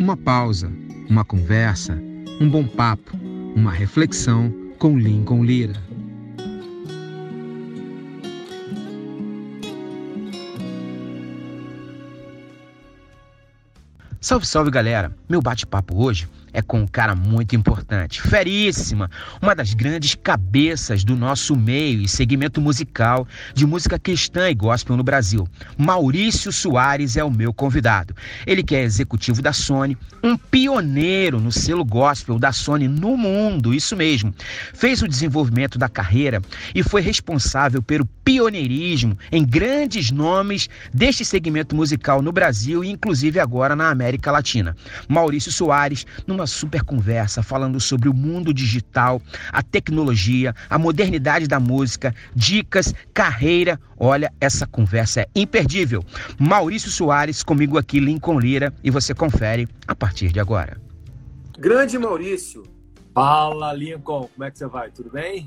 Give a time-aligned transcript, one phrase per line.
[0.00, 0.72] Uma pausa,
[1.10, 1.92] uma conversa,
[2.40, 3.18] um bom papo,
[3.54, 5.74] uma reflexão com Lincoln Lira.
[14.22, 15.14] Salve, salve galera!
[15.28, 19.10] Meu bate-papo hoje é com um cara muito importante, feríssima,
[19.40, 24.96] uma das grandes cabeças do nosso meio e segmento musical de música cristã e gospel
[24.96, 25.46] no Brasil.
[25.76, 28.14] Maurício Soares é o meu convidado.
[28.46, 33.74] Ele que é executivo da Sony, um pioneiro no selo gospel da Sony no mundo,
[33.74, 34.34] isso mesmo.
[34.74, 36.42] Fez o desenvolvimento da carreira
[36.74, 43.40] e foi responsável pelo pioneirismo em grandes nomes deste segmento musical no Brasil e inclusive
[43.40, 44.76] agora na América Latina.
[45.08, 49.20] Maurício Soares, numa uma super conversa falando sobre o mundo digital,
[49.52, 53.78] a tecnologia, a modernidade da música, dicas, carreira.
[53.98, 56.02] Olha, essa conversa é imperdível.
[56.38, 60.80] Maurício Soares comigo aqui, Lincoln Lira, e você confere a partir de agora.
[61.58, 62.62] Grande Maurício.
[63.14, 64.28] Fala, Lincoln.
[64.28, 64.90] Como é que você vai?
[64.90, 65.46] Tudo bem?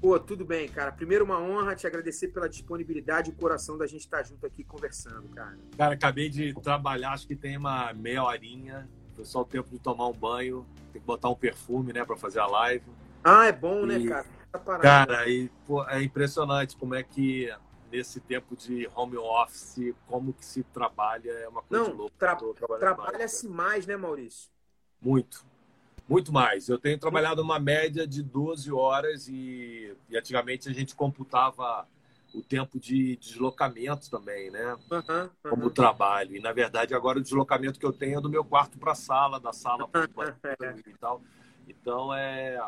[0.00, 0.90] Pô, tudo bem, cara.
[0.90, 4.64] Primeiro, uma honra te agradecer pela disponibilidade e o coração da gente estar junto aqui
[4.64, 5.56] conversando, cara.
[5.76, 8.88] Cara, acabei de trabalhar, acho que tem uma meia horinha.
[9.22, 12.16] Foi só o tempo de tomar um banho, tem que botar um perfume, né, para
[12.16, 12.84] fazer a live.
[13.22, 14.78] Ah, é bom, né, e, né, cara?
[14.80, 17.48] cara, e, pô, é impressionante como é que
[17.90, 22.14] nesse tempo de home office, como que se trabalha, é uma coisa Não, louca.
[22.18, 22.36] Tra
[22.80, 24.50] Trabalha-se mais, mais, né, Maurício?
[25.00, 25.46] Muito.
[26.08, 26.68] Muito mais.
[26.68, 31.86] Eu tenho trabalhado uma média de 12 horas e, e antigamente a gente computava
[32.34, 34.76] o tempo de deslocamento também, né?
[34.90, 35.30] Uhum, uhum.
[35.50, 36.36] Como trabalho.
[36.36, 38.96] E, na verdade, agora o deslocamento que eu tenho é do meu quarto para a
[38.96, 40.08] sala, da sala para o
[40.58, 41.22] banheiro e tal.
[41.68, 42.58] Então, é,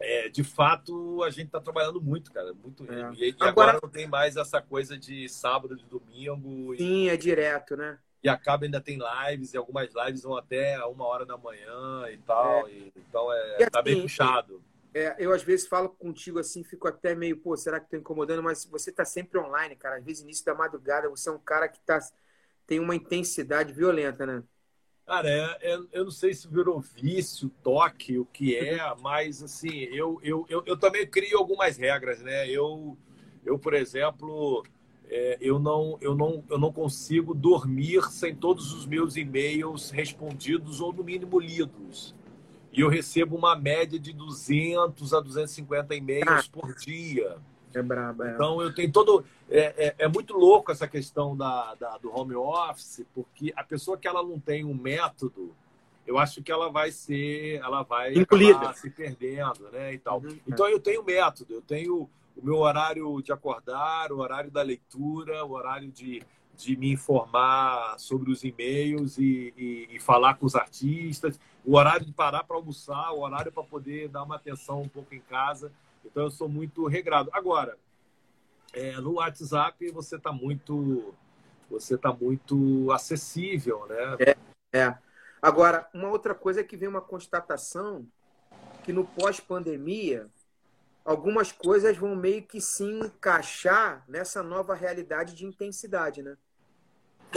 [0.00, 2.52] é, de fato, a gente está trabalhando muito, cara.
[2.54, 2.84] Muito.
[2.90, 3.12] É.
[3.14, 3.50] E, agora...
[3.72, 3.80] agora...
[3.82, 6.76] não tem mais essa coisa de sábado, de domingo.
[6.76, 7.08] Sim, e...
[7.08, 7.98] é direto, né?
[8.22, 12.18] E acaba ainda tem lives, e algumas lives vão até uma hora da manhã e
[12.18, 12.66] tal.
[12.66, 12.72] É.
[12.72, 14.62] E, então, é, e tá bem assim, puxado.
[14.96, 18.42] É, eu às vezes falo contigo assim, fico até meio, pô, será que estou incomodando?
[18.42, 19.96] Mas você está sempre online, cara.
[19.96, 21.98] Às vezes, início da madrugada, você é um cara que tá,
[22.66, 24.42] tem uma intensidade violenta, né?
[25.04, 29.82] Cara, é, é, eu não sei se virou vício, toque, o que é, mas assim,
[29.92, 32.48] eu, eu, eu, eu também crio algumas regras, né?
[32.48, 32.96] Eu,
[33.44, 34.64] eu por exemplo,
[35.10, 40.80] é, eu, não, eu, não, eu não consigo dormir sem todos os meus e-mails respondidos
[40.80, 42.15] ou, no mínimo, lidos
[42.76, 47.38] e eu recebo uma média de 200 a 250 e-mails ah, por dia.
[47.74, 48.34] É brabo, é.
[48.34, 49.24] Então eu tenho todo.
[49.48, 53.96] É, é, é, muito louco essa questão da, da, do home office, porque a pessoa
[53.96, 55.54] que ela não tem um método,
[56.06, 58.12] eu acho que ela vai ser, ela vai
[58.74, 59.94] se perdendo, né?
[59.94, 60.20] E tal.
[60.20, 64.60] Uhum, então eu tenho método, eu tenho o meu horário de acordar, o horário da
[64.60, 66.22] leitura, o horário de,
[66.56, 72.06] de me informar sobre os e-mails e, e, e falar com os artistas o horário
[72.06, 75.72] de parar para almoçar, o horário para poder dar uma atenção um pouco em casa.
[76.04, 77.28] Então eu sou muito regrado.
[77.32, 77.76] Agora,
[78.72, 81.12] é, no WhatsApp você está muito
[81.68, 84.16] você está muito acessível, né?
[84.20, 84.98] É, é.
[85.42, 88.06] Agora, uma outra coisa é que vem uma constatação
[88.84, 90.28] que no pós-pandemia
[91.04, 96.36] algumas coisas vão meio que se encaixar nessa nova realidade de intensidade, né?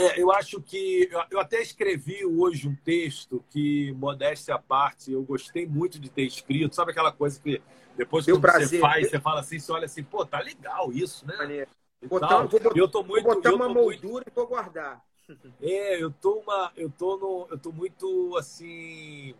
[0.00, 1.08] É, eu acho que.
[1.30, 6.22] Eu até escrevi hoje um texto que, modéstia à parte, eu gostei muito de ter
[6.22, 6.74] escrito.
[6.74, 7.62] Sabe aquela coisa que
[7.96, 11.66] depois que você faz, você fala assim, você olha assim, pô, tá legal isso, né?
[12.08, 14.28] Botar, vou eu tô muito, vou botar uma moldura muito...
[14.28, 15.04] e vou guardar.
[15.62, 19.32] É, eu tô uma, eu tô no, eu tô muito assim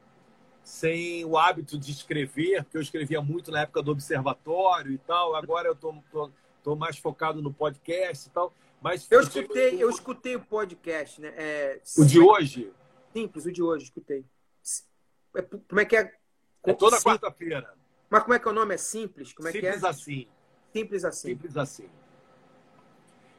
[0.62, 5.34] sem o hábito de escrever, porque eu escrevia muito na época do observatório e tal.
[5.34, 6.31] Agora eu tô, tô,
[6.62, 8.53] tô mais focado no podcast e tal.
[8.80, 11.32] Mas eu escutei, eu escutei o podcast, né?
[11.36, 12.72] É, o de hoje?
[13.12, 14.24] Simples, o de hoje, escutei.
[15.36, 16.12] É, como é que é?
[16.64, 17.74] É toda quarta-feira.
[18.08, 18.74] Mas como é que é o nome?
[18.74, 19.32] É simples?
[19.32, 19.88] Como é simples que é?
[19.88, 20.26] assim.
[20.72, 21.28] Simples assim.
[21.28, 21.88] Simples assim.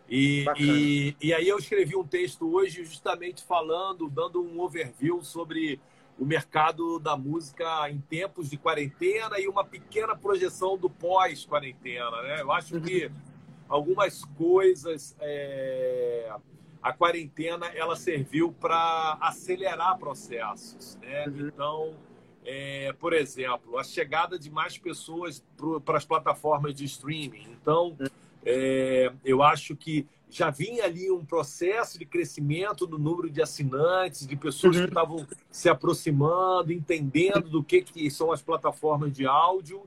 [0.07, 5.79] E, e, e, aí eu escrevi um texto hoje justamente falando, dando um overview sobre
[6.19, 12.41] o mercado da música em tempos de quarentena e uma pequena projeção do pós-quarentena, né?
[12.41, 13.09] Eu acho que
[13.71, 15.15] algumas coisas.
[15.19, 16.31] É...
[16.83, 21.27] A quarentena ela serviu para acelerar processos, né?
[21.27, 21.47] Uhum.
[21.47, 21.93] Então,
[22.43, 25.43] é, por exemplo, a chegada de mais pessoas
[25.85, 27.45] para as plataformas de streaming.
[27.51, 27.95] Então,
[28.43, 34.25] é, eu acho que já vinha ali um processo de crescimento do número de assinantes,
[34.25, 34.83] de pessoas uhum.
[34.83, 39.83] que estavam se aproximando, entendendo do que, que são as plataformas de áudio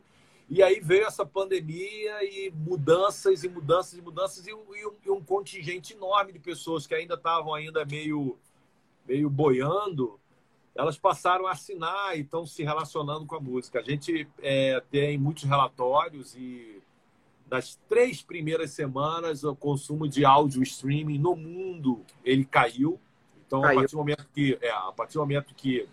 [0.49, 4.64] e aí veio essa pandemia e mudanças e mudanças e mudanças e um,
[5.05, 8.38] e um, contingente enorme de pessoas que ainda estavam ainda meio
[9.06, 10.19] meio boiando,
[10.75, 13.81] elas passaram a assinar e estão se relacionando com a música.
[13.81, 16.82] A gente é, tem muitos relatórios e
[17.46, 22.99] das três primeiras semanas o consumo de áudio streaming no mundo ele caiu.
[23.46, 23.79] Então, caiu.
[23.79, 25.87] a partir do momento que, é, a partir do momento que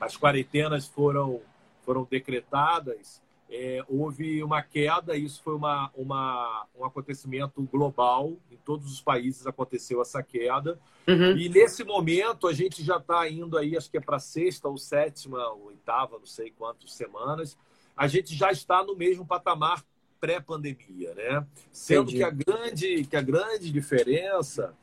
[0.00, 1.40] as quarentenas foram
[1.84, 8.92] foram decretadas, é, houve uma queda, isso foi uma, uma, um acontecimento global, em todos
[8.92, 10.78] os países aconteceu essa queda.
[11.06, 11.36] Uhum.
[11.36, 14.76] E nesse momento a gente já está indo aí, acho que é para sexta ou
[14.76, 17.56] sétima, ou oitava, não sei quantas semanas,
[17.96, 19.82] a gente já está no mesmo patamar
[20.20, 21.46] pré-pandemia, né?
[21.72, 24.74] Sendo que a, grande, que a grande diferença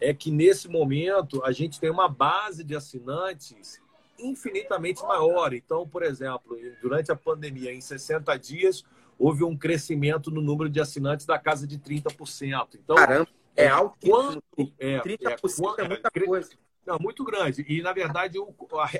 [0.00, 3.80] é que nesse momento a gente tem uma base de assinantes
[4.18, 5.52] infinitamente maior.
[5.52, 8.84] Então, por exemplo, durante a pandemia, em 60 dias,
[9.18, 12.68] houve um crescimento no número de assinantes da casa de 30%.
[12.74, 13.96] Então, Caramba, é alto.
[14.06, 14.42] Quanto,
[14.78, 16.50] é, 30% é, é muita coisa.
[16.86, 17.64] Não, muito grande.
[17.66, 18.38] E, na verdade,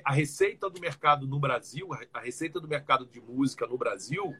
[0.05, 4.34] a receita do mercado no Brasil, a receita do mercado de música no Brasil,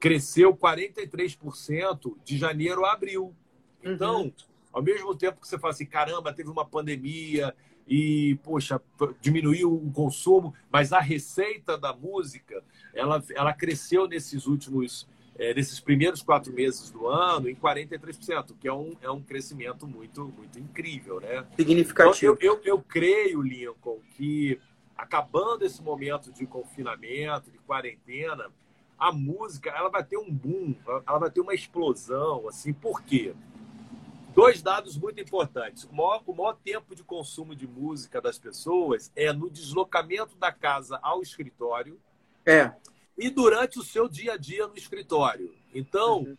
[0.00, 3.34] cresceu 43% de janeiro a abril.
[3.82, 4.32] Então, uhum.
[4.72, 7.54] ao mesmo tempo que você fala assim, caramba, teve uma pandemia,
[7.86, 8.80] e, poxa,
[9.20, 12.62] diminuiu o consumo, mas a receita da música,
[12.92, 18.66] ela, ela cresceu nesses últimos, é, nesses primeiros quatro meses do ano em 43%, que
[18.66, 21.46] é um, é um crescimento muito, muito incrível, né?
[21.56, 22.34] Significativo.
[22.34, 24.58] Então, eu, eu, eu creio, Lincoln, que
[24.96, 28.50] acabando esse momento de confinamento, de quarentena,
[28.98, 30.74] a música ela vai ter um boom,
[31.06, 33.34] ela vai ter uma explosão, assim, por quê?
[34.36, 35.84] Dois dados muito importantes.
[35.84, 40.52] O maior, o maior tempo de consumo de música das pessoas é no deslocamento da
[40.52, 41.98] casa ao escritório.
[42.44, 42.70] É.
[43.16, 45.54] E durante o seu dia a dia no escritório.
[45.74, 46.36] Então, uhum.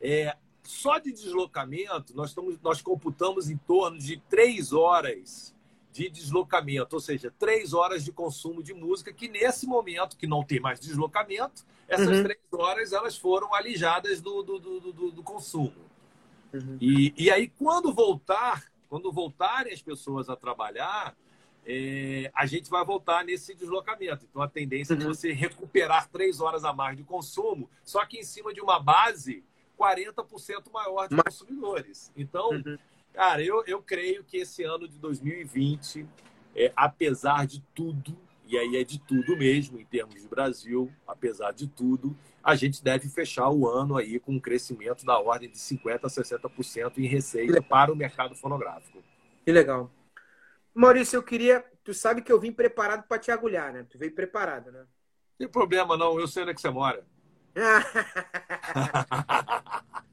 [0.00, 5.54] é, só de deslocamento, nós, estamos, nós computamos em torno de três horas
[5.92, 10.42] de deslocamento, ou seja, três horas de consumo de música, que nesse momento, que não
[10.42, 12.24] tem mais deslocamento, essas uhum.
[12.24, 15.87] três horas elas foram alijadas do, do, do, do, do consumo.
[16.52, 16.78] Uhum.
[16.80, 21.16] E, e aí, quando voltar, quando voltarem as pessoas a trabalhar,
[21.66, 24.26] é, a gente vai voltar nesse deslocamento.
[24.28, 25.02] Então, a tendência uhum.
[25.02, 28.80] é você recuperar três horas a mais de consumo, só que em cima de uma
[28.80, 29.44] base
[29.78, 31.24] 40% maior de Mas...
[31.24, 32.12] consumidores.
[32.16, 32.78] Então, uhum.
[33.12, 36.06] cara, eu, eu creio que esse ano de 2020,
[36.56, 38.16] é, apesar de tudo,
[38.48, 42.82] e aí é de tudo mesmo em termos de Brasil, apesar de tudo, a gente
[42.82, 47.06] deve fechar o ano aí com um crescimento da ordem de 50% a 60% em
[47.06, 49.04] receita para o mercado fonográfico.
[49.44, 49.90] Que legal.
[50.72, 51.62] Maurício, eu queria.
[51.84, 53.86] Tu sabe que eu vim preparado para te agulhar, né?
[53.90, 54.80] Tu veio preparado, né?
[54.80, 54.86] Não
[55.38, 56.18] tem problema, não.
[56.18, 57.04] Eu sei onde é que você mora.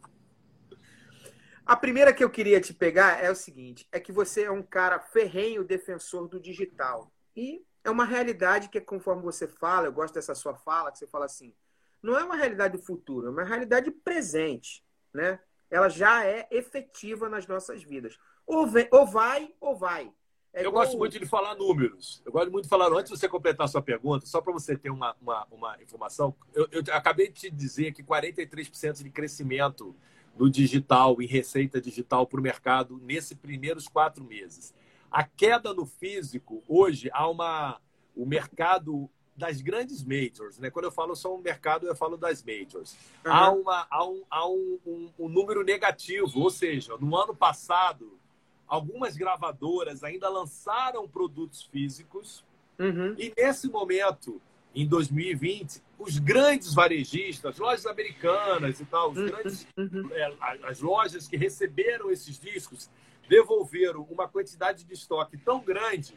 [1.66, 4.62] A primeira que eu queria te pegar é o seguinte: é que você é um
[4.62, 7.12] cara ferrenho defensor do digital.
[7.36, 11.06] E é uma realidade que, conforme você fala, eu gosto dessa sua fala, que você
[11.06, 11.54] fala assim,
[12.02, 14.84] não é uma realidade futura, é uma realidade presente,
[15.14, 15.40] né?
[15.70, 18.18] Ela já é efetiva nas nossas vidas.
[18.46, 20.12] Ou, vem, ou vai, ou vai.
[20.52, 22.22] É eu gosto muito de falar números.
[22.26, 24.78] Eu gosto muito de falar, antes de você completar a sua pergunta, só para você
[24.78, 29.96] ter uma, uma, uma informação, eu, eu, acabei de te dizer que 43% de crescimento
[30.36, 34.74] no digital, em receita digital para o mercado, nesses primeiros quatro meses.
[35.16, 37.80] A queda no físico, hoje, há uma.
[38.14, 40.70] O mercado das grandes majors, né?
[40.70, 42.98] Quando eu falo só um mercado, eu falo das majors.
[43.26, 43.32] Uhum.
[43.32, 48.20] Há, uma, há, um, há um, um, um, número negativo, ou seja, no ano passado,
[48.68, 52.44] algumas gravadoras ainda lançaram produtos físicos
[52.78, 53.16] uhum.
[53.18, 54.42] e nesse momento,
[54.74, 59.28] em 2020, os grandes varejistas, lojas americanas e tal, os uhum.
[59.28, 60.10] grandes, uhum.
[60.12, 62.90] é, as lojas que receberam esses discos
[63.28, 66.16] devolveram uma quantidade de estoque tão grande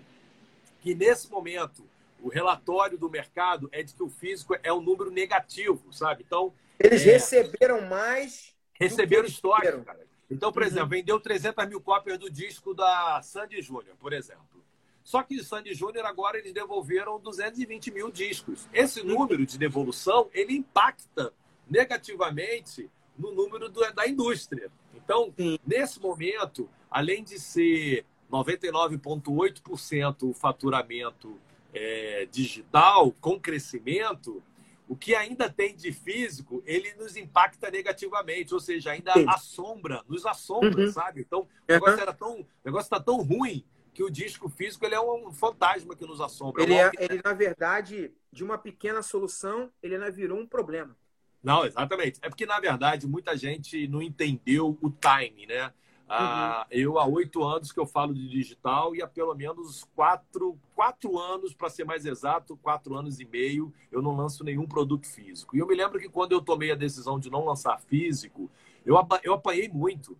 [0.81, 1.85] que nesse momento
[2.21, 6.25] o relatório do mercado é de que o físico é um número negativo, sabe?
[6.27, 6.53] Então.
[6.79, 7.13] Eles é...
[7.13, 8.55] receberam mais.
[8.75, 10.07] Receberam estoque, cara.
[10.31, 10.69] Então, por uhum.
[10.69, 14.65] exemplo, vendeu 300 mil cópias do disco da Sandy Júnior, por exemplo.
[15.03, 18.69] Só que o Sandy Júnior agora eles devolveram 220 mil discos.
[18.75, 21.33] Esse número de devolução ele impacta
[21.69, 24.71] negativamente no número do, da indústria.
[24.95, 25.59] Então, Sim.
[25.67, 31.39] nesse momento, além de ser 99,8% o faturamento
[31.73, 34.43] é, digital com crescimento,
[34.89, 39.27] o que ainda tem de físico, ele nos impacta negativamente, ou seja, ainda Sim.
[39.29, 40.93] assombra, nos assombra, uhum.
[40.93, 41.21] sabe?
[41.21, 45.01] Então, o negócio era tão, negócio está tão ruim que o disco físico ele é
[45.01, 46.63] um fantasma que nos assombra.
[46.63, 50.97] Ele, é, ele na verdade, de uma pequena solução, ele ainda virou um problema.
[51.43, 52.19] Não, exatamente.
[52.23, 55.73] É porque, na verdade, muita gente não entendeu o time, né?
[56.09, 56.79] Ah, uhum.
[56.79, 61.19] Eu há oito anos que eu falo de digital e há pelo menos quatro, quatro
[61.19, 65.55] anos, para ser mais exato, quatro anos e meio, eu não lanço nenhum produto físico.
[65.55, 68.51] E eu me lembro que quando eu tomei a decisão de não lançar físico,
[68.87, 70.17] eu, eu apanhei muito.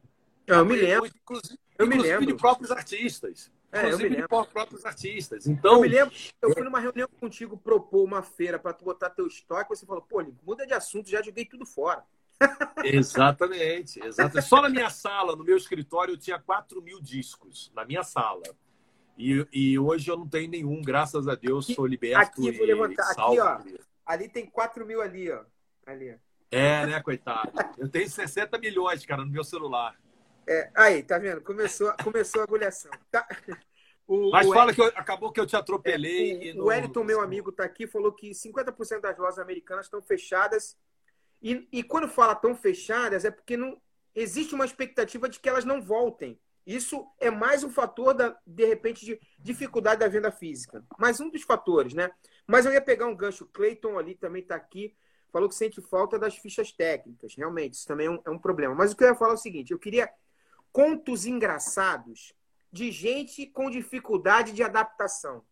[0.47, 1.01] Eu, me lembro.
[1.01, 2.27] Muito, inclusive, eu inclusive me lembro.
[2.27, 3.51] de próprios artistas.
[3.71, 5.47] É, inclusive de próprios artistas.
[5.47, 9.11] Então, eu me lembro, eu fui numa reunião contigo propor uma feira para tu botar
[9.11, 12.03] teu estoque, você falou, pô, muda de assunto, já joguei tudo fora.
[12.85, 14.49] Exatamente, exatamente.
[14.49, 18.43] Só na minha sala, no meu escritório, eu tinha 4 mil discos na minha sala.
[19.17, 22.19] E, e hoje eu não tenho nenhum, graças a Deus, sou liberto.
[22.19, 23.11] Aqui, vou levantar.
[23.11, 23.59] Aqui, ó.
[24.07, 25.45] Ali tem 4 mil ali, ó.
[25.85, 26.17] Ali.
[26.51, 27.53] É, né, coitado?
[27.77, 29.99] Eu tenho 60 milhões, cara, no meu celular.
[30.47, 31.43] É, aí, tá vendo?
[31.43, 32.91] Começou, começou a agulhação.
[33.11, 33.27] Tá?
[34.07, 36.49] O, Mas o fala que eu, acabou que eu te atropelei.
[36.49, 36.63] É, o, no...
[36.63, 40.79] o Wellington, meu amigo, tá aqui, falou que 50% das lojas americanas estão fechadas
[41.43, 43.81] e, e quando fala tão fechadas, é porque não
[44.15, 46.39] existe uma expectativa de que elas não voltem.
[46.67, 50.85] Isso é mais um fator, da, de repente, de dificuldade da venda física.
[50.99, 52.11] Mais um dos fatores, né?
[52.47, 53.47] Mas eu ia pegar um gancho.
[53.47, 54.95] Clayton ali também está aqui.
[55.33, 57.35] Falou que sente falta das fichas técnicas.
[57.35, 58.75] Realmente, isso também é um, é um problema.
[58.75, 60.11] Mas o que eu ia falar é o seguinte: eu queria
[60.73, 62.35] contos engraçados
[62.71, 65.43] de gente com dificuldade de adaptação.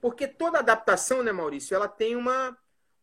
[0.00, 2.56] Porque toda adaptação, né, Maurício, ela tem uma,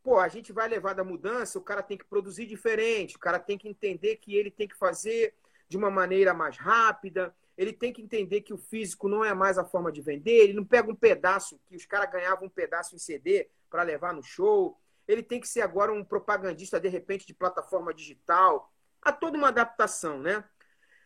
[0.06, 3.40] pô, a gente vai levar da mudança, o cara tem que produzir diferente, o cara
[3.40, 5.34] tem que entender que ele tem que fazer
[5.68, 9.58] de uma maneira mais rápida, ele tem que entender que o físico não é mais
[9.58, 12.94] a forma de vender, ele não pega um pedaço, que os caras ganhavam um pedaço
[12.94, 17.26] em CD para levar no show, ele tem que ser agora um propagandista, de repente,
[17.26, 18.72] de plataforma digital.
[19.02, 20.44] Há toda uma adaptação, né?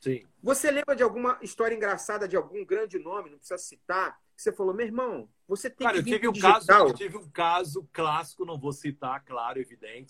[0.02, 0.26] Sim.
[0.44, 4.54] Você lembra de alguma história engraçada de algum grande nome, não precisa citar, que você
[4.54, 7.90] falou, meu irmão, você tem Cara, que eu tive, um caso, eu tive um caso
[7.92, 10.08] clássico, não vou citar, claro, evidente,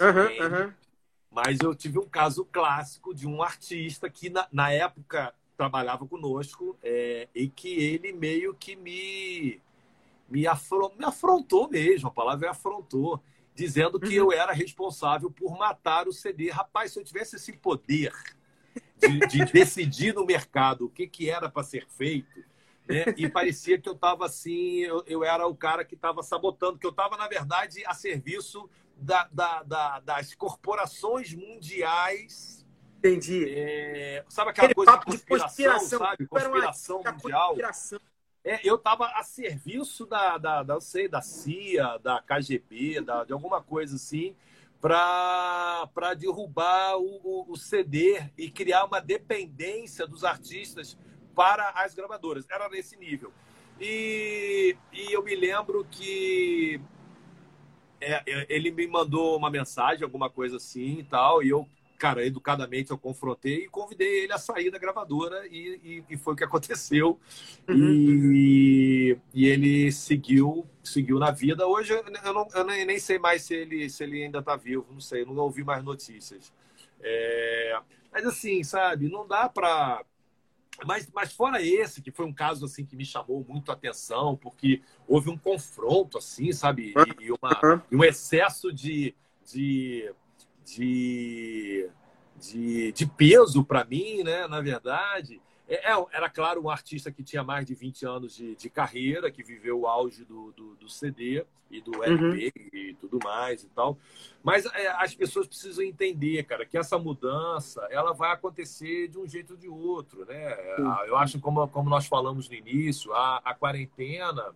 [1.32, 6.78] mas eu tive um caso clássico de um artista que, na, na época, trabalhava conosco
[6.84, 9.60] é, e que ele meio que me,
[10.30, 10.46] me,
[10.96, 13.20] me afrontou mesmo, a palavra é afrontou,
[13.56, 14.32] dizendo que uhum.
[14.32, 16.52] eu era responsável por matar o CD.
[16.52, 18.14] Rapaz, se eu tivesse esse poder
[18.96, 22.48] de, de decidir no mercado o que, que era para ser feito,
[22.90, 23.06] né?
[23.16, 26.86] E parecia que eu estava assim, eu, eu, era o cara que estava sabotando, que
[26.86, 28.68] eu estava, na verdade, a serviço
[28.98, 32.66] da, da, da, das corporações mundiais.
[32.98, 33.46] Entendi.
[33.48, 36.28] É, sabe aquela Aquele coisa de conspiração, de conspiração, sabe?
[36.28, 37.48] Conspiração mundial.
[37.50, 38.00] Conspiração.
[38.44, 43.34] É, eu estava a serviço da, da, da, sei, da CIA, da KGB, da, de
[43.34, 44.36] alguma coisa assim,
[44.82, 50.98] para derrubar o, o, o CD e criar uma dependência dos artistas
[51.40, 52.46] para as gravadoras.
[52.52, 53.32] Era nesse nível.
[53.80, 56.82] E, e eu me lembro que
[58.02, 61.66] é, é, ele me mandou uma mensagem, alguma coisa assim e tal, e eu,
[61.98, 66.34] cara, educadamente eu confrontei e convidei ele a sair da gravadora e, e, e foi
[66.34, 67.18] o que aconteceu.
[67.70, 68.34] Uhum.
[68.34, 71.66] E, e ele seguiu seguiu na vida.
[71.66, 74.86] Hoje eu, não, eu nem, nem sei mais se ele, se ele ainda está vivo,
[74.92, 76.52] não sei, não ouvi mais notícias.
[77.00, 77.80] É,
[78.12, 80.04] mas assim, sabe, não dá para
[80.86, 84.36] mas, mas fora esse, que foi um caso assim que me chamou muito a atenção,
[84.36, 86.94] porque houve um confronto, assim, sabe?
[87.20, 90.14] E, e uma, e um excesso de, de,
[90.66, 91.90] de,
[92.40, 94.48] de, de peso para mim, né?
[94.48, 95.42] Na verdade.
[95.70, 99.30] É, é, era, claro, um artista que tinha mais de 20 anos de, de carreira,
[99.30, 102.80] que viveu o auge do, do, do CD e do LP uhum.
[102.80, 103.96] e tudo mais e tal.
[104.44, 109.28] Mas é, as pessoas precisam entender, cara, que essa mudança ela vai acontecer de um
[109.28, 110.58] jeito ou de outro, né?
[110.80, 111.06] Uhum.
[111.06, 114.56] Eu acho, como, como nós falamos no início, a, a quarentena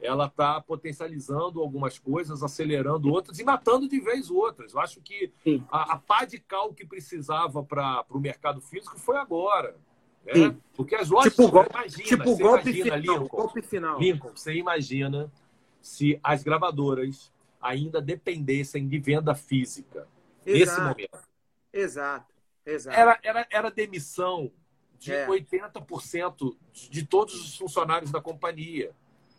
[0.00, 4.74] ela está potencializando algumas coisas, acelerando outras e matando de vez outras.
[4.74, 5.32] Eu acho que
[5.70, 9.76] a, a pá de cal que precisava para o mercado físico foi agora.
[10.24, 10.56] Né?
[10.74, 11.32] Porque as lojas.
[11.32, 13.98] Tipo, golpe, imagina, tipo golpe, imagina, final, Lincoln, golpe final.
[13.98, 15.32] Lincoln, você imagina
[15.80, 20.06] se as gravadoras ainda dependessem de venda física
[20.46, 20.48] Exato.
[20.70, 21.28] nesse momento.
[21.72, 22.34] Exato.
[22.64, 22.98] Exato.
[22.98, 24.50] Era, era, era demissão
[24.98, 25.26] de é.
[25.26, 28.92] 80% de todos os funcionários da companhia.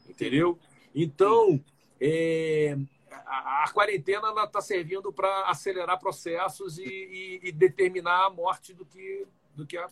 [0.07, 0.59] Entendeu?
[0.93, 1.59] Então,
[1.99, 2.77] é,
[3.09, 8.85] a, a, quarentena está servindo para acelerar processos e, e, e, determinar a morte do
[8.85, 9.25] que,
[9.55, 9.87] do que a,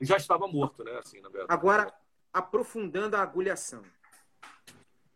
[0.00, 0.92] já estava morto, né?
[0.98, 1.52] Assim, na verdade.
[1.52, 1.92] Agora,
[2.32, 3.82] aprofundando a agulhação.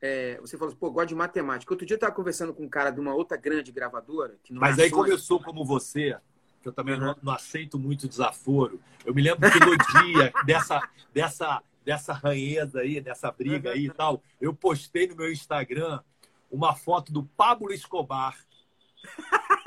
[0.01, 1.73] É, você falou assim, pô, gosto de matemática.
[1.73, 4.37] Outro dia eu estava conversando com um cara de uma outra grande gravadora.
[4.51, 6.19] Mas aí começou como você,
[6.61, 7.01] que eu também uhum.
[7.01, 8.81] não, não, aceito muito desaforo.
[9.05, 13.91] Eu me lembro que no dia dessa, dessa, dessa ranheza aí, dessa briga aí e
[13.91, 16.01] tal, eu postei no meu Instagram
[16.51, 18.37] uma foto do Pablo Escobar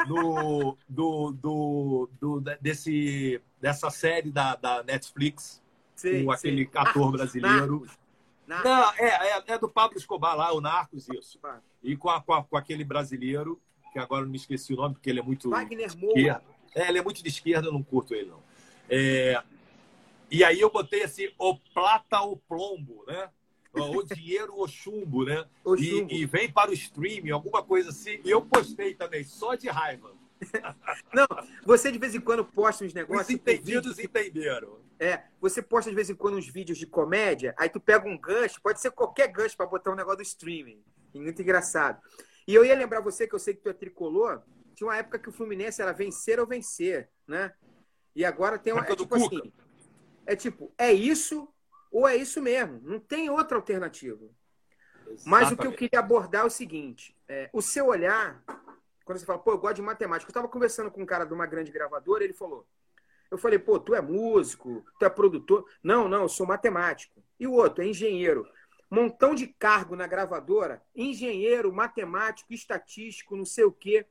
[0.08, 5.60] do, do, do, do, desse dessa série da, da Netflix
[5.96, 6.72] sim, com aquele sim.
[6.76, 7.88] ator brasileiro.
[8.46, 8.64] Narcos.
[8.64, 11.40] Não, é, é, é, do Pablo Escobar lá, o Narcos, isso.
[11.82, 13.60] E com, a, com, a, com, aquele brasileiro,
[13.92, 15.50] que agora não me esqueci o nome, porque ele é muito.
[15.50, 16.44] Wagner Moura.
[16.76, 18.44] É, ele é muito de esquerda, eu não curto ele, não.
[18.88, 19.42] É,
[20.30, 23.32] e aí eu botei assim, o plata ou plombo, né?
[23.74, 25.44] O dinheiro ou chumbo, né?
[25.64, 26.14] O e, chumbo.
[26.14, 28.20] e vem para o streaming, alguma coisa assim.
[28.24, 30.14] E eu postei também, só de raiva.
[31.14, 31.28] Não,
[31.66, 33.28] você de vez em quando posta uns negócios.
[33.28, 34.80] Os entendidos entenderam.
[35.00, 38.18] É, você posta de vez em quando uns vídeos de comédia, aí tu pega um
[38.18, 40.82] gancho, pode ser qualquer gancho para botar um negócio do streaming.
[41.14, 42.02] Muito engraçado.
[42.48, 44.42] E eu ia lembrar você, que eu sei que tu é tricolor,
[44.76, 47.54] tinha uma época que o Fluminense era vencer ou vencer, né?
[48.16, 48.86] E agora tem uma.
[48.86, 49.54] É tipo assim.
[50.26, 51.48] É tipo, é isso
[51.92, 52.82] ou é isso mesmo.
[52.84, 54.30] Não tem outra alternativa.
[55.08, 55.30] Exatamente.
[55.30, 58.44] Mas o que eu queria abordar é o seguinte: é, o seu olhar,
[59.06, 60.28] quando você fala, pô, eu gosto de matemática.
[60.28, 62.68] Eu estava conversando com um cara de uma grande gravadora, ele falou.
[63.30, 65.70] Eu falei, pô, tu é músico, tu é produtor.
[65.84, 67.24] Não, não, eu sou matemático.
[67.40, 68.48] E o outro é engenheiro.
[68.90, 74.06] Montão de cargo na gravadora, engenheiro, matemático, estatístico, não sei o quê.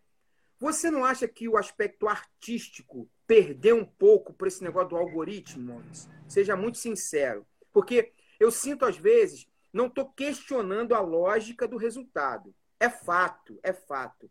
[0.60, 5.74] Você não acha que o aspecto artístico perdeu um pouco para esse negócio do algoritmo,
[5.74, 6.08] Mones?
[6.28, 7.46] Seja muito sincero.
[7.72, 12.54] Porque eu sinto, às vezes, não estou questionando a lógica do resultado.
[12.78, 14.30] É fato, é fato.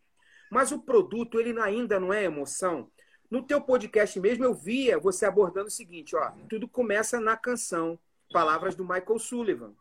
[0.54, 2.92] Mas o produto, ele ainda não é emoção.
[3.30, 7.98] No teu podcast mesmo, eu via você abordando o seguinte, ó, tudo começa na canção,
[8.32, 9.74] palavras do Michael Sullivan.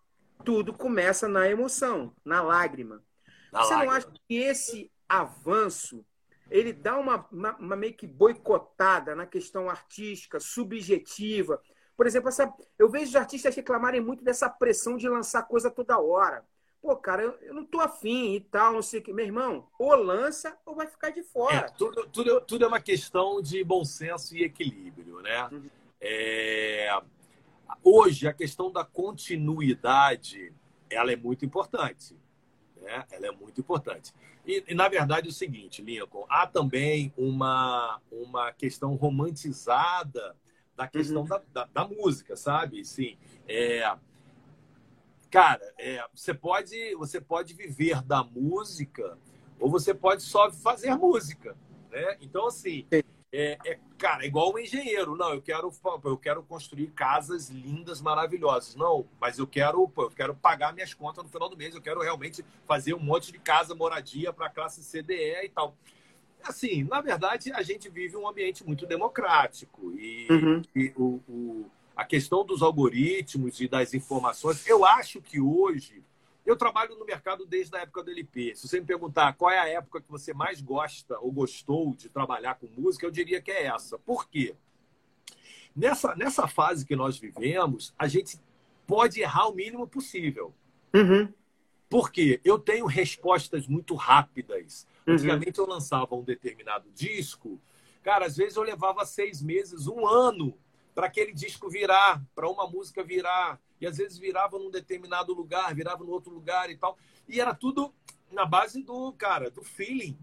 [0.42, 3.04] Tudo começa na emoção, na lágrima.
[3.52, 3.84] Na você lágrima.
[3.84, 6.02] não acha que esse avanço
[6.50, 11.60] ele dá uma, uma, uma, meio que boicotada na questão artística, subjetiva.
[11.94, 15.98] Por exemplo, essa, eu vejo os artistas reclamarem muito dessa pressão de lançar coisa toda
[15.98, 16.42] hora.
[16.82, 19.12] Pô, cara, eu, eu não tô afim e tal, não sei o que.
[19.12, 21.54] Meu irmão, ou lança ou vai ficar de fora.
[21.54, 25.48] É, tudo, tudo, tudo, é uma questão de bom senso e equilíbrio, né?
[25.52, 25.70] Uhum.
[26.00, 27.00] É...
[27.84, 30.52] Hoje, a questão da continuidade,
[30.90, 32.16] ela é muito importante.
[32.80, 33.04] Né?
[33.12, 34.12] Ela é muito importante.
[34.44, 40.36] E, e, na verdade, é o seguinte, Lincoln, há também uma, uma questão romantizada
[40.76, 41.28] da questão uhum.
[41.28, 42.84] da, da, da, música, sabe?
[42.84, 43.16] Sim.
[43.46, 43.84] É,
[45.32, 49.18] cara, é, você, pode, você pode viver da música
[49.58, 51.56] ou você pode só fazer música.
[51.90, 52.18] Né?
[52.20, 52.86] Então, assim,
[53.32, 55.16] é, é, cara, é igual um engenheiro.
[55.16, 55.72] Não, eu quero,
[56.04, 58.76] eu quero construir casas lindas, maravilhosas.
[58.76, 61.74] Não, mas eu quero, eu quero pagar minhas contas no final do mês.
[61.74, 65.74] Eu quero realmente fazer um monte de casa, moradia para a classe CDE e tal.
[66.44, 70.62] Assim, na verdade, a gente vive um ambiente muito democrático e, uhum.
[70.74, 76.02] e o, o, a questão dos algoritmos e das informações, eu acho que hoje
[76.44, 78.54] eu trabalho no mercado desde a época do LP.
[78.56, 82.08] Se você me perguntar qual é a época que você mais gosta ou gostou de
[82.08, 83.98] trabalhar com música, eu diria que é essa.
[83.98, 84.54] Por quê?
[85.74, 88.38] Nessa, nessa fase que nós vivemos, a gente
[88.86, 90.52] pode errar o mínimo possível.
[90.92, 91.32] Uhum.
[91.88, 94.86] Porque eu tenho respostas muito rápidas.
[95.06, 95.14] Uhum.
[95.14, 97.60] Antigamente eu lançava um determinado disco,
[98.02, 100.58] cara, às vezes eu levava seis meses, um ano
[100.94, 103.60] para aquele disco virar, para uma música virar.
[103.80, 106.96] E às vezes virava num determinado lugar, virava no outro lugar e tal.
[107.28, 107.92] E era tudo
[108.30, 110.16] na base do, cara, do feeling.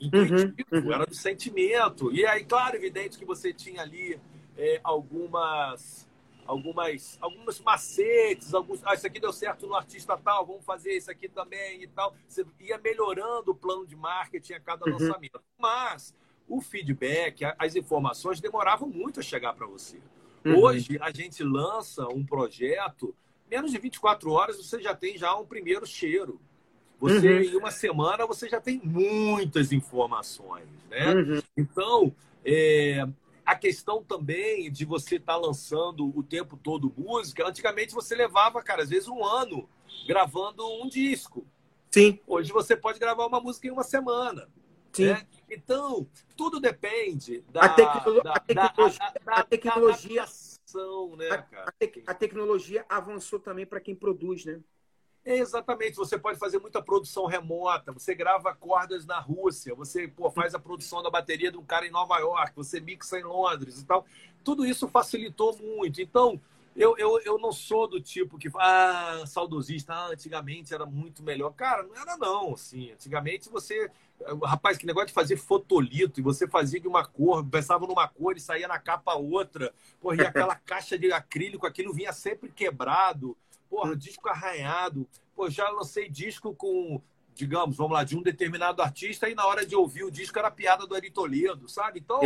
[0.00, 0.92] Intuitivo, uhum, uhum.
[0.92, 2.12] era do sentimento.
[2.12, 4.18] E aí, claro, evidente que você tinha ali
[4.56, 6.08] é, algumas
[6.46, 11.10] algumas alguns macetes, alguns, ah, isso aqui deu certo no artista tal, vamos fazer isso
[11.10, 12.14] aqui também e tal.
[12.26, 14.92] Você ia melhorando o plano de marketing a cada uhum.
[14.92, 15.40] lançamento.
[15.58, 16.14] Mas
[16.50, 19.98] o feedback, as informações demoravam muito a chegar para você.
[20.44, 20.58] Uhum.
[20.58, 23.14] Hoje, a gente lança um projeto,
[23.48, 26.40] menos de 24 horas você já tem já um primeiro cheiro.
[26.98, 27.40] Você, uhum.
[27.40, 31.14] em uma semana, você já tem muitas informações, né?
[31.14, 31.42] Uhum.
[31.56, 33.06] Então, é,
[33.46, 38.60] a questão também de você estar tá lançando o tempo todo música, antigamente você levava,
[38.62, 39.68] cara, às vezes um ano
[40.06, 41.46] gravando um disco.
[41.90, 42.18] Sim.
[42.26, 44.48] Hoje você pode gravar uma música em uma semana.
[44.92, 45.06] Sim.
[45.06, 45.26] Né?
[45.50, 49.12] Então, tudo depende da, a, tecno da, a tecnologia.
[49.24, 50.24] Da, a tecnologia,
[51.16, 54.60] né, a, te, a, tecnologia avançou também para quem produz, né?
[55.22, 60.54] Exatamente, você pode fazer muita produção remota, você grava cordas na Rússia, você pô, faz
[60.54, 63.84] a produção da bateria de um cara em Nova York, você mixa em Londres e
[63.84, 64.06] tal.
[64.42, 66.00] Tudo isso facilitou muito.
[66.00, 66.40] Então,
[66.80, 71.50] eu, eu, eu não sou do tipo que ah, saudosista, ah, antigamente era muito melhor.
[71.50, 72.90] Cara, não era não, assim.
[72.92, 73.90] Antigamente você.
[74.42, 78.36] Rapaz, que negócio de fazer fotolito, e você fazia de uma cor, pensava numa cor
[78.36, 79.74] e saía na capa outra.
[80.00, 83.36] Porra, e aquela caixa de acrílico, aquilo vinha sempre quebrado.
[83.68, 85.06] Porra, disco arranhado.
[85.36, 87.00] Pô, já lancei disco com,
[87.34, 90.50] digamos, vamos lá, de um determinado artista, e na hora de ouvir o disco era
[90.50, 92.00] piada do Ari Toledo, sabe?
[92.00, 92.20] Então.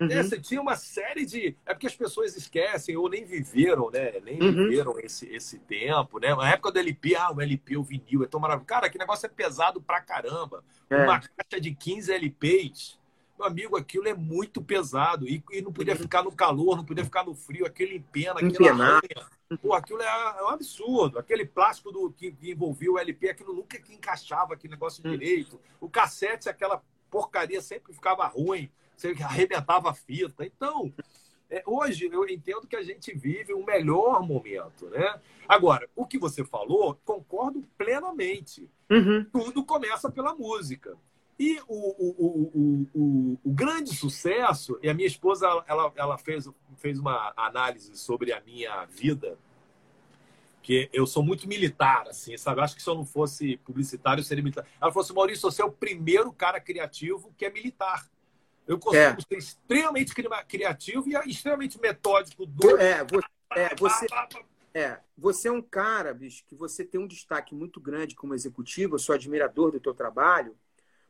[0.00, 0.10] Uhum.
[0.10, 1.56] É, você tinha uma série de.
[1.66, 4.12] É porque as pessoas esquecem ou nem viveram, né?
[4.24, 4.52] Nem uhum.
[4.52, 6.34] viveram esse, esse tempo, né?
[6.34, 8.68] Na época do LP, ah, o LP, o vinil, é tão maravilhoso.
[8.68, 10.62] Cara, que negócio é pesado pra caramba.
[10.88, 11.02] É.
[11.02, 12.98] Uma caixa de 15 LPs,
[13.36, 15.26] meu amigo, aquilo é muito pesado.
[15.26, 16.00] E, e não podia uhum.
[16.00, 19.26] ficar no calor, não podia ficar no frio, aquele empena, aquilo arranha.
[19.60, 21.18] Pô, aquilo é, é, um absurdo.
[21.18, 25.10] Aquele plástico do, que, que envolvia o LP, aquilo nunca que encaixava aquele negócio hum.
[25.10, 25.60] direito.
[25.80, 26.80] O cassete, aquela
[27.10, 30.44] porcaria sempre ficava ruim você arrebentava a fita.
[30.44, 30.92] Então,
[31.48, 35.20] é, hoje eu entendo que a gente vive um melhor momento, né?
[35.48, 38.68] Agora, o que você falou, concordo plenamente.
[38.90, 39.24] Uhum.
[39.32, 40.96] Tudo começa pela música.
[41.38, 46.98] E o, o, o, o, grande sucesso, e a minha esposa ela, ela fez, fez
[46.98, 49.38] uma análise sobre a minha vida,
[50.60, 52.60] que eu sou muito militar, assim, sabe?
[52.60, 54.66] Acho que se eu não fosse publicitário, eu seria militar.
[54.80, 58.10] Ela falou assim: Maurício, você é o primeiro cara criativo que é militar.
[58.68, 59.16] Eu consigo é.
[59.16, 60.12] ser extremamente
[60.46, 62.44] criativo e extremamente metódico.
[62.44, 62.76] Do...
[62.76, 63.26] É, você,
[63.56, 64.06] é, você,
[64.74, 68.94] é, você é um cara, bicho, que você tem um destaque muito grande como executivo.
[68.94, 70.54] Eu sou admirador do teu trabalho,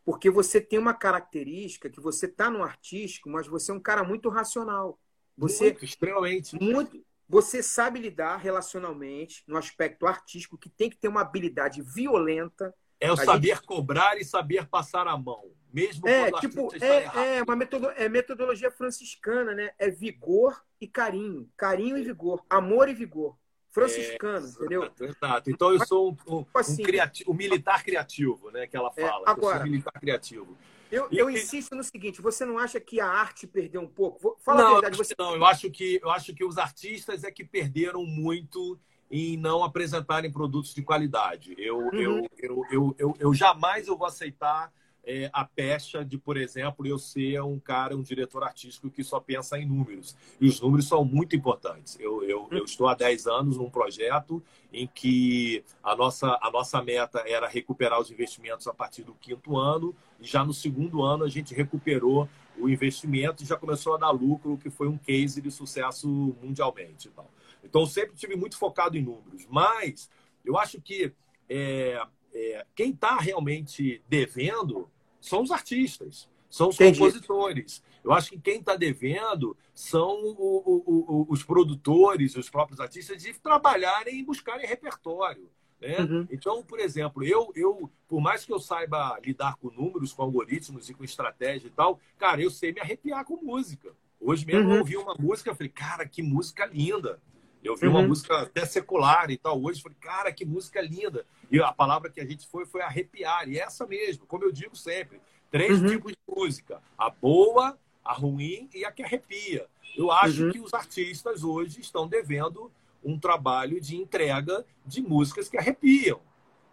[0.04, 4.04] porque você tem uma característica que você está no artístico, mas você é um cara
[4.04, 4.96] muito racional.
[5.36, 6.62] Você, muito, extremamente.
[6.62, 12.72] Muito, você sabe lidar relacionalmente no aspecto artístico, que tem que ter uma habilidade violenta.
[13.00, 13.66] É o saber gente...
[13.66, 15.57] cobrar e saber passar a mão.
[15.72, 19.70] Mesmo é, tipo, é, é uma metodo, é metodologia franciscana, né?
[19.78, 21.48] É vigor e carinho.
[21.57, 22.42] Carinho e vigor.
[22.48, 23.37] Amor e vigor.
[23.70, 24.90] Franciscano, é, entendeu?
[24.98, 25.50] Exato.
[25.50, 28.66] Então eu sou um, um, tipo assim, um, criativo, um militar criativo, né?
[28.66, 29.24] Que ela é, fala.
[29.26, 30.57] É, agora, eu militar criativo.
[30.90, 34.38] Eu, eu insisto no seguinte: você não acha que a arte perdeu um pouco?
[34.40, 34.96] Fala não, a verdade.
[34.96, 35.14] Você...
[35.18, 38.78] Não, eu acho que eu acho que os artistas é que perderam muito
[39.11, 41.54] em não apresentarem produtos de qualidade.
[41.59, 41.94] Eu, uhum.
[41.94, 44.72] eu, eu, eu, eu, eu, jamais eu vou aceitar
[45.08, 49.18] é, a pecha de, por exemplo, eu ser um cara, um diretor artístico que só
[49.18, 50.14] pensa em números.
[50.38, 51.96] E os números são muito importantes.
[51.98, 56.82] Eu, eu, eu estou há 10 anos num projeto em que a nossa, a nossa
[56.82, 61.24] meta era recuperar os investimentos a partir do quinto ano, e já no segundo ano
[61.24, 65.40] a gente recuperou o investimento e já começou a dar lucro, que foi um case
[65.40, 66.06] de sucesso
[66.42, 67.08] mundialmente.
[67.08, 67.24] Então,
[67.64, 69.46] então sempre tive muito focado em números.
[69.48, 70.10] Mas
[70.44, 71.14] eu acho que
[71.48, 71.98] é,
[72.34, 74.86] é, quem está realmente devendo
[75.20, 76.98] são os artistas, são os Entendi.
[76.98, 77.83] compositores.
[78.02, 83.22] Eu acho que quem está devendo são o, o, o, os produtores, os próprios artistas,
[83.22, 85.50] de trabalharem e buscarem repertório.
[85.81, 85.98] Né?
[86.00, 86.26] Uhum.
[86.31, 90.88] Então, por exemplo, eu, eu, por mais que eu saiba lidar com números, com algoritmos
[90.88, 93.92] e com estratégia e tal, cara, eu sei me arrepiar com música.
[94.20, 94.74] Hoje mesmo uhum.
[94.74, 97.20] eu ouvi uma música, falei, cara, que música linda.
[97.62, 97.94] Eu vi uhum.
[97.94, 99.62] uma música até secular e tal.
[99.62, 101.24] Hoje, falei, cara, que música linda.
[101.50, 103.48] E a palavra que a gente foi foi arrepiar.
[103.48, 105.88] E essa mesmo, como eu digo sempre, três uhum.
[105.88, 109.66] tipos de música: a boa, a ruim e a que arrepia.
[109.96, 110.52] Eu acho uhum.
[110.52, 112.70] que os artistas hoje estão devendo
[113.02, 116.20] um trabalho de entrega de músicas que arrepiam.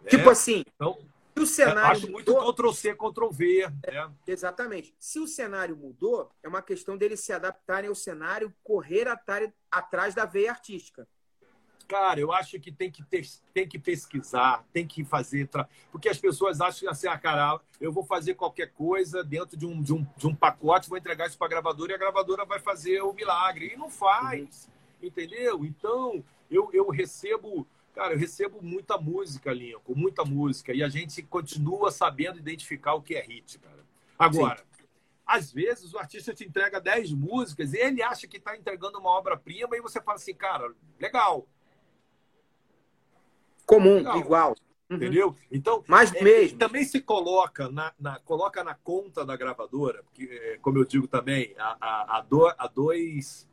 [0.02, 0.10] Né?
[0.10, 0.98] Tipo assim, então,
[1.36, 3.66] se o cenário acho muito mudou, Ctrl C, Ctrl V.
[3.86, 4.10] Né?
[4.26, 4.94] Exatamente.
[4.98, 9.06] Se o cenário mudou, é uma questão deles se adaptarem ao cenário, correr
[9.70, 11.06] atrás da veia artística.
[11.86, 15.46] Cara, eu acho que tem que, ter, tem que pesquisar, tem que fazer.
[15.46, 15.68] Tra...
[15.92, 19.80] Porque as pessoas acham assim, ah, cara, eu vou fazer qualquer coisa dentro de um,
[19.80, 22.58] de um, de um pacote, vou entregar isso para a gravadora e a gravadora vai
[22.58, 23.72] fazer o milagre.
[23.72, 24.68] E não faz,
[25.00, 25.06] uhum.
[25.06, 25.64] entendeu?
[25.64, 27.66] Então, eu, eu recebo.
[27.94, 30.74] Cara, eu recebo muita música, Lincoln, muita música.
[30.74, 33.86] E a gente continua sabendo identificar o que é hit, cara.
[34.18, 34.84] Agora, Sim.
[35.24, 39.10] às vezes o artista te entrega 10 músicas e ele acha que está entregando uma
[39.10, 41.46] obra-prima e você fala assim, cara, legal
[43.66, 44.18] Comum, Legal.
[44.18, 44.56] igual.
[44.88, 44.96] Uhum.
[44.96, 45.36] Entendeu?
[45.50, 46.58] Então, mais é, mesmo.
[46.58, 51.08] também se coloca na, na, coloca na conta da gravadora, porque, é, como eu digo
[51.08, 53.48] também, há, há, do, há dois,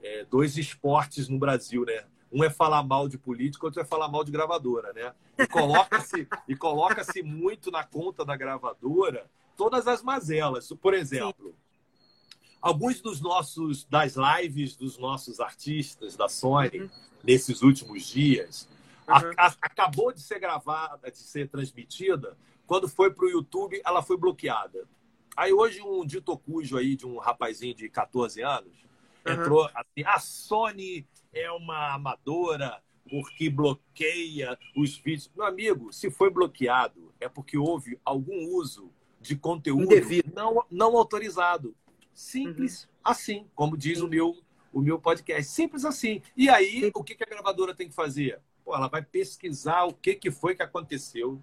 [0.00, 2.04] é, dois esportes no Brasil, né?
[2.32, 5.12] Um é falar mal de político, outro é falar mal de gravadora, né?
[5.38, 10.68] E coloca-se e coloca-se muito na conta da gravadora todas as mazelas.
[10.80, 12.58] Por exemplo, Sim.
[12.60, 16.90] alguns dos nossos das lives dos nossos artistas da Sony uhum.
[17.24, 18.68] nesses últimos dias,
[19.08, 19.32] Uhum.
[19.36, 22.36] A, a, acabou de ser gravada, de ser transmitida.
[22.66, 24.88] Quando foi para o YouTube, ela foi bloqueada.
[25.36, 28.86] Aí hoje um dito cujo aí de um rapazinho de 14 anos
[29.26, 29.32] uhum.
[29.32, 35.30] entrou assim: a Sony é uma amadora porque bloqueia os vídeos.
[35.36, 38.90] Meu amigo, se foi bloqueado, é porque houve algum uso
[39.20, 40.32] de conteúdo Indevido.
[40.34, 41.74] não, não autorizado.
[42.12, 42.90] Simples uhum.
[43.04, 44.36] assim, como diz o meu,
[44.72, 45.52] o meu podcast.
[45.52, 46.22] Simples assim.
[46.36, 46.90] E aí, Sim.
[46.94, 48.40] o que a gravadora tem que fazer?
[48.66, 51.40] Pô, ela vai pesquisar o que, que foi que aconteceu,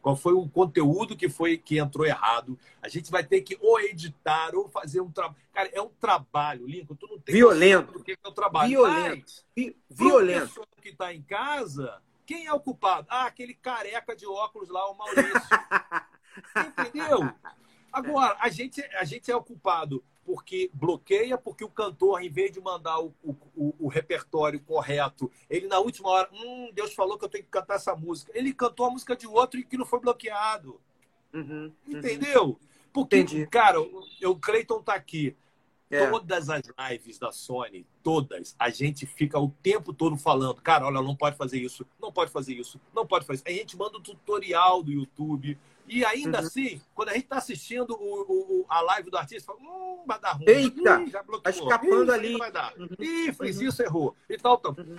[0.00, 2.58] qual foi o conteúdo que foi que entrou errado.
[2.80, 5.36] A gente vai ter que ou editar ou fazer um trabalho.
[5.52, 6.94] Cara, é um trabalho, Lincoln.
[6.94, 7.92] Tu não tem violento.
[7.92, 8.70] Do que é o trabalho.
[8.70, 9.44] Violento.
[9.54, 10.66] Mas, violento.
[10.80, 13.06] que está em casa, quem é o culpado?
[13.10, 15.26] Ah, aquele careca de óculos lá, o Maurício.
[16.80, 17.30] Entendeu?
[17.92, 22.50] Agora, a gente, a gente é o culpado porque bloqueia, porque o cantor, em vez
[22.50, 27.24] de mandar o, o, o, repertório correto, ele na última hora, hum, Deus falou que
[27.24, 28.32] eu tenho que cantar essa música.
[28.34, 30.80] Ele cantou a música de outro e que não foi bloqueado.
[31.32, 31.72] Uhum, uhum.
[31.98, 32.58] Entendeu?
[32.92, 33.46] Porque, Entendi.
[33.46, 35.36] cara, o, o Cleiton tá aqui.
[35.94, 36.10] É.
[36.10, 41.00] Todas as lives da Sony, todas, a gente fica o tempo todo falando, cara, olha,
[41.00, 43.44] não pode fazer isso, não pode fazer isso, não pode fazer isso.
[43.46, 46.46] A gente manda um tutorial do YouTube, e ainda uhum.
[46.46, 50.18] assim, quando a gente está assistindo o, o, a live do artista, fala, hum, vai
[50.18, 50.44] dar ruim.
[50.48, 51.40] Eita, Ih, já bloqueou.
[51.42, 52.38] Tá escapando ali.
[52.38, 52.74] Vai dar.
[52.78, 52.88] Uhum.
[52.98, 53.68] Ih, fez uhum.
[53.68, 54.16] isso, errou.
[54.28, 54.74] E tal, tal.
[54.78, 54.96] Uhum.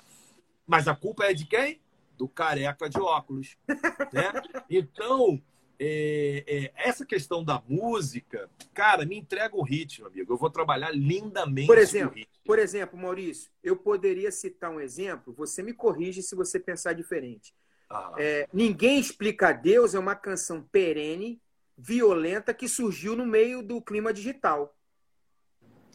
[0.67, 1.81] Mas a culpa é de quem?
[2.17, 3.57] Do careca de óculos.
[3.67, 4.31] né?
[4.69, 5.41] Então,
[5.79, 10.33] é, é, essa questão da música, cara, me entrega o ritmo, amigo.
[10.33, 15.61] Eu vou trabalhar lindamente por exemplo, Por exemplo, Maurício, eu poderia citar um exemplo, você
[15.61, 17.53] me corrige se você pensar diferente.
[17.89, 18.13] Ah.
[18.17, 21.41] É, Ninguém Explica a Deus é uma canção perene,
[21.77, 24.75] violenta, que surgiu no meio do clima digital.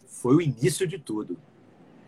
[0.07, 1.39] Foi o início de tudo.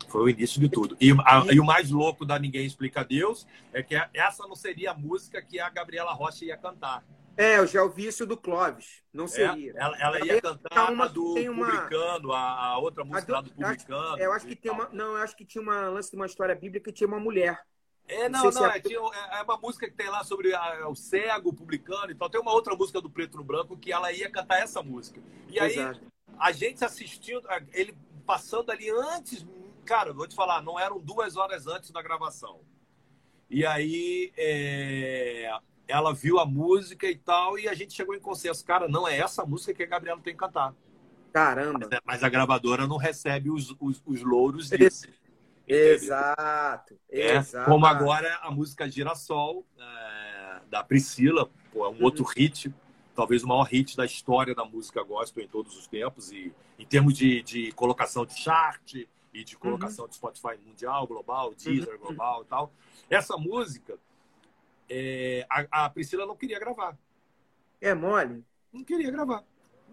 [0.07, 0.95] Foi o início de tudo.
[1.01, 4.55] E, a, e o mais louco da Ninguém Explica a Deus é que essa não
[4.55, 7.03] seria a música que a Gabriela Rocha ia cantar.
[7.35, 9.01] É, eu já ouvi isso do Clóvis.
[9.11, 9.71] Não é, seria.
[9.71, 11.65] É, ela, ela, ia cantar uma, do uma...
[11.65, 14.19] Publicano, a, a, outra música do, do Publicano.
[14.19, 14.89] Eu acho que tem uma.
[14.89, 17.59] Não, eu acho que tinha uma lance de uma história bíblica que tinha uma mulher.
[18.07, 20.95] É, não, não, não é, é, é, uma música que tem lá sobre a, o
[20.95, 22.29] cego publicano e tal.
[22.29, 25.21] Tem uma outra música do Preto no Branco que ela ia cantar essa música.
[25.47, 26.01] E aí, Exato.
[26.37, 29.45] a gente assistindo, ele passando ali antes,
[29.85, 32.59] cara, vou te falar, não eram duas horas antes da gravação.
[33.49, 35.49] E aí, é,
[35.87, 38.65] ela viu a música e tal, e a gente chegou em consenso.
[38.65, 40.73] Cara, não é essa música que a Gabriela tem que cantar.
[41.31, 41.87] Caramba!
[41.89, 45.07] Mas, mas a gravadora não recebe os, os, os louros disso.
[45.67, 47.69] Exato, é, exato.
[47.69, 52.03] Como agora a música Girassol, é, da Priscila, pô, é um uhum.
[52.03, 52.73] outro hit,
[53.15, 56.85] talvez o maior hit da história da música gospel em todos os tempos, e em
[56.85, 58.95] termos de, de colocação de chart
[59.33, 60.09] e de colocação uhum.
[60.09, 62.07] de Spotify mundial, global, Deezer, uhum.
[62.07, 62.73] global e tal.
[63.09, 63.97] Essa música,
[64.95, 66.95] é, a, a Priscila não queria gravar.
[67.81, 68.45] É mole?
[68.71, 69.43] Não queria gravar.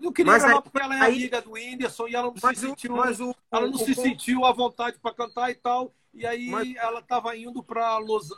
[0.01, 2.55] Eu queria mas gravar aí, porque ela é aí, amiga do Whindersson e ela não
[2.55, 5.55] se sentiu, mas o, ela não o, se o, sentiu à vontade para cantar e
[5.55, 5.93] tal.
[6.13, 6.75] E aí mas...
[6.77, 8.29] ela estava indo para Los,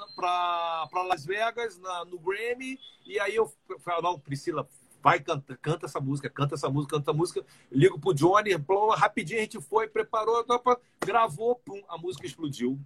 [1.08, 2.78] Las Vegas na, no Grammy.
[3.04, 4.68] E aí eu falei, não, Priscila,
[5.02, 7.44] vai, canta, canta essa música, canta essa música, canta essa música.
[7.70, 10.44] Ligo pro Johnny, plom, rapidinho a gente foi, preparou,
[11.04, 12.78] gravou, pum, a música explodiu.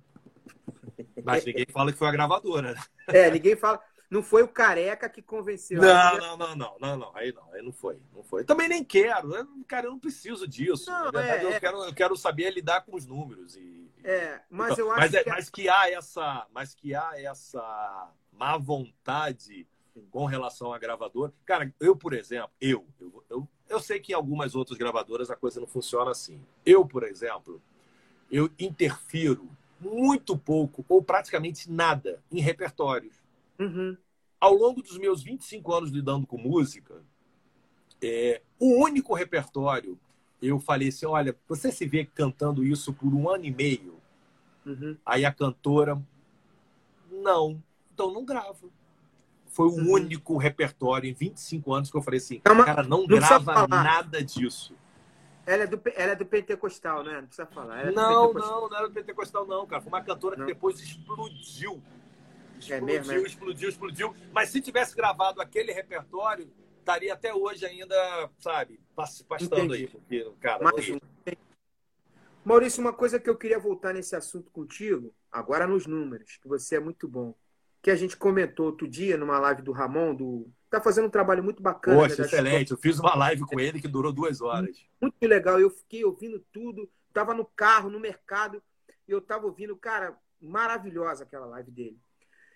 [1.25, 2.73] Mas ninguém fala que foi a gravadora.
[2.73, 2.83] Né?
[3.09, 3.81] É, ninguém fala.
[4.09, 5.81] Não foi o careca que convenceu.
[5.81, 7.17] Não, não, não, não, não, não.
[7.17, 7.99] Aí não, aí não foi.
[8.15, 8.45] Não foi.
[8.45, 9.35] também nem quero.
[9.35, 10.89] Eu, cara, eu não preciso disso.
[10.89, 11.61] Não, Na verdade, é, eu, é...
[11.61, 13.57] Quero, eu quero saber lidar com os números.
[13.57, 15.31] E, é, mas então, eu acho mas, é, que...
[15.31, 16.47] mas que há essa.
[16.53, 19.67] Mas que há essa má vontade
[20.11, 21.33] com relação à gravadora.
[21.45, 25.37] Cara, eu, por exemplo, eu, eu, eu, eu sei que em algumas outras gravadoras a
[25.37, 26.45] coisa não funciona assim.
[26.65, 27.61] Eu, por exemplo,
[28.31, 33.15] eu interfiro muito pouco ou praticamente nada em repertórios.
[33.59, 33.97] Uhum.
[34.41, 37.03] Ao longo dos meus 25 anos lidando com música,
[38.03, 39.99] é, o único repertório,
[40.41, 43.97] eu falei assim: olha, você se vê cantando isso por um ano e meio.
[44.65, 44.97] Uhum.
[45.05, 46.01] Aí a cantora,
[47.11, 47.63] não,
[47.93, 48.69] então não grava.
[49.47, 49.93] Foi o uhum.
[49.93, 54.23] único repertório em 25 anos que eu falei assim: Calma, cara, não, não grava nada
[54.23, 54.75] disso.
[55.47, 57.21] Ela é, do, ela é do pentecostal, né?
[57.21, 57.87] Não precisa falar.
[57.87, 59.81] É não, não, não era do pentecostal, não, cara.
[59.81, 60.45] Foi uma cantora não.
[60.45, 61.81] que depois explodiu
[62.59, 63.19] Explodiu, é mesmo, é?
[63.19, 64.15] explodiu, explodiu.
[64.33, 69.87] Mas se tivesse gravado aquele repertório, estaria até hoje ainda, sabe, pastando aí.
[69.87, 70.99] Porque, cara, Mais um.
[72.45, 76.77] Maurício, uma coisa que eu queria voltar nesse assunto contigo, agora nos números, que você
[76.77, 77.35] é muito bom.
[77.87, 80.51] Que a gente comentou outro dia numa live do Ramon, do.
[80.69, 81.97] Tá fazendo um trabalho muito bacana.
[81.97, 82.73] Poxa, né, excelente.
[82.73, 84.77] Eu fiz uma live com ele que durou duas horas.
[85.01, 85.61] Muito legal.
[85.61, 86.91] Eu fiquei ouvindo tudo.
[87.13, 88.61] Tava no carro, no mercado,
[89.07, 91.97] e eu tava ouvindo, cara, maravilhosa aquela live dele.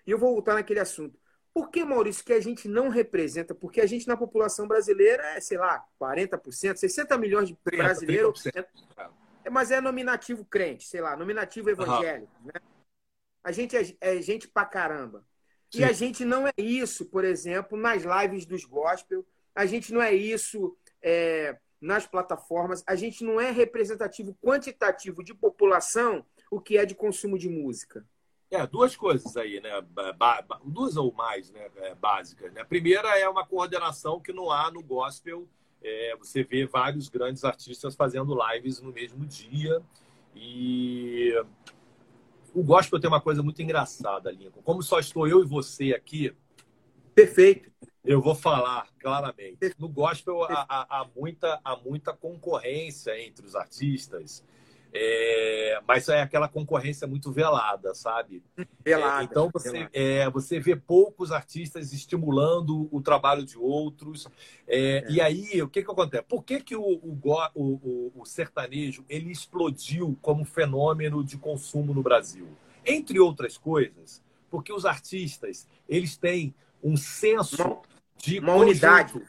[0.05, 1.17] E eu vou voltar naquele assunto.
[1.53, 3.55] Por que, Maurício, que a gente não representa?
[3.55, 8.45] Porque a gente, na população brasileira, é, sei lá, 40%, 60 milhões de brasileiros.
[9.45, 12.33] É, mas é nominativo crente, sei lá, nominativo evangélico.
[12.41, 12.47] Uhum.
[12.47, 12.61] Né?
[13.43, 15.25] A gente é, é, gente pra caramba.
[15.69, 15.79] Sim.
[15.79, 19.25] E a gente não é isso, por exemplo, nas lives dos gospel.
[19.55, 22.83] A gente não é isso é, nas plataformas.
[22.85, 28.05] A gente não é representativo quantitativo de população o que é de consumo de música.
[28.51, 29.69] É, duas coisas aí, né?
[30.65, 31.69] Duas ou mais, né?
[31.77, 32.51] É, básicas.
[32.51, 32.59] Né?
[32.59, 35.47] A primeira é uma coordenação que não há no gospel.
[35.81, 39.81] É, você vê vários grandes artistas fazendo lives no mesmo dia.
[40.35, 41.33] E
[42.53, 44.61] o gospel tem uma coisa muito engraçada, Lincoln.
[44.61, 46.33] Como só estou eu e você aqui.
[47.15, 47.71] Perfeito.
[48.03, 49.75] Eu vou falar claramente.
[49.77, 54.43] No gospel há, há, há muita, há muita concorrência entre os artistas.
[54.93, 58.43] É, mas é aquela concorrência muito velada, sabe?
[58.83, 59.21] Velada.
[59.21, 59.89] É, então você, velada.
[59.93, 64.27] É, você vê poucos artistas estimulando o trabalho de outros.
[64.67, 65.11] É, é.
[65.11, 66.23] E aí, o que, que acontece?
[66.23, 67.19] Por que, que o, o,
[67.55, 72.47] o, o, sertanejo ele explodiu como fenômeno de consumo no Brasil?
[72.85, 77.79] Entre outras coisas, porque os artistas eles têm um senso
[78.17, 79.21] de uma unidade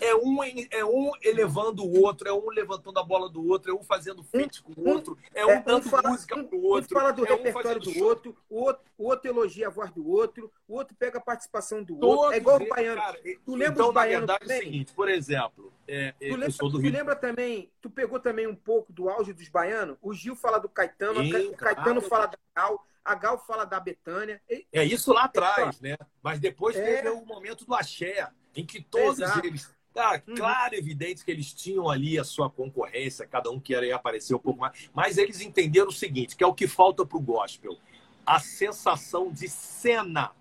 [0.00, 0.38] é um,
[0.70, 4.22] é um elevando o outro, é um levantando a bola do outro, é um fazendo
[4.22, 6.96] feat com o outro, é um é, dando um fala, música pro outro.
[6.96, 9.90] Um fala do é repertório um do outro o, outro, o outro elogia a voz
[9.92, 12.32] do outro, o outro pega a participação do Todos outro.
[12.34, 13.00] É igual o baiano.
[13.00, 16.52] Cara, tu lembra então, na verdade, é o seguinte, por exemplo, é, tu lembra.
[16.52, 19.96] Tu lembra também, tu pegou também um pouco do auge dos baianos?
[20.02, 22.08] O Gil fala do Caetano, Sim, o Caetano claro.
[22.08, 24.40] fala da Gal, a Gal fala da Betânia.
[24.72, 25.96] É isso lá atrás, né?
[26.22, 26.82] Mas depois é...
[26.84, 29.46] teve o momento do axé, em que todos Exato.
[29.46, 30.34] eles Tá, uhum.
[30.34, 34.60] claro, evidente que eles tinham ali a sua concorrência, cada um queria aparecer um pouco
[34.60, 37.76] mais, mas eles entenderam o seguinte, que é o que falta para o gospel,
[38.24, 40.32] a sensação de cena.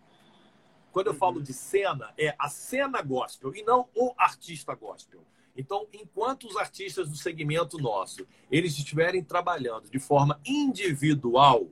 [0.93, 1.43] Quando eu falo uhum.
[1.43, 5.21] de cena, é a cena gospel e não o artista gospel.
[5.55, 11.67] Então, enquanto os artistas do segmento nosso, eles estiverem trabalhando de forma individual,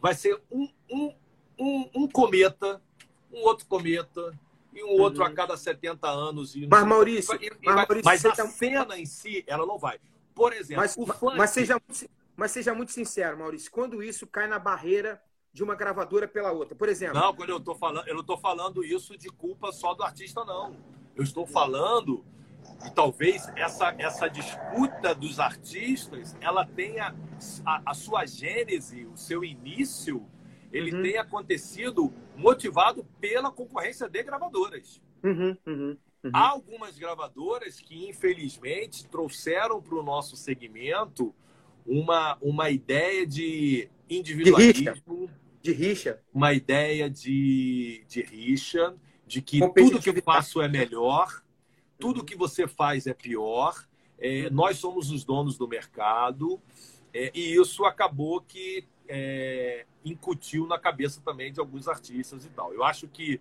[0.00, 1.14] vai ser um, um,
[1.56, 2.82] um, um cometa,
[3.32, 4.36] um outro cometa,
[4.72, 5.28] e um outro uhum.
[5.28, 6.54] a cada 70 anos.
[6.54, 8.46] E mas, Maurício, e, mas, Maurício, mas a tá...
[8.46, 9.98] cena em si, ela não vai.
[10.34, 11.36] Por exemplo, mas, funk...
[11.36, 11.80] mas, seja,
[12.36, 15.20] mas seja muito sincero, Maurício, quando isso cai na barreira
[15.52, 17.18] de uma gravadora pela outra, por exemplo.
[17.18, 20.44] Não, quando eu estou falando, eu não estou falando isso de culpa só do artista,
[20.44, 20.76] não.
[21.16, 22.24] Eu estou falando
[22.86, 27.14] e talvez essa, essa disputa dos artistas ela tenha
[27.66, 30.26] a, a sua gênese, o seu início
[30.72, 31.02] ele uhum.
[31.02, 35.00] tem acontecido motivado pela concorrência de gravadoras.
[35.22, 36.30] Uhum, uhum, uhum.
[36.32, 41.34] Há algumas gravadoras que, infelizmente, trouxeram para o nosso segmento
[41.86, 44.82] uma, uma ideia de individualismo.
[44.82, 45.34] De rixa.
[45.62, 46.22] De rixa.
[46.32, 48.94] Uma ideia de, de rixa,
[49.26, 51.42] de que tudo que eu faço é melhor,
[51.98, 52.26] tudo uhum.
[52.26, 53.86] que você faz é pior,
[54.18, 54.54] é, uhum.
[54.54, 56.60] nós somos os donos do mercado,
[57.12, 62.72] é, e isso acabou que é, incutiu na cabeça também de alguns artistas e tal.
[62.72, 63.40] Eu acho que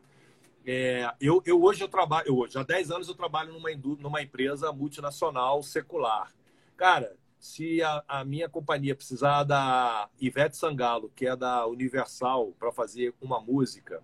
[0.66, 4.22] é, eu, eu hoje eu trabalho, eu hoje, há 10 anos eu trabalho numa, numa
[4.22, 6.34] empresa multinacional secular.
[6.76, 12.72] Cara, se a, a, minha companhia precisar da Ivete Sangalo, que é da Universal, para
[12.72, 14.02] fazer uma música,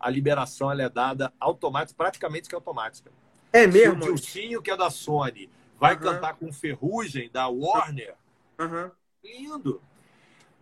[0.00, 3.12] a liberação ela é dada automática, praticamente que automática.
[3.52, 4.02] É mesmo?
[4.02, 6.00] Se o Dilcinho, que é da Sony, vai uhum.
[6.00, 8.14] cantar com Ferrugem, da Warner,
[8.58, 8.90] uhum.
[9.22, 9.80] lindo.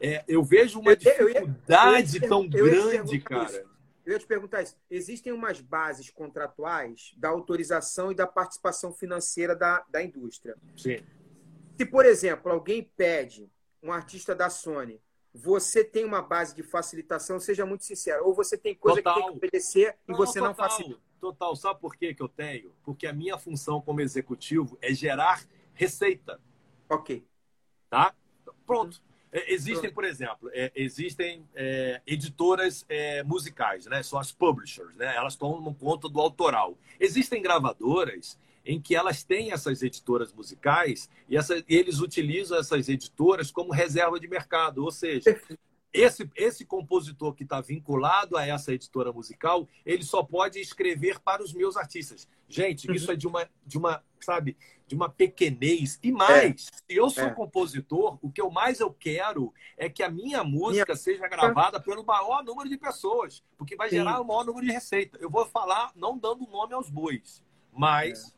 [0.01, 3.51] É, eu vejo uma dificuldade eu, eu, eu, tão grande, cara.
[3.51, 3.71] Isso.
[4.05, 4.77] Eu ia te perguntar isso.
[4.91, 10.57] Existem umas bases contratuais da autorização e da participação financeira da, da indústria.
[10.77, 10.99] Sim.
[11.77, 13.51] Se, por exemplo, alguém pede,
[13.83, 15.01] um artista da Sony,
[15.33, 19.15] você tem uma base de facilitação, seja muito sincero, ou você tem coisa total.
[19.15, 21.01] que tem que obedecer e você não, total, não facilita.
[21.21, 21.55] Total.
[21.55, 22.75] Sabe por que, que eu tenho?
[22.83, 26.41] Porque a minha função como executivo é gerar receita.
[26.89, 27.25] Ok.
[27.89, 28.15] Tá?
[28.67, 29.03] Pronto.
[29.33, 34.03] É, existem, por exemplo, é, existem é, editoras é, musicais, né?
[34.03, 35.15] São as publishers, né?
[35.17, 36.77] Elas tomam conta do autoral.
[36.99, 43.51] Existem gravadoras em que elas têm essas editoras musicais e essa, eles utilizam essas editoras
[43.51, 45.41] como reserva de mercado, ou seja,
[45.93, 51.43] esse, esse compositor que está vinculado a essa editora musical, ele só pode escrever para
[51.43, 52.29] os meus artistas.
[52.49, 52.95] Gente, uhum.
[52.95, 54.57] isso é de uma, de uma, sabe,
[54.87, 55.99] de uma pequenez.
[56.03, 56.77] E mais, é.
[56.77, 57.31] se eu sou é.
[57.31, 60.97] compositor, o que eu mais eu quero é que a minha música minha...
[60.97, 63.97] seja gravada pelo maior número de pessoas, porque vai Sim.
[63.97, 65.19] gerar o maior número de receita.
[65.21, 68.29] Eu vou falar não dando nome aos bois, mas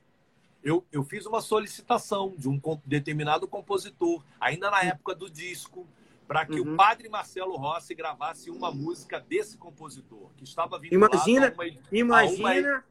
[0.65, 0.71] é.
[0.71, 5.87] eu, eu fiz uma solicitação de um determinado compositor, ainda na época do disco,
[6.27, 6.75] para que uhum.
[6.75, 11.67] o padre Marcelo Rossi gravasse uma música desse compositor, que estava vinculado imagina, a uma,
[11.93, 12.85] imagina, a uma...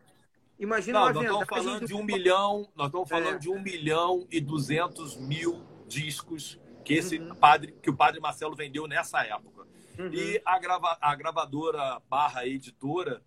[0.61, 3.39] imagina Não, nós estamos falando de um milhão, nós estamos falando é.
[3.39, 7.35] de um milhão e duzentos mil discos que esse uhum.
[7.35, 9.67] padre, que o padre Marcelo vendeu nessa época.
[9.97, 10.13] Uhum.
[10.13, 13.21] E a, grava, a gravadora barra editora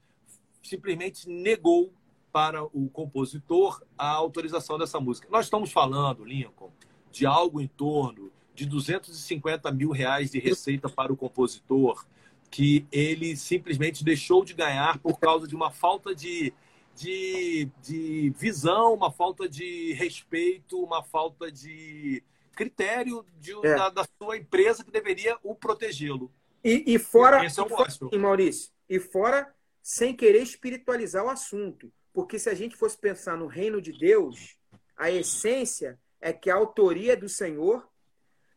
[0.63, 1.93] simplesmente negou
[2.33, 5.29] para o compositor a autorização dessa música.
[5.31, 6.73] Nós estamos falando, Lincoln,
[7.13, 12.05] de algo em torno de 250 mil reais de receita para o compositor,
[12.51, 16.53] que ele simplesmente deixou de ganhar por causa de uma falta de,
[16.95, 22.23] de, de visão, uma falta de respeito, uma falta de
[22.55, 23.75] critério de, é.
[23.75, 26.31] da, da, sua empresa que deveria o protegê-lo.
[26.63, 27.65] E, e fora, Esse é
[28.13, 33.37] e Maurício, e fora sem querer espiritualizar o assunto, porque se a gente fosse pensar
[33.37, 34.57] no reino de Deus,
[34.97, 37.87] a essência é que a autoria é do Senhor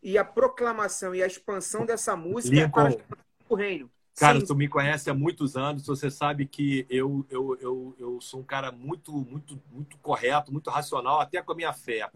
[0.02, 3.18] e a proclamação e a expansão dessa música é Lincoln, é para
[3.50, 3.92] o reino.
[4.18, 4.48] Cara, Sim.
[4.48, 8.44] tu me conhece há muitos anos, você sabe que eu, eu, eu, eu sou um
[8.44, 12.10] cara muito, muito, muito correto, muito racional, até com a minha fé.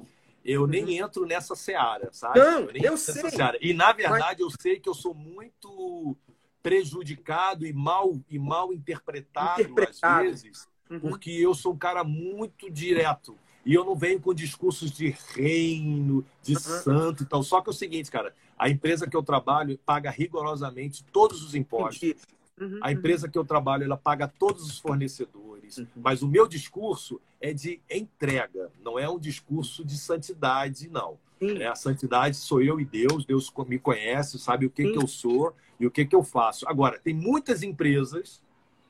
[0.44, 0.90] Eu nem uhum.
[0.90, 2.40] entro nessa seara, sabe?
[2.40, 3.22] Não, eu, eu sei.
[3.62, 4.40] E, na verdade, Mas...
[4.40, 6.18] eu sei que eu sou muito
[6.64, 10.28] prejudicado e mal, e mal interpretado, interpretado.
[10.28, 11.00] às vezes, uhum.
[11.00, 13.38] porque eu sou um cara muito direto.
[13.64, 16.60] E eu não venho com discursos de reino, de uhum.
[16.60, 17.44] santo e tal.
[17.44, 21.56] Só que é o seguinte, cara, a empresa que eu trabalho paga rigorosamente todos os
[21.56, 22.14] impostos.
[22.60, 25.80] Uhum, a empresa que eu trabalho, ela paga todos os fornecedores.
[25.80, 25.88] Uhum.
[25.96, 31.18] Mas o meu discurso é de entrega, não é um discurso de santidade, não.
[31.42, 33.26] É, a santidade sou eu e Deus.
[33.26, 36.70] Deus me conhece, sabe o que, que eu sou e o que, que eu faço.
[36.70, 38.44] Agora, tem muitas empresas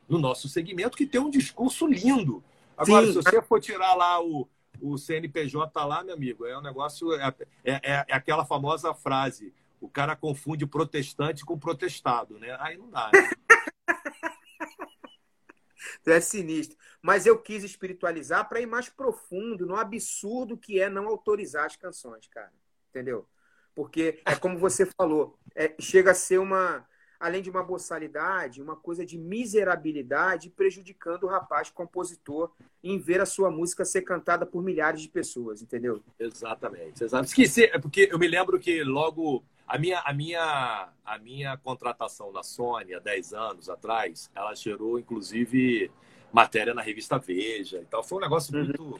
[0.09, 2.43] no nosso segmento que tem um discurso lindo.
[2.75, 3.13] Agora, Sim.
[3.13, 4.45] se você for tirar lá o,
[4.81, 7.13] o CNPJ lá, meu amigo, é um negócio.
[7.13, 12.55] É, é, é aquela famosa frase: o cara confunde protestante com protestado, né?
[12.59, 13.09] Aí não dá.
[13.11, 13.29] Né?
[16.05, 16.77] é sinistro.
[17.01, 21.75] Mas eu quis espiritualizar para ir mais profundo no absurdo que é não autorizar as
[21.75, 22.53] canções, cara.
[22.89, 23.27] Entendeu?
[23.73, 26.87] Porque é como você falou, é, chega a ser uma,
[27.21, 32.51] além de uma boçalidade, uma coisa de miserabilidade, prejudicando o rapaz compositor
[32.83, 36.01] em ver a sua música ser cantada por milhares de pessoas, entendeu?
[36.19, 37.29] Exatamente, exatamente.
[37.29, 42.31] Esqueci, é porque eu me lembro que logo a minha, a minha, a minha contratação
[42.31, 45.91] na Sony há 10 anos atrás, ela gerou, inclusive,
[46.33, 48.03] matéria na revista Veja e tal.
[48.03, 48.65] Foi um negócio uhum.
[48.65, 48.99] muito.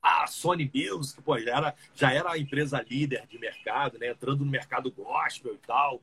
[0.00, 4.08] A Sony Music, pô, já era, já era a empresa líder de mercado, né?
[4.08, 6.00] Entrando no mercado gospel e tal.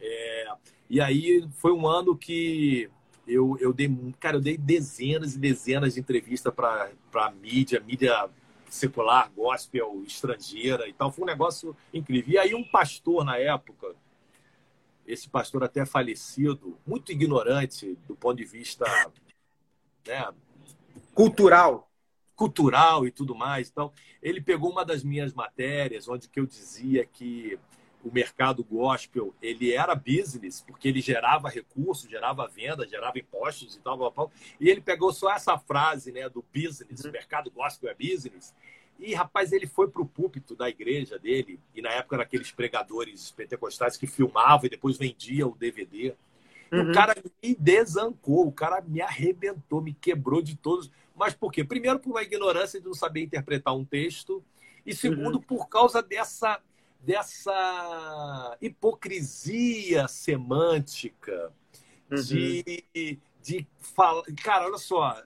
[0.00, 0.46] É...
[0.90, 2.90] E aí foi um ano que
[3.26, 8.28] eu, eu dei, cara, eu dei dezenas e dezenas de entrevistas para mídia, mídia
[8.70, 11.12] secular, gospel, estrangeira e tal.
[11.12, 12.32] Foi um negócio incrível.
[12.32, 13.94] E aí um pastor na época,
[15.06, 18.84] esse pastor até falecido, muito ignorante do ponto de vista
[20.06, 20.28] né,
[21.14, 21.90] cultural,
[22.36, 23.68] cultural e tudo mais.
[23.68, 23.92] Então,
[24.22, 27.58] ele pegou uma das minhas matérias onde que eu dizia que
[28.08, 33.80] o mercado gospel ele era business porque ele gerava recursos, gerava venda, gerava impostos e
[33.80, 34.32] tal, tal, tal.
[34.58, 38.54] E ele pegou só essa frase, né, do business, o mercado gospel é business.
[38.98, 43.30] E rapaz, ele foi para o púlpito da igreja dele e na época daqueles pregadores
[43.30, 46.14] pentecostais que filmavam e depois vendiam o DVD.
[46.72, 46.90] Uhum.
[46.90, 50.90] O cara me desancou, o cara me arrebentou, me quebrou de todos.
[51.14, 51.62] Mas por quê?
[51.62, 54.42] Primeiro, por uma ignorância de não saber interpretar um texto.
[54.84, 55.42] E segundo, uhum.
[55.42, 56.60] por causa dessa,
[57.00, 61.52] dessa hipocrisia semântica
[62.10, 62.22] uhum.
[62.22, 64.22] de, de falar.
[64.42, 65.20] Cara, olha só.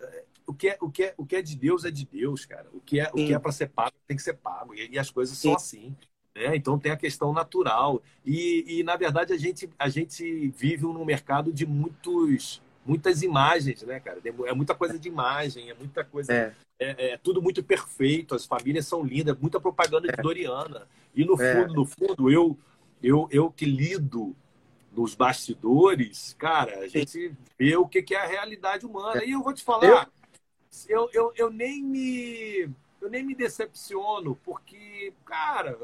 [0.46, 2.68] O que, é, o, que é, o que é de Deus é de Deus, cara.
[2.72, 4.74] O que é, o que é para ser pago tem que ser pago.
[4.74, 5.48] E, e as coisas Sim.
[5.48, 5.96] são assim.
[6.34, 6.56] Né?
[6.56, 8.02] Então tem a questão natural.
[8.24, 13.82] E, e, na verdade, a gente, a gente vive num mercado de muitos, muitas imagens,
[13.82, 14.20] né, cara?
[14.24, 16.32] É muita coisa de imagem, é muita coisa.
[16.32, 16.54] É.
[16.78, 20.22] É, é tudo muito perfeito, as famílias são lindas, muita propaganda de é.
[20.22, 20.88] Doriana.
[21.14, 21.54] E no é.
[21.54, 22.58] fundo, no fundo, eu,
[23.02, 24.34] eu, eu que lido
[24.94, 29.22] nos bastidores, cara, a gente vê o que é a realidade humana.
[29.22, 29.26] É.
[29.26, 30.10] E eu vou te falar,
[30.88, 32.68] eu, eu, eu nem me
[33.02, 35.76] eu nem me decepciono, porque, cara,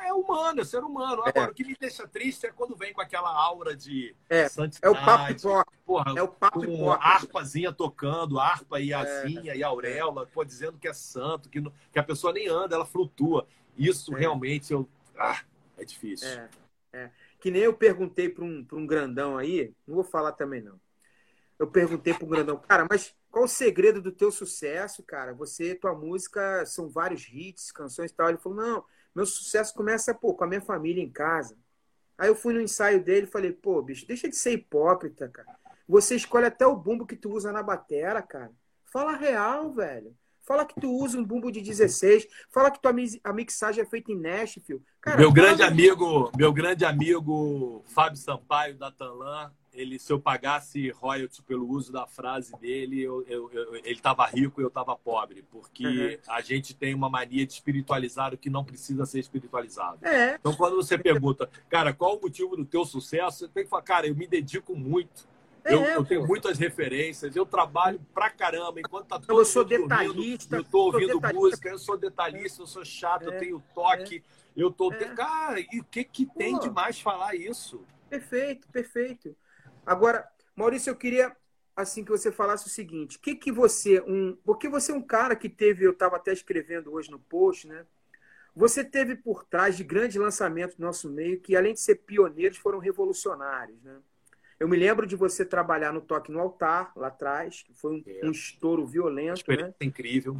[0.00, 1.22] é, é humano, é ser humano.
[1.26, 1.28] É.
[1.28, 1.50] Agora, é.
[1.50, 4.48] o que me deixa triste é quando vem com aquela aura de é.
[4.48, 4.80] santidade.
[4.82, 9.58] É o papo porra, É o papo com harpazinha tocando, harpa e asinha é.
[9.58, 12.86] e auréola, pô, dizendo que é santo, que, não, que a pessoa nem anda, ela
[12.86, 13.46] flutua.
[13.76, 15.42] Isso realmente eu, ah,
[15.76, 16.26] é difícil.
[16.26, 16.48] É,
[16.94, 17.10] é.
[17.38, 20.80] Que nem eu perguntei para um, um grandão aí, não vou falar também não.
[21.58, 25.32] Eu perguntei para um grandão, cara, mas qual o segredo do teu sucesso, cara?
[25.32, 28.28] Você, tua música, são vários hits, canções e tal.
[28.28, 31.56] Ele falou, não, meu sucesso começa, pô, com a minha família em casa.
[32.18, 35.48] Aí eu fui no ensaio dele e falei, pô, bicho, deixa de ser hipócrita, cara.
[35.88, 38.52] Você escolhe até o bumbo que tu usa na batera, cara.
[38.84, 40.14] Fala real, velho.
[40.42, 42.28] Fala que tu usa um bumbo de 16.
[42.50, 42.92] Fala que tua
[43.24, 44.82] a mixagem é feita em Nashville.
[45.00, 50.90] Cara, meu grande amigo, meu grande amigo Fábio Sampaio da Tanlan ele, se eu pagasse
[50.90, 54.94] royalties pelo uso da frase dele, eu, eu, eu ele estava rico e eu estava
[54.96, 56.18] pobre, porque uhum.
[56.28, 60.06] a gente tem uma mania de espiritualizar o que não precisa ser espiritualizado.
[60.06, 60.34] É.
[60.34, 63.82] Então, quando você pergunta, cara, qual o motivo do teu sucesso, você tem que falar,
[63.82, 65.30] cara, eu me dedico muito.
[65.64, 68.80] É, eu, eu, tenho muitas referências, eu trabalho pra caramba.
[68.80, 70.56] Enquanto tá todo eu sou detalhista.
[70.56, 74.24] eu tô ouvindo música, eu sou detalhista, eu sou chato, é, eu tenho toque.
[74.56, 74.92] É, eu tô.
[74.92, 75.04] É.
[75.14, 77.80] Cara, e o que, que tem Pô, de mais falar isso?
[78.10, 79.36] Perfeito, perfeito.
[79.84, 81.34] Agora, Maurício, eu queria
[81.74, 85.34] assim que você falasse o seguinte: que que você um, porque você é um cara
[85.34, 87.84] que teve, eu estava até escrevendo hoje no post, né?
[88.54, 92.58] Você teve por trás de grandes lançamentos do nosso meio que, além de ser pioneiros,
[92.58, 93.98] foram revolucionários, né?
[94.60, 98.02] Eu me lembro de você trabalhar no Toque no Altar, lá atrás, que foi um,
[98.06, 98.24] é.
[98.24, 99.42] um estouro violento.
[99.48, 99.74] Né?
[99.80, 100.36] incrível.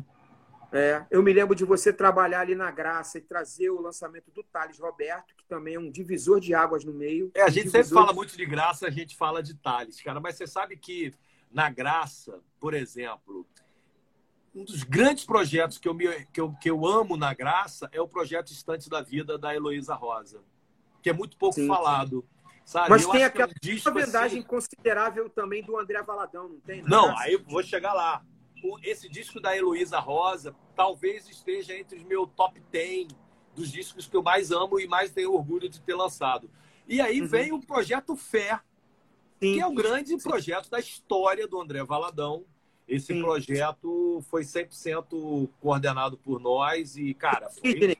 [0.72, 4.42] É, eu me lembro de você trabalhar ali na Graça e trazer o lançamento do
[4.42, 7.30] Thales Roberto, que também é um divisor de águas no meio.
[7.34, 8.14] É, a gente sempre fala de...
[8.14, 11.12] muito de Graça, a gente fala de Thales, cara, mas você sabe que
[11.50, 13.46] na Graça, por exemplo,
[14.54, 18.00] um dos grandes projetos que eu, me, que eu, que eu amo na Graça é
[18.00, 20.40] o projeto Instantes da Vida da Heloísa Rosa,
[21.02, 22.24] que é muito pouco sim, falado.
[22.64, 22.88] Sabe?
[22.88, 24.42] Mas eu tem aquela é um verdade assim...
[24.42, 26.80] considerável também do André Valadão, não tem?
[26.82, 28.24] Não, aí vou chegar lá
[28.82, 33.08] esse disco da Heloísa Rosa talvez esteja entre os meus top 10
[33.54, 36.50] dos discos que eu mais amo e mais tenho orgulho de ter lançado.
[36.86, 37.26] E aí uhum.
[37.26, 38.60] vem o projeto Fé,
[39.40, 39.54] Sim.
[39.54, 40.18] que é o grande Sim.
[40.18, 42.44] projeto da história do André Valadão.
[42.88, 43.20] Esse Sim.
[43.20, 47.96] projeto foi 100% coordenado por nós e, cara, foi...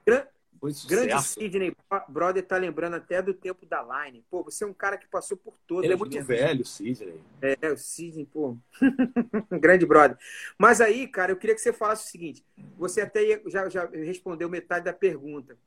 [0.62, 1.76] Foi Grande Sidney
[2.08, 4.24] Brother tá lembrando até do tempo da Line.
[4.30, 5.82] Pô, você é um cara que passou por todas.
[5.82, 7.20] Ele é muito velho, Sidney.
[7.40, 8.56] É, o Sidney, pô.
[9.50, 10.16] Grande brother.
[10.56, 12.44] Mas aí, cara, eu queria que você falasse o seguinte.
[12.78, 15.58] Você até já, já respondeu metade da pergunta.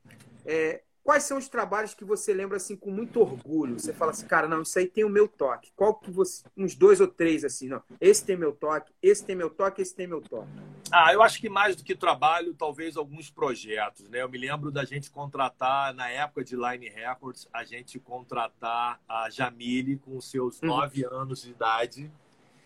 [0.46, 3.78] É, Quais são os trabalhos que você lembra assim com muito orgulho?
[3.78, 5.70] Você fala assim, cara, não, isso aí tem o meu toque.
[5.76, 6.42] Qual que você.
[6.56, 7.80] Uns dois ou três, assim, não.
[8.00, 10.50] Esse tem meu toque, esse tem meu toque, esse tem meu toque.
[10.90, 14.20] Ah, eu acho que mais do que trabalho, talvez alguns projetos, né?
[14.20, 19.30] Eu me lembro da gente contratar, na época de Line Records, a gente contratar a
[19.30, 20.70] Jamile com seus uhum.
[20.70, 22.10] nove anos de idade.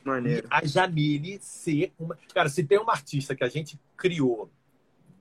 [0.03, 0.49] Maneiro.
[0.51, 2.16] A Jamile ser uma.
[2.32, 4.51] Cara, se tem uma artista que a gente criou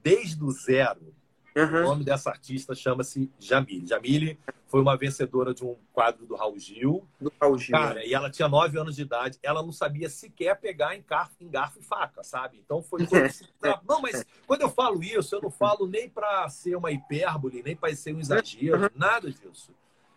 [0.01, 1.18] desde o zero
[1.59, 1.79] Uhum.
[1.79, 3.87] O nome dessa artista chama-se Jamile.
[3.87, 7.07] Jamile foi uma vencedora de um quadro do Raul Gil.
[7.19, 7.71] Do Raul Gil.
[7.71, 9.39] Cara, e ela tinha nove anos de idade.
[9.41, 12.61] Ela não sabia sequer pegar em garfo, em garfo e faca, sabe?
[12.63, 13.01] Então foi.
[13.87, 17.75] Não, mas quando eu falo isso, eu não falo nem para ser uma hipérbole, nem
[17.75, 18.89] para ser um exagero, uhum.
[18.95, 19.73] nada disso.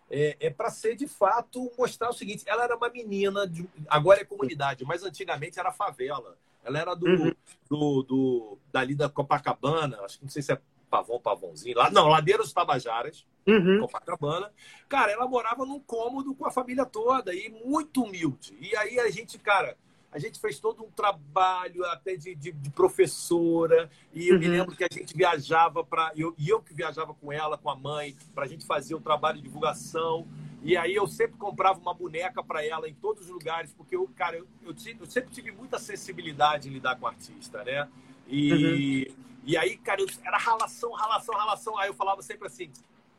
[0.09, 3.67] É, é para ser de fato mostrar o seguinte: ela era uma menina, de...
[3.87, 6.37] agora é comunidade, mas antigamente era favela.
[6.63, 7.33] Ela era do, uhum.
[7.69, 10.61] do, do, dali da Copacabana, acho que não sei se é
[10.93, 13.79] Pavão, Pavãozinho, lá, não, Ladeiras Tabajaras, uhum.
[13.79, 14.51] Copacabana.
[14.87, 18.55] Cara, ela morava num cômodo com a família toda e muito humilde.
[18.61, 19.75] E aí a gente, cara,
[20.11, 23.89] a gente fez todo um trabalho até de, de, de professora.
[24.13, 24.39] E eu uhum.
[24.39, 26.11] me lembro que a gente viajava para.
[26.15, 29.01] E eu, eu que viajava com ela, com a mãe, para a gente fazer o
[29.01, 30.27] trabalho de divulgação.
[30.61, 34.07] E aí eu sempre comprava uma boneca para ela em todos os lugares, porque eu,
[34.15, 37.89] cara, eu, eu, eu, sempre tive muita sensibilidade em lidar com artista, né?
[38.27, 39.07] E.
[39.09, 41.77] Uhum e aí, cara, eu, era ralação, ralação, ralação.
[41.77, 42.71] Aí eu falava sempre assim: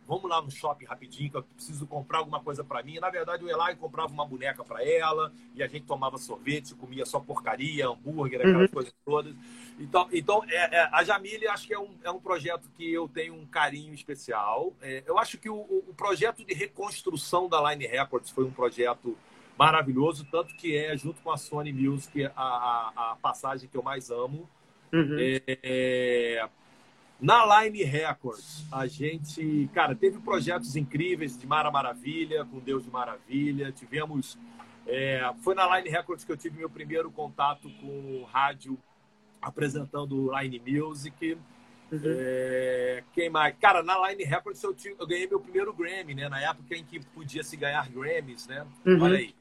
[0.07, 2.95] vamos lá no shopping rapidinho, que eu preciso comprar alguma coisa para mim.
[2.95, 5.87] E, na verdade, eu ia lá e comprava uma boneca para ela, e a gente
[5.87, 8.75] tomava sorvete, comia só porcaria, hambúrguer, aquelas uhum.
[8.75, 9.35] coisas todas.
[9.79, 13.09] Então, então é, é, a Jamile acho que é um, é um projeto que eu
[13.09, 14.73] tenho um carinho especial.
[14.81, 19.17] É, eu acho que o, o, projeto de reconstrução da Line Records foi um projeto
[19.59, 23.83] maravilhoso, tanto que é, junto com a Sony Music, a, a, a passagem que eu
[23.83, 24.49] mais amo.
[24.95, 25.17] Uhum.
[25.19, 26.49] É,
[27.21, 32.91] na Line Records, a gente, cara, teve projetos incríveis de Mara Maravilha, com Deus de
[32.91, 33.73] Maravilha.
[33.73, 34.39] Tivemos.
[34.87, 38.79] É, foi na Line Records que eu tive meu primeiro contato com rádio
[39.43, 41.37] apresentando Line Music.
[41.91, 42.01] Uhum.
[42.05, 43.57] É, quem mais?
[43.59, 46.29] Cara, na Line Records eu, tive, eu, ganhei meu primeiro Grammy, né?
[46.29, 48.67] Na época em que podia se ganhar Grammys, né?
[48.87, 49.03] Uhum.
[49.03, 49.35] Olha aí.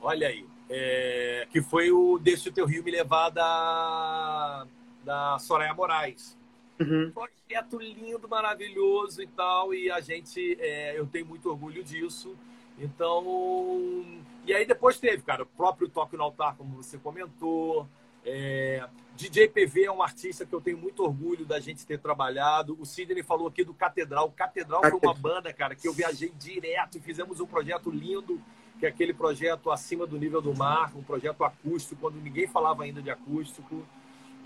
[0.00, 4.66] Olha aí é, que foi o Deixa o Teu Rio Me Levar da,
[5.04, 6.38] da Soraya Moraes.
[6.80, 7.10] Uhum.
[7.10, 12.36] Projeto lindo, maravilhoso e tal, e a gente, é, eu tenho muito orgulho disso.
[12.78, 17.86] Então, e aí depois teve, cara, o próprio Toque no Altar, como você comentou.
[18.24, 22.76] É, DJ PV é um artista que eu tenho muito orgulho da gente ter trabalhado.
[22.80, 24.28] O Sidney falou aqui do Catedral.
[24.28, 28.40] O Catedral foi uma banda, cara, que eu viajei direto e fizemos um projeto lindo
[28.80, 32.82] que é aquele projeto acima do nível do mar, um projeto acústico, quando ninguém falava
[32.82, 33.86] ainda de acústico.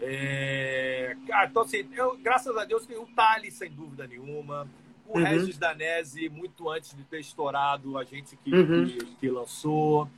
[0.01, 1.17] É...
[1.29, 4.69] Cara, então, assim, eu, graças a Deus, tem o Thales, sem dúvida nenhuma.
[5.07, 5.25] O uhum.
[5.25, 8.87] Regis Danese, muito antes de ter estourado, a gente que, uhum.
[8.87, 10.09] que, que, lançou.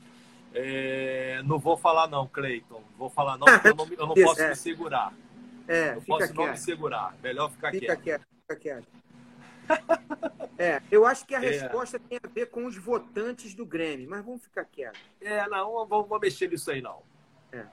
[0.51, 2.81] É, não vou falar não, Cleiton.
[2.97, 4.49] Vou falar não, porque eu não, eu não posso é.
[4.49, 5.13] me segurar.
[5.67, 7.15] É, eu posso não me segurar.
[7.21, 8.01] Melhor ficar fica quieto.
[8.01, 8.27] quieto.
[8.41, 8.87] Fica quieto.
[10.59, 11.49] É, eu acho que a é.
[11.49, 14.99] resposta tem a ver com os votantes do Grêmio, mas vamos ficar quietos.
[15.21, 17.03] É, não, vamos, vamos mexer nisso aí, não.
[17.51, 17.63] É.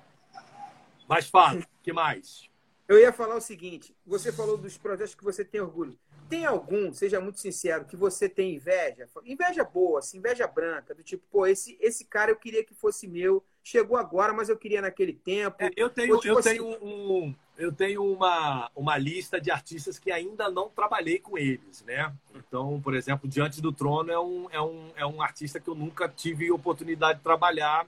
[1.09, 2.47] Mas fala, que mais?
[2.87, 5.99] Eu ia falar o seguinte: você falou dos projetos que você tem orgulho.
[6.29, 9.09] Tem algum, seja muito sincero, que você tem inveja?
[9.25, 13.07] Inveja boa, assim, inveja branca, do tipo, pô, esse, esse cara eu queria que fosse
[13.07, 15.57] meu, chegou agora, mas eu queria naquele tempo.
[15.59, 16.51] É, eu tenho, tipo, eu assim...
[16.51, 21.85] tenho, um, eu tenho uma, uma lista de artistas que ainda não trabalhei com eles,
[21.87, 22.13] né?
[22.35, 25.75] Então, por exemplo, Diante do Trono é um, é um, é um artista que eu
[25.75, 27.87] nunca tive oportunidade de trabalhar.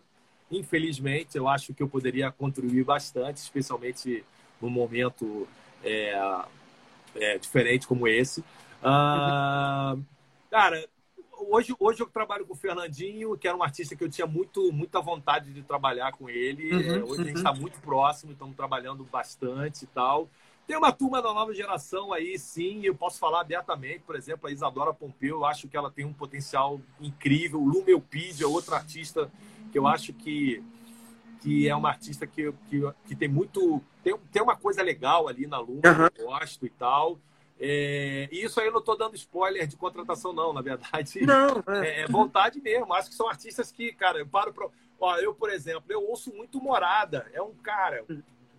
[0.50, 4.24] Infelizmente, eu acho que eu poderia contribuir bastante, especialmente
[4.60, 5.48] num momento
[5.82, 6.44] é,
[7.16, 8.40] é, diferente como esse.
[8.80, 10.00] Uh,
[10.48, 10.86] cara,
[11.48, 14.72] hoje, hoje eu trabalho com o Fernandinho, que era um artista que eu tinha muito,
[14.72, 16.72] muita vontade de trabalhar com ele.
[16.72, 17.12] Uhum, é, hoje uhum.
[17.12, 17.60] a gente está uhum.
[17.60, 20.28] muito próximo, estamos trabalhando bastante e tal.
[20.66, 24.00] Tem uma turma da nova geração aí, sim, eu posso falar abertamente.
[24.00, 27.60] Por exemplo, a Isadora Pompeu, eu acho que ela tem um potencial incrível.
[27.60, 29.30] O Lu Melpide é outro artista
[29.70, 30.62] que eu acho que
[31.42, 33.80] que é uma artista que, que, que tem muito.
[34.02, 36.08] Tem, tem uma coisa legal ali na Luma, uhum.
[36.18, 37.18] eu gosto e tal.
[37.58, 41.24] É, e isso aí eu não estou dando spoiler de contratação, não, na verdade.
[41.24, 42.02] Não, é.
[42.02, 42.92] é, vontade mesmo.
[42.92, 44.68] Acho que são artistas que, cara, eu paro pra.
[44.98, 47.26] Ó, eu, por exemplo, eu ouço muito Morada.
[47.32, 48.04] É um cara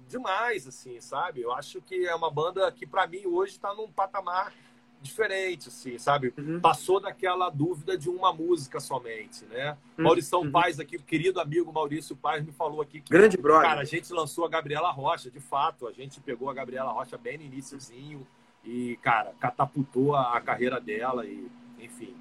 [0.07, 1.41] demais, assim, sabe?
[1.41, 4.53] Eu acho que é uma banda que, para mim, hoje está num patamar
[4.99, 6.33] diferente, assim, sabe?
[6.37, 6.59] Uhum.
[6.59, 9.77] Passou daquela dúvida de uma música somente, né?
[9.97, 10.05] Uhum.
[10.05, 10.51] Maurício uhum.
[10.51, 13.11] Paz aqui, querido amigo Maurício Paz, me falou aqui que...
[13.11, 13.69] Grande brother.
[13.69, 17.15] Cara, a gente lançou a Gabriela Rocha, de fato, a gente pegou a Gabriela Rocha
[17.15, 18.25] bem no iníciozinho
[18.68, 21.49] e, cara, catapultou a, carreira dela e,
[21.80, 22.13] enfim...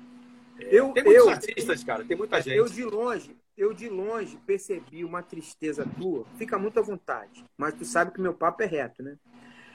[0.59, 2.57] É, eu, tem muitos eu, artistas, cara, tem muita gente.
[2.57, 6.25] Eu de longe, eu de longe percebi uma tristeza tua.
[6.39, 9.19] Fica muito à vontade, mas tu sabe que meu papo é reto, né?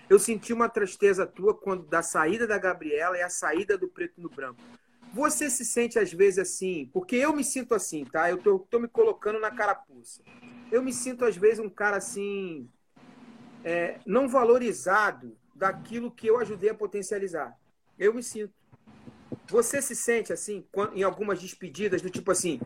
[0.10, 4.20] Eu senti uma tristeza tua quando da saída da Gabriela e a saída do preto
[4.20, 4.62] no branco.
[5.14, 8.30] Você se sente às vezes assim, porque eu me sinto assim, tá?
[8.30, 10.22] Eu tô, tô me colocando na carapuça.
[10.72, 12.68] Eu me sinto às vezes um cara assim,
[13.64, 17.55] é, não valorizado daquilo que eu ajudei a potencializar.
[17.99, 18.51] Eu me sinto.
[19.47, 22.59] Você se sente assim, em algumas despedidas, do tipo assim,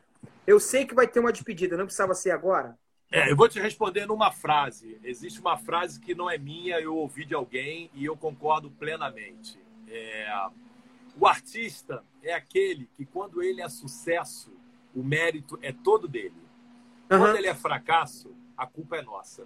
[0.48, 2.80] eu sei que vai ter uma despedida, não precisava ser agora?
[3.12, 4.98] É, eu vou te responder numa frase.
[5.04, 9.60] Existe uma frase que não é minha, eu ouvi de alguém e eu concordo plenamente.
[9.90, 10.48] É,
[11.20, 14.54] o artista é aquele que, quando ele é sucesso,
[14.96, 16.42] o mérito é todo dele.
[17.12, 17.20] Uhum.
[17.20, 19.46] Quando ele é fracasso, a culpa é nossa.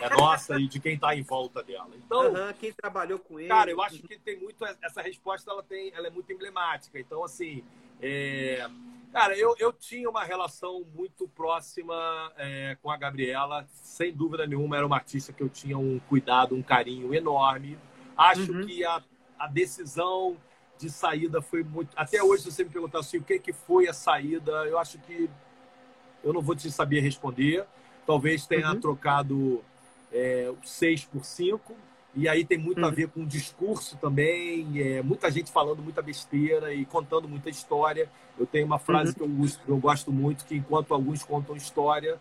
[0.00, 1.90] É nossa e de quem está em volta dela.
[1.94, 3.48] Então, uhum, quem trabalhou com ele.
[3.48, 6.98] Cara, eu acho que tem muito essa resposta, ela tem, ela é muito emblemática.
[6.98, 7.64] Então, assim,
[8.00, 8.68] é,
[9.16, 14.76] Cara, eu, eu tinha uma relação muito próxima é, com a Gabriela, sem dúvida nenhuma,
[14.76, 17.78] era uma artista que eu tinha um cuidado, um carinho enorme.
[18.14, 18.66] Acho uhum.
[18.66, 19.02] que a,
[19.38, 20.36] a decisão
[20.78, 21.90] de saída foi muito.
[21.96, 24.98] Até hoje, se você me perguntar assim, o que, que foi a saída, eu acho
[24.98, 25.30] que
[26.22, 27.66] eu não vou te saber responder.
[28.06, 28.80] Talvez tenha uhum.
[28.80, 29.64] trocado
[30.12, 31.74] é, 6 por 5,
[32.14, 32.94] e aí tem muito a uhum.
[32.94, 38.08] ver com o discurso também, é, muita gente falando muita besteira e contando muita história.
[38.38, 39.34] Eu tenho uma frase uhum.
[39.44, 42.18] que eu, eu, gosto muito, que enquanto alguns contam história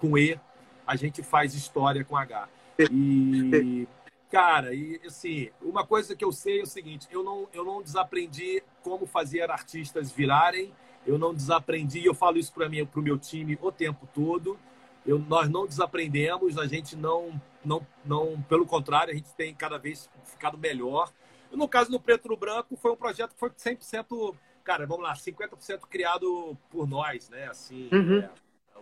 [0.00, 0.38] com E,
[0.86, 2.48] a gente faz história com H.
[2.90, 3.86] E,
[4.30, 7.82] cara, e assim, uma coisa que eu sei é o seguinte, eu não, eu não
[7.82, 10.72] desaprendi como fazer artistas virarem,
[11.06, 14.58] eu não desaprendi, eu falo isso para o meu time o tempo todo,
[15.06, 19.78] eu, nós não desaprendemos, a gente não, não, não, pelo contrário, a gente tem cada
[19.78, 21.12] vez ficado melhor.
[21.52, 24.34] No caso do Preto no Branco, foi um projeto que foi 100%,
[24.64, 27.46] cara, vamos lá, 50% criado por nós, né?
[27.48, 28.18] Assim, uhum.
[28.18, 28.30] é,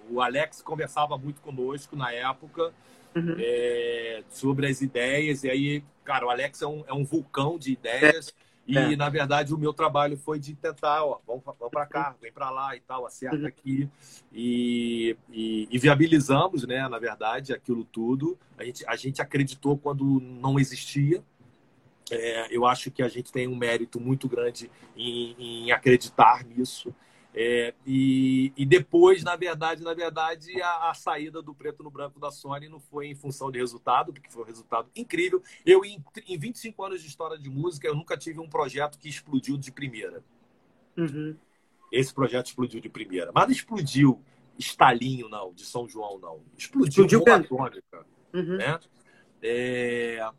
[0.08, 2.72] o Alex conversava muito conosco na época
[3.14, 3.36] uhum.
[3.38, 7.72] é, sobre as ideias, e aí, cara, o Alex é um, é um vulcão de
[7.72, 8.32] ideias.
[8.66, 8.96] E, é.
[8.96, 12.48] na verdade, o meu trabalho foi de tentar, ó, vamos, vamos para cá, vem para
[12.50, 13.46] lá e tal, acerta uhum.
[13.46, 13.88] aqui.
[14.32, 18.38] E, e, e, viabilizamos, né, na verdade, aquilo tudo.
[18.56, 21.22] A gente, a gente acreditou quando não existia.
[22.10, 25.34] É, eu acho que a gente tem um mérito muito grande em,
[25.66, 26.94] em acreditar nisso.
[27.34, 32.20] É, e, e, depois, na verdade, na verdade, a, a, saída do preto no branco
[32.20, 35.42] da Sony não foi em função de resultado, porque foi um resultado incrível.
[35.64, 39.08] Eu, em, em 25 anos de história de música, eu nunca tive um projeto que
[39.08, 40.22] explodiu de primeira.
[40.96, 41.34] Uhum.
[41.90, 43.32] Esse projeto explodiu de primeira.
[43.34, 44.22] Mas não explodiu
[44.58, 46.42] estalinho, não, de São João, não.
[46.56, 48.06] Explodiu, explodiu bomba atômica.
[48.34, 48.56] Uhum.
[48.58, 48.78] Né?
[49.42, 50.30] É,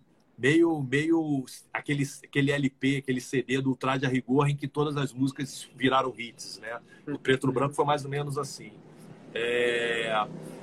[0.43, 5.13] meio, meio aquele, aquele LP, aquele CD do Traje a Rigor, em que todas as
[5.13, 6.81] músicas viraram hits, né?
[7.07, 8.73] O Preto no Branco foi mais ou menos assim.
[9.33, 10.11] É...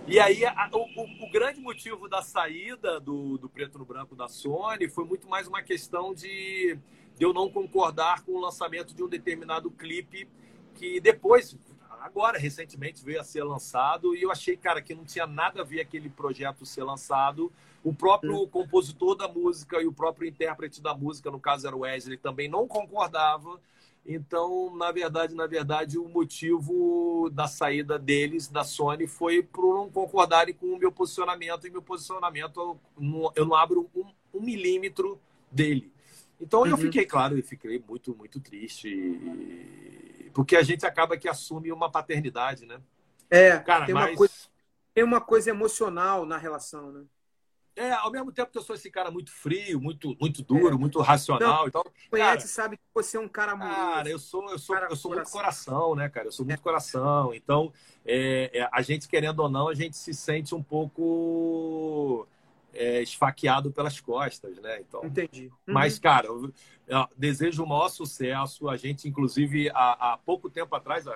[0.07, 4.29] E aí, a, o, o, grande motivo da saída do, do Preto no Branco da
[4.29, 6.77] Sony foi muito mais uma questão de,
[7.17, 10.29] de eu não concordar com o lançamento de um determinado clipe
[10.75, 11.57] que depois,
[12.01, 15.65] agora, recentemente, veio a ser lançado e eu achei, cara, que não tinha nada a
[15.65, 17.51] ver aquele projeto ser lançado.
[17.83, 21.81] O próprio compositor da música e o próprio intérprete da música, no caso era o
[21.81, 23.59] Wesley, também não concordava.
[24.05, 29.91] Então, na verdade, na verdade, o motivo da saída deles da Sony foi por não
[29.91, 32.79] concordarem com o meu posicionamento e meu posicionamento
[33.35, 34.05] eu não abro um,
[34.35, 35.21] um milímetro
[35.51, 35.93] dele.
[36.41, 36.69] Então uhum.
[36.69, 41.91] eu fiquei, claro, eu fiquei muito, muito triste, porque a gente acaba que assume uma
[41.91, 42.81] paternidade, né?
[43.29, 44.11] É, Cara, tem, mas...
[44.11, 44.35] uma coisa,
[44.95, 47.05] tem uma coisa emocional na relação, né?
[47.77, 50.79] É, ao mesmo tempo que eu sou esse cara muito frio, muito, muito duro, é.
[50.79, 51.85] muito racional Não, e tal.
[52.11, 53.75] Conhece, cara, sabe que você é um cara muito.
[53.75, 56.29] Cara, eu sou, eu sou, eu sou muito coração, né, cara?
[56.29, 56.63] Eu sou muito é.
[56.63, 57.33] coração.
[57.35, 57.73] Então,
[58.05, 62.27] é, é, a gente, querendo ou não, a gente se sente um pouco
[62.75, 64.81] é, esfaqueado pelas costas, né?
[64.81, 65.47] Então, Entendi.
[65.47, 65.75] Uhum.
[65.75, 66.53] Mas, cara, eu,
[66.87, 68.69] eu, desejo o maior sucesso.
[68.69, 71.07] A gente, inclusive, há, há pouco tempo atrás,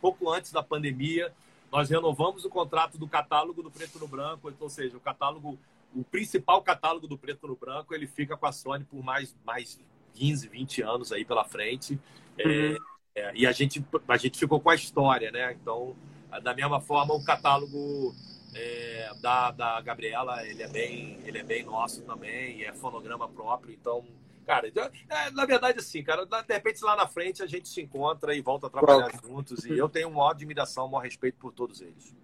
[0.00, 1.32] pouco antes da pandemia,
[1.70, 5.58] nós renovamos o contrato do catálogo do Preto no Branco, ou seja, o catálogo
[5.94, 9.80] o principal catálogo do preto no branco ele fica com a Sony por mais, mais
[10.14, 11.98] 15, 20 anos aí pela frente.
[12.36, 12.76] É, uhum.
[13.14, 15.52] É, é, e a gente, a gente ficou com a história, né?
[15.52, 15.96] Então,
[16.42, 18.14] da mesma forma, o catálogo
[18.54, 23.74] é, da, da Gabriela, ele é, bem, ele é bem nosso também, é fonograma próprio.
[23.74, 24.04] Então,
[24.46, 27.80] cara, então, é, na verdade, assim, cara, de repente lá na frente a gente se
[27.80, 29.64] encontra e volta a trabalhar juntos.
[29.64, 32.14] E eu tenho uma maior admiração, um maior respeito por todos eles.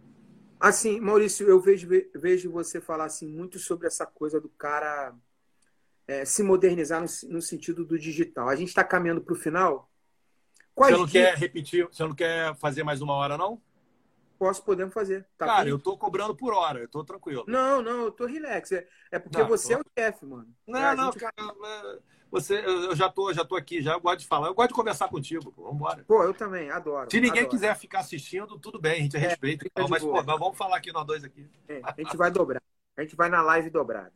[0.58, 5.14] Assim, Maurício, eu vejo, vejo você falar assim, muito sobre essa coisa do cara
[6.06, 8.48] é, se modernizar no, no, sentido do digital.
[8.48, 9.90] A gente está caminhando para o final.
[10.74, 11.86] Quais você não quer repetir?
[11.86, 13.60] Você não quer fazer mais uma hora, não?
[14.38, 15.26] Posso, podemos fazer.
[15.38, 15.70] Tá Cara, bem?
[15.70, 17.44] eu tô cobrando por hora, eu tô tranquilo.
[17.46, 18.72] Não, não, eu tô relax.
[18.72, 19.80] É, é porque não, você tô...
[19.80, 20.48] é o chefe, mano.
[20.66, 21.20] Não, é, não, gente...
[21.20, 21.54] cara,
[22.34, 24.74] você, eu já tô, já tô aqui, já eu gosto de falar, eu gosto de
[24.74, 26.04] conversar contigo, pô, vambora.
[26.04, 27.08] Pô, eu também, adoro.
[27.08, 27.50] Se ninguém adoro.
[27.50, 29.64] quiser ficar assistindo, tudo bem, a gente é, respeita.
[29.64, 31.48] Então, mas, pô, nós vamos falar aqui nós dois aqui.
[31.68, 32.60] É, a gente vai dobrar.
[32.96, 34.12] A gente vai na live dobrada.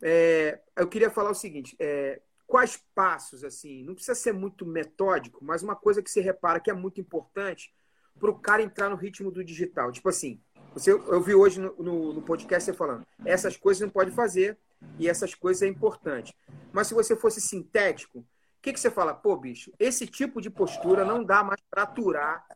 [0.00, 5.44] É, eu queria falar o seguinte: é, quais passos, assim, não precisa ser muito metódico,
[5.44, 7.74] mas uma coisa que você repara que é muito importante
[8.20, 9.90] para o cara entrar no ritmo do digital.
[9.90, 10.40] Tipo assim,
[10.72, 14.56] você, eu vi hoje no, no, no podcast você falando, essas coisas não pode fazer
[14.98, 16.34] e essas coisas é importante.
[16.72, 18.24] Mas se você fosse sintético, o
[18.62, 19.12] que, que você fala?
[19.12, 22.46] Pô, bicho, esse tipo de postura não dá mais para aturar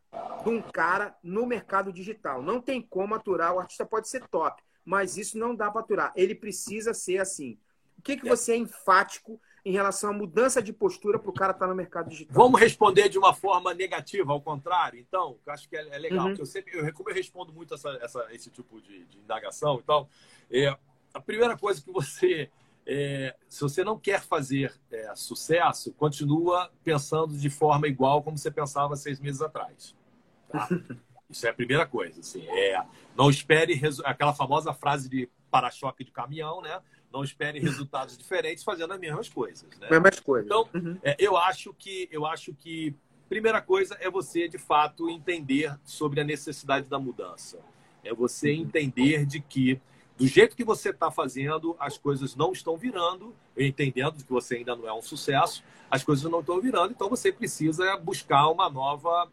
[0.45, 2.43] de um cara no mercado digital.
[2.43, 3.55] Não tem como aturar.
[3.55, 6.13] O artista pode ser top, mas isso não dá para aturar.
[6.15, 7.59] Ele precisa ser assim.
[7.99, 11.51] O que, que você é enfático em relação à mudança de postura para o cara
[11.51, 12.33] estar tá no mercado digital?
[12.33, 16.29] Vamos responder de uma forma negativa, ao contrário, então, eu acho que é, é legal,
[16.29, 16.37] uhum.
[16.39, 19.83] eu sempre, eu, como eu respondo muito essa, essa, esse tipo de, de indagação e
[19.83, 20.09] tal,
[20.49, 20.73] é,
[21.17, 22.51] a primeira coisa que você
[22.87, 28.51] é, se você não quer fazer é, sucesso, continua pensando de forma igual como você
[28.51, 29.95] pensava seis meses atrás.
[30.49, 30.69] Tá?
[31.29, 32.21] Isso é a primeira coisa.
[32.21, 32.81] Assim, é,
[33.17, 36.81] não espere aquela famosa frase de para-choque de caminhão, né?
[37.13, 39.69] Não espere resultados diferentes fazendo as mesmas coisas.
[39.81, 39.89] Né?
[39.91, 40.47] Mesmas coisas.
[40.47, 40.97] Então, uhum.
[41.03, 42.95] é, eu acho que eu acho que
[43.29, 47.59] primeira coisa é você de fato entender sobre a necessidade da mudança.
[48.05, 48.61] É você uhum.
[48.61, 49.81] entender de que
[50.17, 54.75] do jeito que você está fazendo, as coisas não estão virando, entendendo que você ainda
[54.75, 59.31] não é um sucesso, as coisas não estão virando, então você precisa buscar uma nova,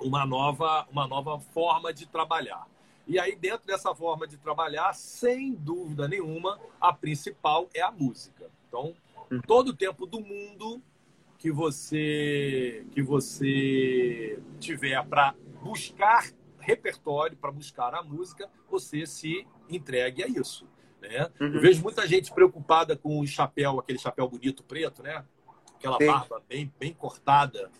[0.00, 2.66] uma nova, uma nova forma de trabalhar.
[3.06, 8.50] E aí, dentro dessa forma de trabalhar, sem dúvida nenhuma, a principal é a música.
[8.68, 8.94] Então,
[9.46, 10.82] todo o tempo do mundo
[11.38, 16.30] que você que você tiver para buscar
[16.60, 20.68] repertório, para buscar a música, você se entregue a isso.
[21.00, 21.30] Né?
[21.40, 21.54] Uhum.
[21.54, 25.24] Eu vejo muita gente preocupada com o chapéu, aquele chapéu bonito preto, né?
[25.76, 26.06] Aquela Sim.
[26.06, 27.70] barba bem, bem cortada,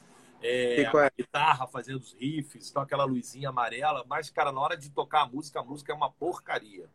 [0.43, 4.05] é, a guitarra fazendo os riffs, então aquela luzinha amarela.
[4.09, 6.89] Mas, cara, na hora de tocar a música, a música é uma porcaria.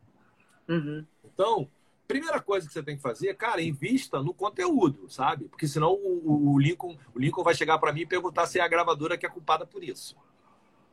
[0.68, 1.06] Uhum.
[1.24, 1.68] Então,
[2.08, 5.48] primeira coisa que você tem que fazer, cara, invista no conteúdo, sabe?
[5.48, 8.62] Porque senão o, o Lincoln, o Lincoln vai chegar para mim e perguntar se é
[8.62, 10.16] a gravadora que é culpada por isso.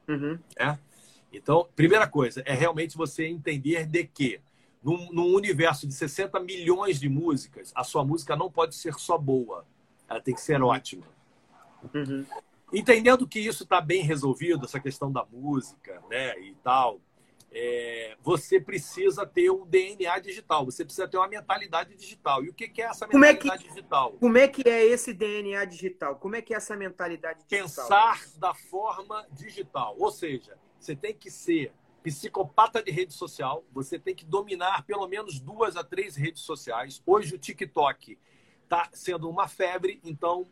[0.07, 0.37] Uhum.
[0.57, 0.77] É?
[1.31, 4.39] Então, primeira coisa é realmente você entender de que
[4.83, 9.17] num, num, universo de 60 milhões de músicas, a sua música não pode ser só
[9.17, 9.65] boa,
[10.09, 11.07] ela tem que ser ótima.
[11.93, 12.25] Uhum.
[12.71, 16.99] Entendendo que isso está bem resolvido, essa questão da música, né, e tal,
[17.55, 22.43] é, você precisa ter um DNA digital, você precisa ter uma mentalidade digital.
[22.43, 24.11] E o que, que é essa mentalidade como é que, digital?
[24.13, 26.15] Como é que é esse DNA digital?
[26.15, 27.63] Como é que é essa mentalidade digital?
[27.63, 29.95] Pensar da forma digital.
[29.99, 35.07] Ou seja, você tem que ser psicopata de rede social, você tem que dominar pelo
[35.07, 37.01] menos duas a três redes sociais.
[37.05, 38.17] Hoje o TikTok
[38.63, 40.47] está sendo uma febre, então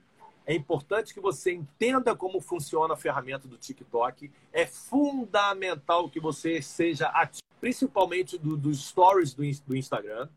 [0.46, 4.32] é importante que você entenda como funciona a ferramenta do TikTok.
[4.52, 10.28] É fundamental que você seja ativo, principalmente do, dos stories do, do Instagram.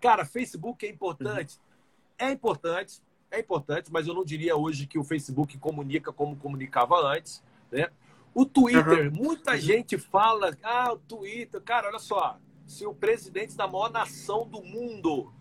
[0.00, 1.56] Cara, Facebook é importante.
[1.56, 2.26] Uhum.
[2.26, 6.96] É importante, é importante, mas eu não diria hoje que o Facebook comunica como comunicava
[6.96, 7.90] antes, né?
[8.34, 9.12] O Twitter, uhum.
[9.12, 14.48] muita gente fala, ah, o Twitter, cara, olha só, se o presidente da maior nação
[14.48, 15.32] do mundo,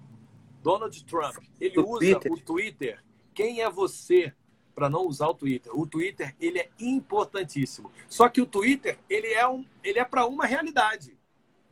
[0.61, 2.31] Donald Trump, ele o usa Twitter.
[2.31, 3.03] o Twitter
[3.33, 4.33] quem é você
[4.73, 5.71] para não usar o Twitter?
[5.77, 7.91] O Twitter ele é importantíssimo.
[8.07, 11.17] Só que o Twitter ele é um, ele é para uma realidade.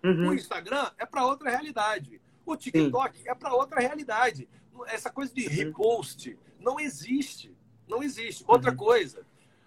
[0.04, 0.30] Uhum.
[0.30, 2.22] O Instagram é para outra realidade.
[2.46, 3.30] O TikTok Sim.
[3.30, 4.48] é para outra realidade.
[4.88, 5.54] Essa coisa de uhum.
[5.54, 7.56] repost não existe.
[7.88, 8.44] Não existe.
[8.48, 8.78] Outra uhum.
[8.78, 9.26] coisa,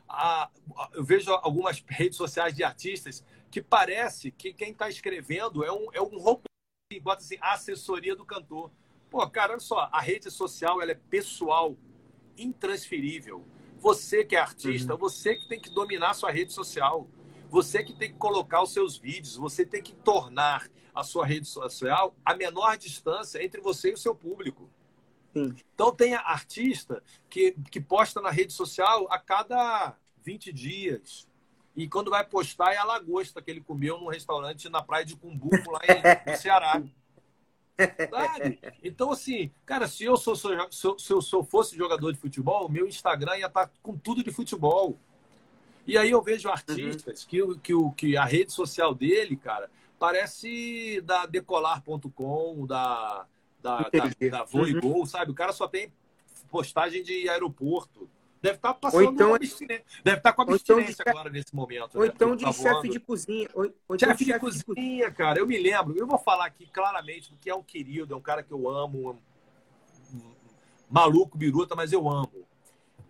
[0.08, 0.50] a,
[0.92, 5.86] eu vejo algumas redes sociais de artistas que parece que quem está escrevendo é um,
[5.92, 6.42] é um robô
[6.90, 8.70] que bota assim, assessoria do cantor.
[9.12, 11.76] Pô, cara, olha só, a rede social ela é pessoal,
[12.34, 13.44] intransferível.
[13.78, 14.98] Você que é artista, uhum.
[14.98, 17.06] você que tem que dominar a sua rede social,
[17.50, 21.46] você que tem que colocar os seus vídeos, você tem que tornar a sua rede
[21.46, 24.70] social a menor distância entre você e o seu público.
[25.34, 25.54] Sim.
[25.74, 29.94] Então tem artista que, que posta na rede social a cada
[30.24, 31.28] 20 dias.
[31.76, 35.16] E quando vai postar é a lagosta que ele comeu num restaurante na praia de
[35.16, 36.82] Cumbuco, lá em, no Ceará.
[38.10, 38.58] Sabe?
[38.82, 42.68] Então, assim, cara, se eu, sou, se, eu, se eu sou, fosse jogador de futebol,
[42.68, 44.98] meu Instagram ia estar tá com tudo de futebol.
[45.86, 47.58] E aí eu vejo artistas uhum.
[47.58, 49.68] que, que, que a rede social dele, cara,
[49.98, 53.26] parece da decolar.com, da,
[53.60, 55.06] da, da, da Voleibol, uhum.
[55.06, 55.30] sabe?
[55.30, 55.92] O cara só tem
[56.50, 58.08] postagem de aeroporto.
[58.42, 59.84] Deve estar tá passando ou então, abstinência.
[60.02, 61.94] Deve estar tá com abstinência então de, agora nesse momento.
[61.94, 62.12] Ou né?
[62.12, 63.48] então de tá chefe de cozinha.
[63.54, 65.38] Ou, ou então chefe de, de cozinha, cozinha, cara.
[65.38, 65.96] Eu me lembro.
[65.96, 68.68] Eu vou falar aqui claramente do que é um querido, é um cara que eu
[68.68, 69.10] amo.
[69.12, 70.34] Um, um,
[70.90, 72.44] maluco, biruta, mas eu amo.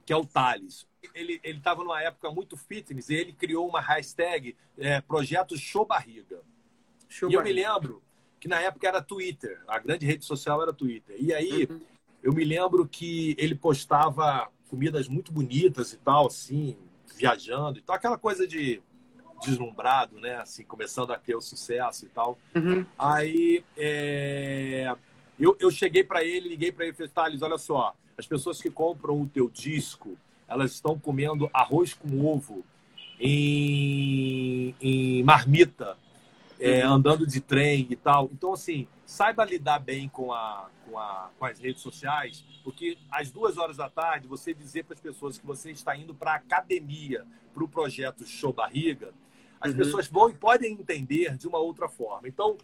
[0.04, 0.86] Que é o Thales.
[1.14, 6.42] Ele estava numa época muito fitness e ele criou uma hashtag é, Projeto Show Barriga.
[7.08, 7.38] Show e barriga.
[7.38, 8.02] eu me lembro
[8.38, 9.62] que na época era Twitter.
[9.66, 11.16] A grande rede social era Twitter.
[11.18, 11.80] E aí uhum.
[12.22, 16.78] eu me lembro que ele postava comidas muito bonitas e tal, assim,
[17.14, 18.80] viajando e tal, aquela coisa de
[19.44, 20.36] deslumbrado, né?
[20.36, 22.38] Assim, começando a ter o sucesso e tal.
[22.54, 22.86] Uhum.
[22.98, 24.96] Aí é...
[25.38, 28.62] eu, eu cheguei para ele, liguei para ele e falei, Thales, olha só, as pessoas
[28.62, 30.16] que compram o teu disco,
[30.48, 32.64] elas estão comendo arroz com ovo
[33.20, 35.98] em, em marmita,
[36.62, 36.94] é, uhum.
[36.94, 38.30] andando de trem e tal.
[38.32, 43.32] Então, assim, saiba lidar bem com, a, com, a, com as redes sociais, porque às
[43.32, 46.36] duas horas da tarde, você dizer para as pessoas que você está indo para a
[46.36, 49.12] academia, para o projeto Show Barriga,
[49.60, 49.78] as uhum.
[49.78, 52.28] pessoas vão e podem entender de uma outra forma.
[52.28, 52.56] Então,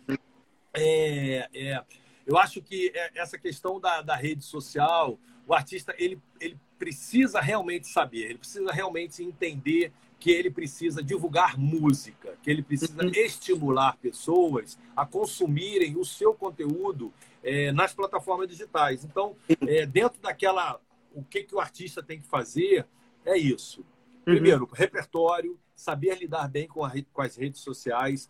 [0.72, 1.84] é, é,
[2.24, 7.40] eu acho que é, essa questão da, da rede social, o artista ele, ele precisa
[7.40, 13.10] realmente saber, ele precisa realmente entender que ele precisa divulgar música, que ele precisa uhum.
[13.10, 17.12] estimular pessoas a consumirem o seu conteúdo
[17.42, 19.04] é, nas plataformas digitais.
[19.04, 20.80] Então, é, dentro daquela.
[21.14, 22.86] O que, que o artista tem que fazer
[23.24, 23.80] é isso.
[23.80, 23.86] Uhum.
[24.24, 24.70] Primeiro, uhum.
[24.72, 28.28] repertório, saber lidar bem com, a, com as redes sociais,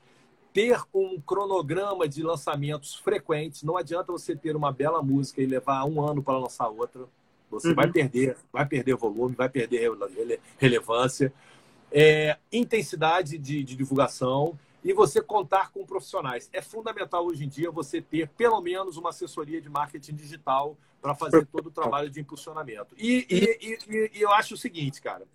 [0.52, 3.62] ter um cronograma de lançamentos frequentes.
[3.62, 7.06] Não adianta você ter uma bela música e levar um ano para lançar outra.
[7.50, 7.74] Você uhum.
[7.74, 9.90] vai perder, vai perder volume, vai perder
[10.58, 11.32] relevância
[11.92, 16.48] é, intensidade de, de divulgação e você contar com profissionais.
[16.52, 21.14] É fundamental hoje em dia você ter pelo menos uma assessoria de marketing digital para
[21.14, 22.94] fazer todo o trabalho de impulsionamento.
[22.96, 25.26] E, e, e, e, eu acho o seguinte, cara.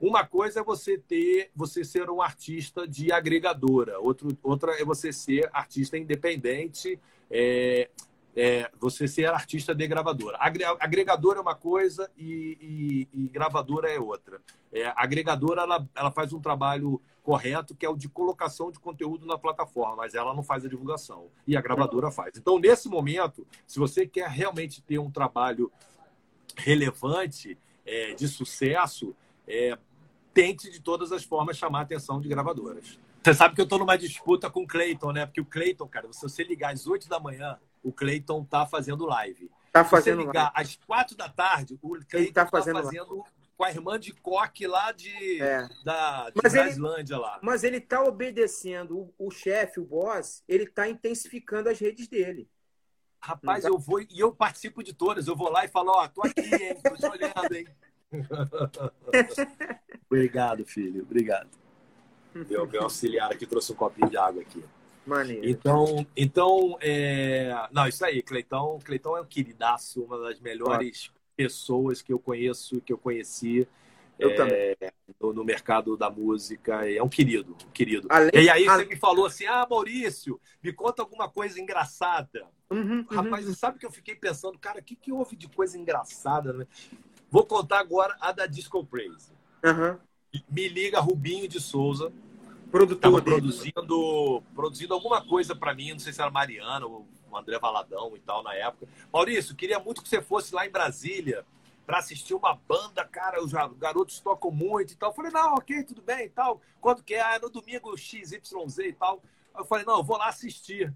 [0.00, 4.00] Uma coisa é você ter, você ser um artista de agregadora.
[4.00, 6.98] Outro, outra é você ser artista independente.
[7.30, 7.88] É,
[8.34, 10.38] é, você ser artista de gravadora.
[10.80, 14.40] Agregadora é uma coisa e, e, e gravadora é outra.
[14.72, 19.26] É, agregadora ela, ela faz um trabalho correto, que é o de colocação de conteúdo
[19.26, 21.28] na plataforma, mas ela não faz a divulgação.
[21.46, 22.36] E a gravadora faz.
[22.36, 25.70] Então, nesse momento, se você quer realmente ter um trabalho
[26.56, 29.14] relevante, é, de sucesso,
[29.46, 29.76] é,
[30.32, 32.98] tente de todas as formas chamar a atenção de gravadoras.
[33.22, 35.26] Você sabe que eu estou numa disputa com o Clayton, né?
[35.26, 39.04] Porque o Clayton, cara, se você ligar às 8 da manhã, o Cleiton tá fazendo
[39.06, 39.50] live.
[39.72, 40.70] Tá fazendo Se você ligar live.
[40.70, 43.24] às quatro da tarde, o Cleiton tá fazendo, tá fazendo
[43.56, 45.68] com a irmã de coque lá de, É.
[45.84, 46.78] da, de Mas ele-
[47.16, 47.38] lá.
[47.42, 52.48] Mas ele tá obedecendo o, o chefe, o boss, ele tá intensificando as redes dele.
[53.20, 55.28] Rapaz, Não tá- eu vou e eu participo de todas.
[55.28, 56.76] Eu vou lá e falo, ó, tô aqui, hein?
[56.82, 57.68] Tô te olhando, hein?
[60.10, 61.02] Obrigado, filho.
[61.02, 61.48] Obrigado.
[62.34, 64.64] Meu, meu auxiliar aqui trouxe um copinho de água aqui.
[65.06, 65.48] Maneiro.
[65.48, 67.52] Então, então é...
[67.72, 68.78] não, isso aí, Cleitão.
[68.84, 73.66] Cleitão é um queridaço, uma das melhores pessoas que eu conheço, que eu conheci
[74.18, 74.92] Eu é, também.
[75.20, 76.88] no, no mercado da música.
[76.88, 78.06] É um querido, um querido.
[78.10, 82.46] Além- e aí você me falou assim: ah, Maurício, me conta alguma coisa engraçada.
[82.70, 83.06] Uhum, uhum.
[83.10, 86.66] Rapaz, sabe que eu fiquei pensando, cara, o que, que houve de coisa engraçada, né?
[87.30, 89.32] Vou contar agora a da Disco Praise.
[89.64, 89.98] Aham.
[90.50, 92.10] Me liga Rubinho de Souza,
[92.72, 93.36] Produtor dele.
[93.36, 98.16] produzindo, produzindo alguma coisa para mim, não sei se era Mariana ou o André Valadão
[98.16, 98.88] e tal na época.
[99.12, 101.44] Maurício, queria muito que você fosse lá em Brasília
[101.86, 105.10] para assistir uma banda, cara, os garotos tocam muito e tal.
[105.10, 106.62] Eu falei, não, ok, tudo bem e tal.
[106.80, 107.20] Quando que é?
[107.20, 108.32] Ah, no domingo XYZ
[108.78, 109.22] e tal.
[109.52, 110.94] Aí eu falei, não, eu vou lá assistir.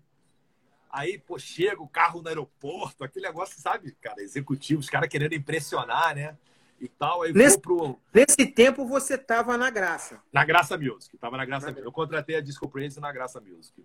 [0.90, 5.34] Aí, pô, chega o carro no aeroporto, aquele negócio, sabe, cara, executivo, os caras querendo
[5.34, 6.38] impressionar, né?
[6.80, 7.22] E tal.
[7.22, 10.20] Aí Nesse- vou pro, Nesse tempo você tava na graça.
[10.32, 11.84] na Graça Music, tava na Graça Music.
[11.86, 13.82] Eu contratei a Disco Praise na Graça Music.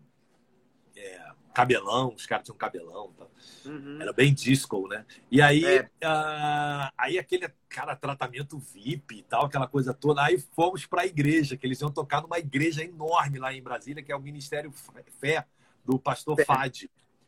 [0.96, 3.14] É, cabelão, os caras tinham cabelão.
[3.14, 3.26] Tá?
[3.66, 3.98] Uhum.
[4.02, 5.06] Era bem disco, né?
[5.32, 5.90] E aí, É.
[6.04, 10.22] ah, aí aquele, cara, tratamento VIP e tal, aquela coisa toda.
[10.24, 14.04] Aí fomos para a igreja, que eles iam tocar numa igreja enorme lá em Brasília,
[14.04, 14.72] que é o Ministério
[15.20, 15.46] Fé
[15.86, 16.84] do pastor Fad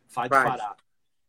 [0.08, 0.30] Fad.
[0.30, 0.76] Pará.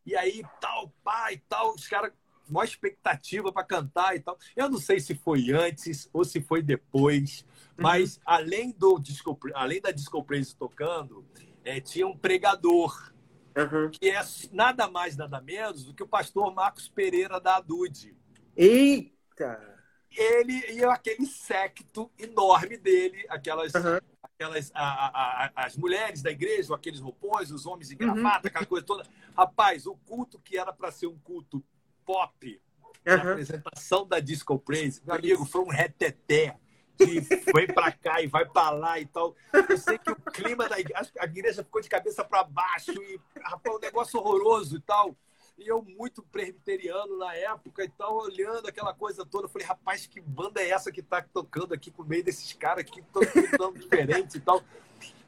[0.05, 2.13] E aí, tal, pai, tal, os caras,
[2.53, 4.39] maior expectativa para cantar e tal.
[4.55, 7.45] Eu não sei se foi antes ou se foi depois,
[7.77, 11.25] mas além do disco, além da Disco Praise tocando,
[11.65, 13.13] eh, tinha um pregador
[13.57, 13.91] Uhum.
[13.91, 14.21] que é
[14.53, 18.17] nada mais, nada menos do que o pastor Marcos Pereira da Adude.
[18.57, 19.75] Eita!
[20.17, 23.99] Ele e aquele secto enorme dele, aquelas, Uhum.
[24.23, 28.15] aquelas a- a- a- as mulheres da igreja, aqueles roupões, os homens em Uhum.
[28.15, 29.05] gravata, aquela coisa toda.
[29.37, 31.65] Rapaz, o culto que era para ser um culto
[32.05, 32.61] pop,
[33.07, 33.33] a Uhum.
[33.33, 36.57] apresentação da Disco Praise, meu amigo, foi um reteté.
[36.97, 37.21] De
[37.53, 39.35] vem pra cá e vai pra lá e tal.
[39.69, 43.21] Eu sei que o clima da igreja, a igreja ficou de cabeça para baixo e
[43.43, 45.17] rapaz, um negócio horroroso e tal.
[45.59, 50.07] E eu, muito presbiteriano na época e tal, olhando aquela coisa toda, eu falei, rapaz,
[50.07, 53.23] que banda é essa que tá tocando aqui com meio desses caras que estão
[53.59, 54.63] tão diferente e tal.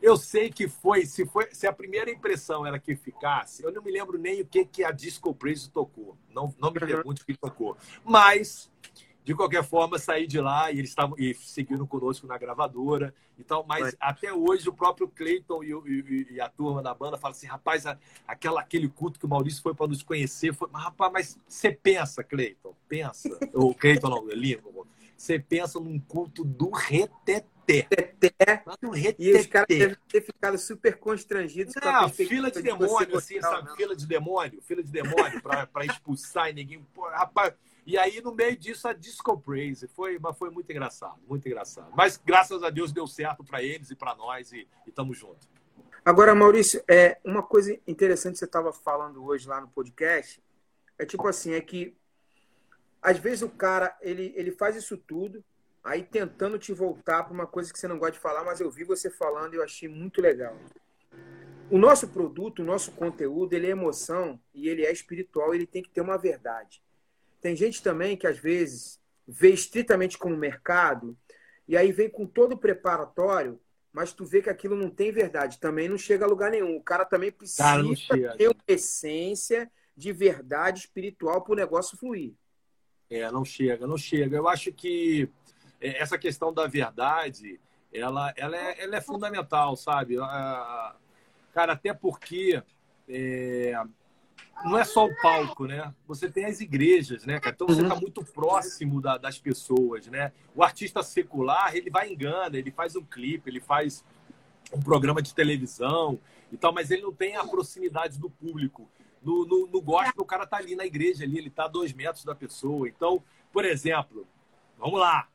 [0.02, 3.82] Eu sei que foi se, foi, se a primeira impressão era que ficasse, eu não
[3.82, 6.16] me lembro nem o que, que a Disco Praise tocou.
[6.32, 6.86] Não, não me Uhum.
[6.86, 7.76] pergunte o que tocou.
[8.04, 8.70] Mas,
[9.24, 13.42] de qualquer forma, saí de lá e eles estavam e seguiram conosco na gravadora e
[13.42, 13.64] tal.
[13.66, 13.92] Mas Vai.
[13.98, 17.46] até hoje o próprio Clayton e, o- e- e a turma da banda falam assim:
[17.46, 17.98] rapaz, a-
[18.28, 20.54] aquela, aquele culto que o Maurício foi para nos conhecer.
[20.54, 20.68] Foi...
[20.70, 23.28] Mas, rapaz, mas você pensa, Clayton, pensa.
[23.54, 24.62] Ou Clayton não, Lima.
[25.16, 27.46] Você pensa num culto do reteté.
[27.66, 28.62] Teté.
[28.64, 29.78] Lá do E os caras reteté.
[29.78, 33.68] devem ter ficado super constrangidos com a Ah, fila de você demônio, assim, sabe?
[33.68, 33.76] não.
[33.76, 36.80] Fila de demônio, fila de demônio pra, pra expulsar e ninguém.
[36.94, 37.54] Pô, rapaz.
[37.84, 39.88] E aí, no meio disso, a Disco Praise.
[39.88, 41.90] Foi, mas foi muito engraçado, muito engraçado.
[41.96, 45.48] Mas graças a Deus deu certo pra eles e pra nós e, e tamo junto.
[46.04, 50.40] Agora, Maurício, é uma coisa interessante que você estava falando hoje lá no podcast.
[50.98, 51.96] É tipo assim, é que
[53.06, 55.44] às vezes o cara ele, ele faz isso tudo,
[55.84, 58.68] aí tentando te voltar para uma coisa que você não gosta de falar, mas eu
[58.68, 60.58] vi você falando e eu achei muito legal.
[61.70, 65.84] O nosso produto, o nosso conteúdo, ele é emoção e ele é espiritual, ele tem
[65.84, 66.82] que ter uma verdade.
[67.40, 71.16] Tem gente também que às vezes vê estritamente como mercado
[71.68, 73.60] e aí vem com todo o preparatório,
[73.92, 76.76] mas tu vê que aquilo não tem verdade, também não chega a lugar nenhum.
[76.76, 82.34] O cara também precisa Cara, ter uma essência de verdade espiritual para o negócio fluir.
[83.10, 84.36] É, não chega, não chega.
[84.36, 85.28] Eu acho que
[85.80, 87.60] é, essa questão da verdade,
[87.92, 90.16] ela, ela, é, ela é fundamental, sabe?
[91.54, 92.62] Cara, até porque
[93.08, 93.72] é,
[94.64, 95.94] não é só o palco, né?
[96.06, 97.54] Você tem as igrejas, né, cara?
[97.54, 100.32] Então você está muito próximo da- das pessoas, né?
[100.54, 104.04] O artista secular, ele vai engana, ele faz um clipe, ele faz
[104.72, 106.18] um programa de televisão
[106.50, 108.88] e tal, mas ele não tem a proximidade do público.
[109.26, 111.92] No, no, no gospel, o cara tá ali na igreja, ali, ele tá a dois
[111.92, 112.88] metros da pessoa.
[112.88, 113.20] Então,
[113.52, 114.24] por exemplo,
[114.78, 115.28] vamos lá.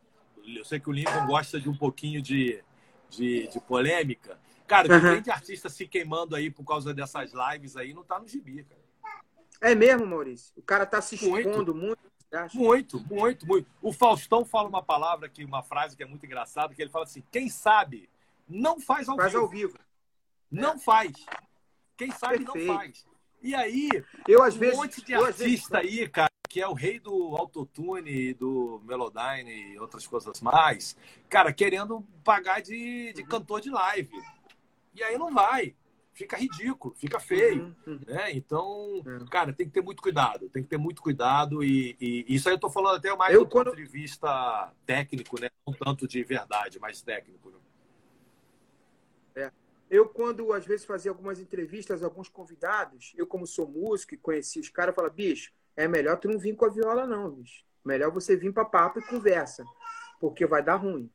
[0.45, 2.63] Eu sei que o Lincoln gosta de um pouquinho de,
[3.09, 4.39] de, de polêmica.
[4.65, 5.13] Cara, o que Uhum.
[5.15, 8.63] tem de artista se queimando aí por causa dessas lives aí não tá no gibi,
[8.63, 8.81] cara.
[9.59, 10.53] É mesmo, Maurício?
[10.55, 11.99] O cara tá se expondo muito.
[12.53, 13.67] Muito, muito, muito.
[13.81, 17.03] O Faustão fala uma palavra que, uma frase que é muito engraçada, que ele fala
[17.03, 18.09] assim: quem sabe
[18.47, 19.43] não faz ao Faz vivo.
[19.43, 19.77] ao vivo.
[20.49, 21.11] Não faz.
[21.97, 22.67] Quem sabe Perfeito.
[22.69, 23.05] não faz.
[23.41, 23.89] E aí,
[24.27, 24.77] Eu, às um vezes.
[24.77, 29.73] monte de às vezes- artista aí, cara, que é o rei do autotune, do Melodyne
[29.73, 30.95] e outras coisas mais,
[31.29, 34.11] cara, querendo pagar de, de cantor de live.
[34.93, 35.73] E aí não vai.
[36.13, 37.73] Fica ridículo, fica feio.
[37.87, 37.99] Uhum, uhum.
[38.05, 38.31] Né?
[38.33, 39.29] Então, é.
[39.31, 40.49] cara, tem que ter muito cuidado.
[40.49, 41.63] Tem que ter muito cuidado.
[41.63, 43.67] E, e isso aí eu tô falando até mais eu, do quando...
[43.67, 45.49] ponto de vista técnico, né?
[45.65, 47.49] Não tanto de verdade, mas técnico.
[47.49, 47.57] Né?
[49.91, 54.57] Eu, quando às vezes fazia algumas entrevistas, alguns convidados, eu, como sou músico e conheci
[54.57, 57.65] os caras, falava, bicho, é melhor tu não vir com a viola, não, bicho.
[57.83, 59.65] Melhor você vir para papo e conversa,
[60.17, 61.11] porque vai dar ruim.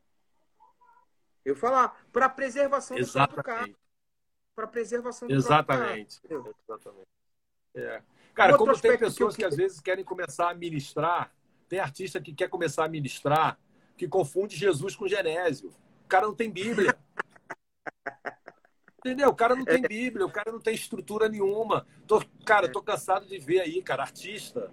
[1.43, 3.77] Eu falar, para preservação do próprio carro.
[4.55, 6.21] Para preservação do Exatamente.
[6.21, 6.55] carro.
[6.69, 7.09] Exatamente.
[7.77, 8.03] É.
[8.35, 9.49] Cara, como tem pessoas que, eu...
[9.49, 11.33] que às vezes querem começar a ministrar,
[11.67, 13.59] tem artista que quer começar a ministrar,
[13.97, 15.71] que confunde Jesus com Genésio.
[16.05, 16.95] O cara não tem Bíblia.
[19.07, 19.29] Entendeu?
[19.31, 21.87] O cara não tem Bíblia, o cara não tem estrutura nenhuma.
[22.07, 24.71] Tô, cara, tô cansado de ver aí, cara, artista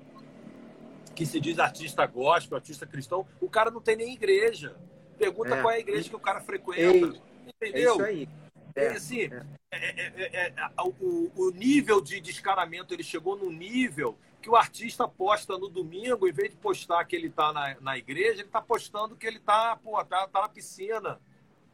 [1.13, 4.75] que se diz artista gospel, artista cristão, o cara não tem nem igreja.
[5.17, 5.61] Pergunta é.
[5.61, 6.81] qual é a igreja que o cara frequenta.
[6.81, 7.91] Ei, entendeu?
[7.91, 8.29] É isso aí.
[8.75, 9.45] É, assim, é.
[9.71, 10.53] É, é,
[10.99, 16.27] o, o nível de descaramento ele chegou num nível que o artista posta no domingo,
[16.27, 19.37] em vez de postar que ele está na, na igreja, ele está postando que ele
[19.37, 19.79] está
[20.09, 21.21] tá, tá na piscina,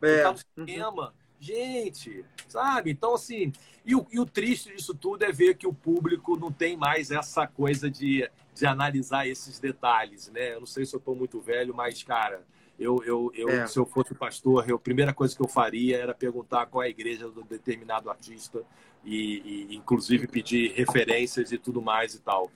[0.02, 1.08] ele está no cinema.
[1.08, 1.29] Uhum.
[1.40, 2.92] Gente, sabe?
[2.92, 3.54] Então, assim,
[3.86, 7.12] e o, e o triste disso tudo é ver que o público não tem mais
[7.12, 10.54] essa coisa de, de analisar esses detalhes, né?
[10.54, 12.44] Eu não sei se eu estou muito velho, mas, cara,
[12.78, 13.68] eu, eu, eu é.
[13.68, 16.88] se eu fosse pastor, eu, a primeira coisa que eu faria era perguntar qual é
[16.88, 18.64] a igreja do determinado artista
[19.04, 22.52] e, e inclusive, pedir referências e tudo mais e tal.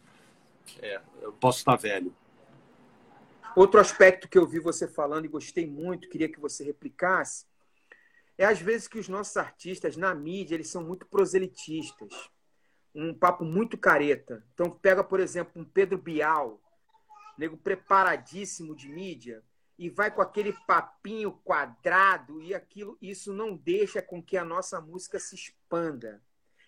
[0.81, 2.13] É, eu posso estar velho.
[3.55, 7.45] Outro aspecto que eu vi você falando e gostei muito, queria que você replicasse,
[8.37, 12.29] é às vezes que os nossos artistas na mídia eles são muito proselitistas,
[12.93, 14.45] um papo muito careta.
[14.53, 16.61] Então pega por exemplo um Pedro Bial,
[17.37, 19.43] nego preparadíssimo de mídia
[19.77, 24.79] e vai com aquele papinho quadrado e aquilo, isso não deixa com que a nossa
[24.79, 26.21] música se expanda.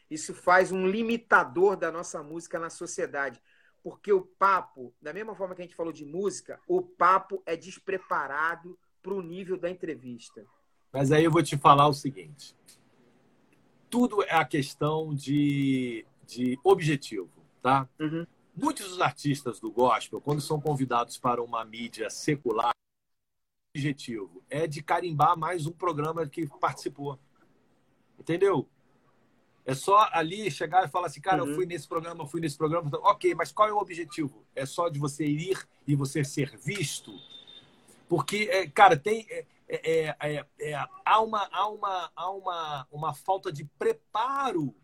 [0.09, 3.41] Isso faz um limitador da nossa música na sociedade.
[3.83, 7.55] Porque o papo, da mesma forma que a gente falou de música, o papo é
[7.55, 10.45] despreparado para o nível da entrevista.
[10.95, 12.55] Mas aí eu vou te falar o seguinte:
[13.89, 17.29] tudo é a questão de, de objetivo,
[17.61, 17.89] tá?
[17.99, 18.25] Uhum.
[18.55, 24.65] Muitos dos artistas do gospel, quando são convidados para uma mídia secular, o objetivo é
[24.65, 27.19] de carimbar mais um programa que participou.
[28.17, 28.65] Entendeu?
[29.65, 31.49] É só ali chegar e falar assim, cara, uhum.
[31.49, 32.89] eu fui nesse programa, eu fui nesse programa.
[33.01, 34.45] Ok, mas qual é o objetivo?
[34.55, 37.11] É só de você ir e você ser visto?
[38.07, 39.25] Porque, é, cara, tem.
[39.29, 44.75] É, é, é, é, é, há, uma, há, uma, há uma, uma falta de preparo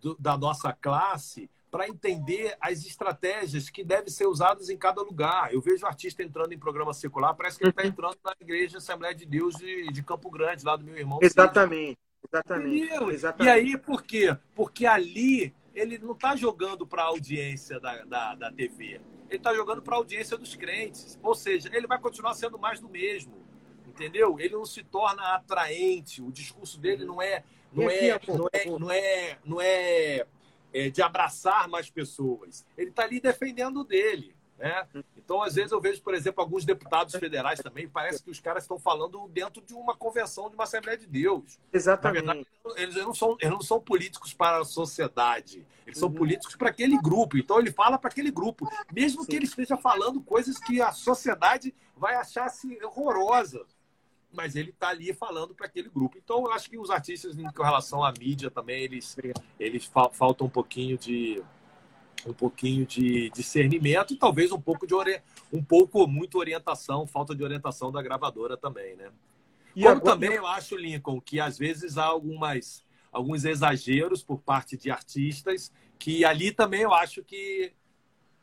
[0.00, 5.52] do, da nossa classe para entender as estratégias que devem ser usadas em cada lugar.
[5.52, 7.88] Eu vejo artista entrando em programa secular, parece que ele está uhum.
[7.88, 11.18] entrando na igreja Assembleia de Deus de, de Campo Grande, lá do meu irmão.
[11.20, 11.98] Exatamente.
[12.32, 12.92] Exatamente.
[13.12, 13.46] Exatamente.
[13.46, 14.36] E aí, por quê?
[14.54, 19.00] Porque ali ele não está jogando para a audiência da, da, da TV.
[19.28, 21.18] Ele está jogando para a audiência dos crentes.
[21.22, 23.47] Ou seja, ele vai continuar sendo mais do mesmo
[23.98, 24.38] entendeu?
[24.38, 27.42] Ele não se torna atraente, o discurso dele não é
[27.72, 30.26] não é, não é, não é, não é,
[30.72, 32.64] é de abraçar mais pessoas.
[32.76, 34.34] Ele está ali defendendo dele.
[34.58, 34.88] Né?
[35.16, 38.64] Então, às vezes, eu vejo, por exemplo, alguns deputados federais também, parece que os caras
[38.64, 41.58] estão falando dentro de uma convenção de uma Assembleia de Deus.
[41.72, 42.24] Exatamente.
[42.24, 46.14] Na verdade, eles não são, eles não são políticos para a sociedade, eles são uhum.
[46.14, 47.36] políticos para aquele grupo.
[47.38, 49.28] Então, ele fala para aquele grupo, mesmo Sim.
[49.28, 53.77] que ele esteja falando coisas que a sociedade vai achar assim, horrorosas
[54.32, 56.18] mas ele está ali falando para aquele grupo.
[56.18, 59.16] Então, eu acho que os artistas, em relação à mídia também, eles,
[59.58, 61.42] eles fa faltam um pouquinho de
[62.26, 64.94] um pouquinho de discernimento e talvez um pouco de
[65.52, 69.10] um pouco muito orientação, falta de orientação da gravadora também, né?
[69.74, 70.12] E Como agora...
[70.12, 75.72] também eu acho, Lincoln, que às vezes há algumas alguns exageros por parte de artistas
[75.98, 77.72] que ali também eu acho que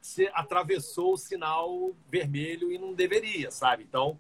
[0.02, 3.84] se atravessou o sinal vermelho e não deveria, sabe?
[3.84, 4.20] Então,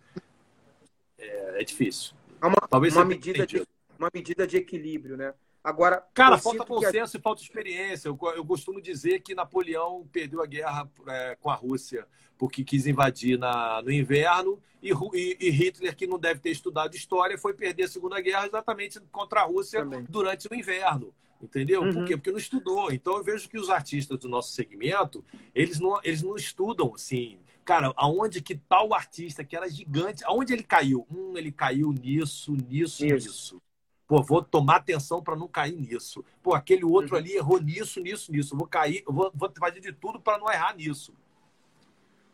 [1.18, 2.14] é, é difícil.
[2.42, 3.66] É uma, Talvez uma medida, de,
[3.98, 5.34] uma medida de equilíbrio, né?
[5.64, 7.20] Agora, cara, falta consenso a...
[7.20, 8.08] e falta experiência.
[8.08, 12.06] Eu, eu, costumo dizer que Napoleão perdeu a guerra é, com a Rússia
[12.38, 16.94] porque quis invadir na, no inverno e, e, e, Hitler, que não deve ter estudado
[16.94, 20.06] história, foi perder a Segunda Guerra exatamente contra a Rússia Também.
[20.08, 21.14] durante o inverno.
[21.42, 21.82] Entendeu?
[21.82, 21.94] Uhum.
[21.94, 22.16] Por quê?
[22.16, 22.92] Porque não estudou.
[22.92, 25.24] Então eu vejo que os artistas do nosso segmento,
[25.54, 30.54] eles não, eles não estudam assim cara, aonde que tal artista que era gigante, aonde
[30.54, 31.06] ele caiu?
[31.12, 33.28] Hum, ele caiu nisso, nisso, Isso.
[33.28, 33.62] nisso.
[34.08, 36.24] Pô, vou tomar atenção para não cair nisso.
[36.44, 37.20] Pô, aquele outro uhum.
[37.20, 38.56] ali errou nisso, nisso, nisso.
[38.56, 41.12] vou cair, vou, vou fazer de tudo para não errar nisso.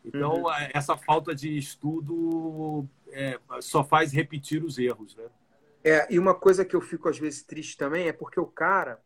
[0.04, 0.50] Então, uhum.
[0.74, 5.24] essa falta de estudo é, só faz repetir os erros, né?
[5.84, 9.00] É, e uma coisa que eu fico às vezes triste também é porque o cara,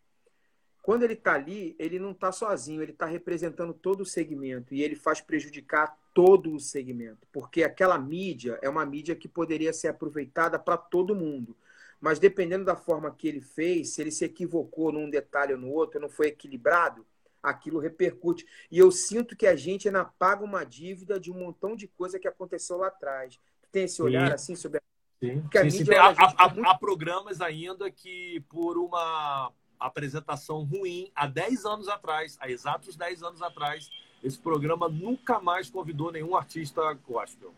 [0.87, 4.85] quando ele está ali, ele não está sozinho, ele está representando todo o segmento e
[4.85, 9.89] ele faz prejudicar todo o segmento, porque aquela mídia é uma mídia que poderia ser
[9.89, 11.57] aproveitada para todo mundo.
[12.01, 15.71] Mas dependendo da forma que ele fez, se ele se equivocou num detalhe ou no
[15.71, 17.05] outro, não foi equilibrado,
[17.43, 18.47] aquilo repercute.
[18.71, 22.21] E eu sinto que a gente ainda paga uma dívida de um montão de coisa
[22.21, 23.41] que aconteceu lá atrás.
[23.73, 24.35] tem esse olhar Sim.
[24.35, 24.83] assim sobre a
[25.19, 25.95] Sim, sim, sim.
[25.95, 26.69] Há, há, muito...
[26.69, 33.23] há, programas ainda que, por uma apresentação ruim, há 10 anos atrás, há exatos 10
[33.23, 33.91] anos atrás,
[34.23, 37.55] esse programa nunca mais convidou nenhum artista gospel.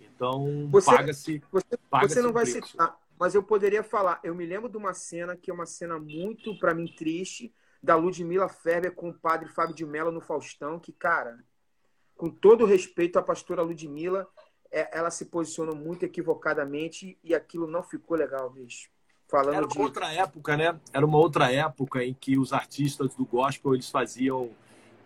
[0.00, 1.42] Então, paga-se.
[1.50, 2.68] Você, paga você não vai preço.
[2.68, 4.20] citar, mas eu poderia falar.
[4.22, 7.96] Eu me lembro de uma cena que é uma cena muito, para mim, triste, da
[7.96, 11.42] Ludmilla Ferber com o padre Fábio de Mello no Faustão, que, cara,
[12.14, 14.28] com todo respeito à pastora Ludmilla,
[14.70, 18.90] é, ela se posicionou muito equivocadamente e aquilo não ficou legal, bicho.
[19.32, 19.80] Falando Era uma de...
[19.80, 20.78] outra época, né?
[20.92, 24.50] Era uma outra época em que os artistas do gospel eles faziam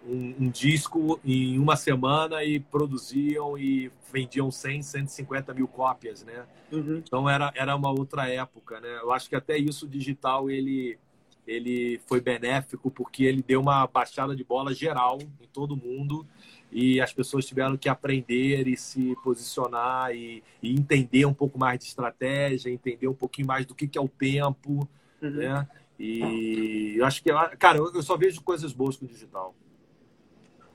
[0.04, 6.44] um, um, disco em uma semana e produziam e vendiam 100, 150 mil cópias, né?
[6.72, 7.00] Uhum.
[7.06, 8.98] Então era, era uma outra época, né?
[9.00, 10.98] Eu acho que até isso digital ele
[11.46, 16.26] ele foi benéfico porque ele deu uma baixada de bola geral em todo mundo
[16.70, 21.78] e as pessoas tiveram que aprender e se posicionar e, e, entender um pouco mais
[21.78, 24.88] de estratégia, entender um pouquinho mais do que, que é o tempo,
[25.22, 25.30] uhum.
[25.30, 25.68] né?
[25.98, 29.54] E eu acho que, cara, eu só vejo coisas boas com o digital.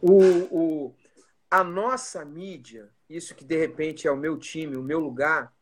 [0.01, 0.19] O,
[0.51, 0.95] o,
[1.49, 5.53] a nossa mídia, isso que de repente é o meu time, o meu lugar,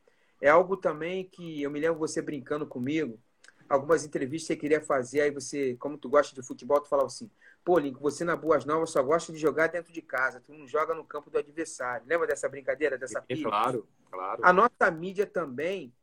[0.41, 3.19] é algo também que eu me lembro você brincando comigo,
[3.67, 7.07] algumas entrevistas que você queria fazer, aí você, como tu gosta de futebol, tu falava
[7.07, 7.29] assim,
[7.63, 10.67] Pô, Link, você na Boas Novas só gosta de jogar dentro de casa, tu não
[10.67, 12.05] joga no campo do adversário.
[12.07, 13.43] Lembra dessa brincadeira, dessa pilha?
[13.43, 14.41] Claro, claro.
[14.43, 15.93] A nossa mídia também,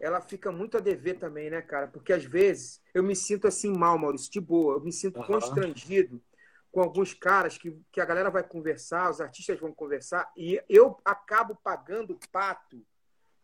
[0.00, 1.88] ela fica muito a dever também, né, cara?
[1.88, 4.74] Porque às vezes eu me sinto assim mal, Maurício, de boa.
[4.74, 5.26] Eu me sinto uhum.
[5.26, 6.22] constrangido
[6.74, 10.98] com alguns caras que, que a galera vai conversar, os artistas vão conversar, e eu
[11.04, 12.84] acabo pagando pato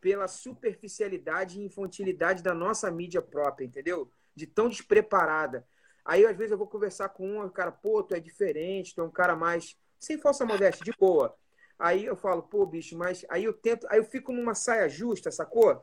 [0.00, 4.10] pela superficialidade e infantilidade da nossa mídia própria, entendeu?
[4.34, 5.64] De tão despreparada.
[6.10, 9.04] Aí, às vezes, eu vou conversar com um, cara, pô, tu é diferente, tu é
[9.04, 9.76] um cara mais.
[9.96, 11.36] Sem falsa modéstia, de boa.
[11.78, 15.30] Aí eu falo, pô, bicho, mas aí eu tento, aí eu fico numa saia justa,
[15.30, 15.80] sacou?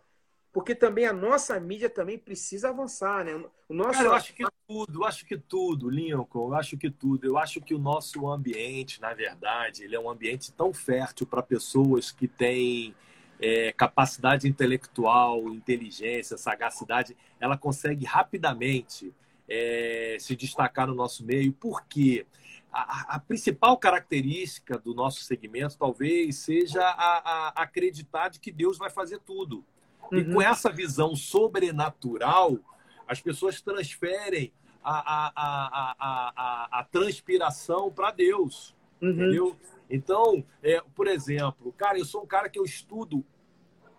[0.51, 3.41] Porque também a nossa mídia também precisa avançar, né?
[3.69, 3.93] O nosso...
[3.93, 7.25] Cara, eu acho que tudo, eu acho que tudo, Lincoln, eu acho que tudo.
[7.25, 11.41] Eu acho que o nosso ambiente, na verdade, ele é um ambiente tão fértil para
[11.41, 12.93] pessoas que têm
[13.39, 19.13] é, capacidade intelectual, inteligência, sagacidade, ela consegue rapidamente
[19.47, 22.25] é, se destacar no nosso meio, porque
[22.71, 28.77] a, a, principal característica do nosso segmento talvez seja a, a acreditar de que Deus
[28.77, 29.63] vai fazer tudo.
[30.11, 30.19] Uhum.
[30.19, 32.59] E com essa visão sobrenatural,
[33.07, 34.51] as pessoas transferem
[34.83, 38.75] a, a, transpiração para Deus.
[39.01, 39.11] Uhum.
[39.11, 39.55] Entendeu?
[39.89, 43.25] Então, é, por exemplo, cara, eu sou um cara que eu estudo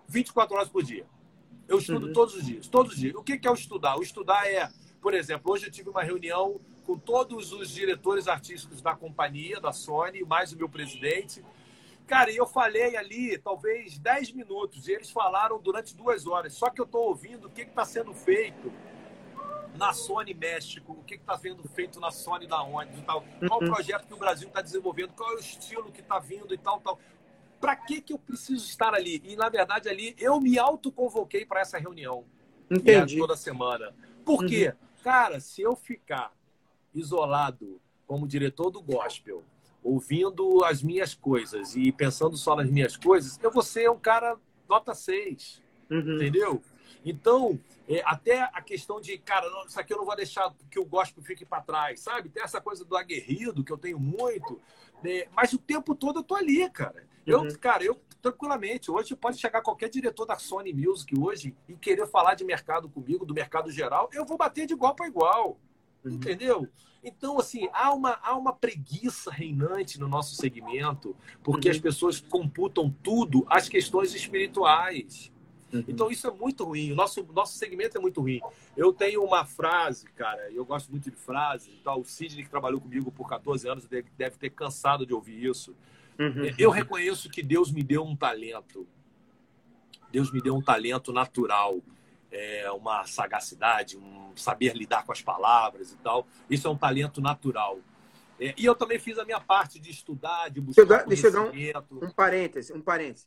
[0.09, 1.07] 24 horas por dia.
[1.67, 2.13] Eu estudo uhum.
[2.13, 3.15] todos os dias, todos os dias.
[3.15, 3.97] O que é o estudar?
[3.99, 4.71] O estudar é
[5.01, 9.73] por exemplo, hoje eu tive uma reunião com todos os diretores artísticos da companhia, da
[9.73, 11.45] Sony, mais o meu presidente.
[12.07, 16.55] Cara, e eu falei ali, talvez 10 minutos, e eles falaram durante duas horas.
[16.55, 18.73] Só que eu estou ouvindo o que está sendo feito
[19.75, 23.65] na Sony México, o que está sendo feito na Sony da onde, tal, qual o
[23.65, 23.71] uhum.
[23.71, 26.81] projeto que o Brasil está desenvolvendo, qual é o estilo que está vindo e tal,
[26.81, 26.99] tal.
[27.61, 29.23] Para que, que eu preciso estar ali?
[29.25, 32.25] E, na verdade, ali eu me autoconvoquei para essa reunião.
[32.71, 33.17] Entendi.
[33.17, 33.95] Né, toda semana.
[34.25, 34.69] Por quê?
[34.69, 34.88] Uhum.
[35.09, 36.35] Cara, se eu ficar
[36.95, 39.43] isolado como diretor do gospel,
[39.83, 44.37] ouvindo as minhas coisas e pensando só nas minhas coisas, eu vou ser um cara
[44.69, 45.63] nota 6.
[45.91, 46.17] Uhum.
[46.17, 46.63] Entendeu?
[47.03, 47.59] Então,
[47.89, 50.85] é, até a questão de, cara, não, isso aqui eu não vou deixar que o
[50.85, 52.29] gospel fique para trás, sabe?
[52.29, 54.61] Tem essa coisa do aguerrido que eu tenho muito,
[55.03, 55.25] né?
[55.35, 57.03] mas o tempo todo eu tô ali, cara.
[57.27, 57.49] Eu, uhum.
[57.59, 62.35] cara, eu tranquilamente, hoje pode chegar qualquer diretor da Sony Music hoje e querer falar
[62.35, 65.59] de mercado comigo, do mercado geral, eu vou bater de igual para igual.
[66.05, 66.13] Uhum.
[66.13, 66.69] Entendeu?
[67.03, 71.75] Então, assim, há uma, há uma preguiça reinante no nosso segmento, porque uhum.
[71.75, 75.33] as pessoas computam tudo às questões espirituais.
[75.73, 75.85] Uhum.
[75.87, 76.93] Então, isso é muito ruim.
[76.93, 78.41] O nosso, nosso segmento é muito ruim.
[78.77, 81.71] Eu tenho uma frase, cara, eu gosto muito de frases.
[81.81, 85.45] Então, o Sidney, que trabalhou comigo por 14 anos, deve, deve ter cansado de ouvir
[85.45, 85.75] isso.
[86.19, 86.53] Uhum.
[86.59, 88.87] Eu reconheço que Deus me deu um talento.
[90.11, 91.81] Deus me deu um talento natural,
[92.31, 96.27] é, uma sagacidade, um saber lidar com as palavras e tal.
[96.49, 97.79] Isso é um talento natural.
[98.41, 101.07] É, e eu também fiz a minha parte de estudar, de buscar Deixa eu dar,
[101.07, 103.27] deixa eu dar um, um parêntese, um parêntese.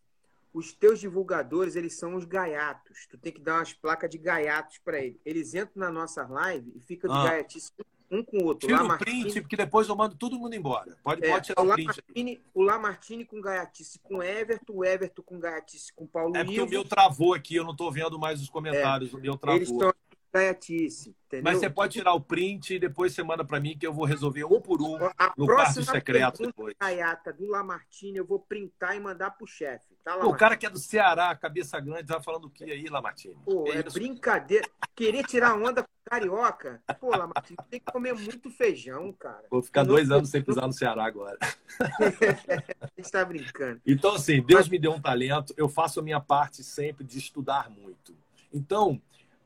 [0.54, 3.08] Os teus divulgadores, eles são os gaiatos.
[3.08, 5.20] Tu tem que dar umas placas de gaiatos para eles.
[5.24, 7.24] Eles entram na nossa live e ficam de ah.
[7.30, 7.72] gaiatice
[8.12, 8.68] um com o outro.
[8.68, 10.98] Tira o print, porque depois eu mando todo mundo embora.
[11.02, 11.88] Pode, é, pode tirar o, o print.
[11.88, 16.58] Lamartine, o Lamartine com gaiatice com Everton, o Everton com gaiatice com Paulo É porque
[16.58, 16.66] Ivo.
[16.66, 19.14] o meu travou aqui, eu não estou vendo mais os comentários.
[19.14, 19.58] É, o meu travou.
[19.58, 19.94] Eles estão
[20.34, 21.44] gaiatice, entendeu?
[21.44, 24.06] Mas você pode tirar o print e depois você manda para mim que eu vou
[24.06, 26.74] resolver um por um a no quarto secreto depois.
[26.80, 29.96] Gaiata do Lamartine eu vou printar e mandar pro chefe.
[30.04, 33.38] Tá, o cara que é do Ceará, cabeça grande, tá falando o que aí, Lamartine?
[33.46, 34.68] Pô, é, é brincadeira.
[34.96, 36.84] Querer tirar onda carioca?
[37.00, 39.46] Pô, Lamartine, tem que comer muito feijão, cara.
[39.50, 41.38] Vou ficar dois anos sem pisar no Ceará agora.
[42.82, 43.80] a gente tá brincando.
[43.88, 47.70] Então, assim, Deus me deu um talento, eu faço a minha parte sempre de estudar
[47.70, 48.14] muito.
[48.54, 49.02] Então,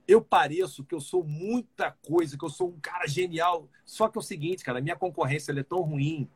[0.08, 3.70] eu pareço que eu sou muita coisa, que eu sou um cara genial.
[3.86, 6.28] Só que é o seguinte, cara, a minha concorrência é tão ruim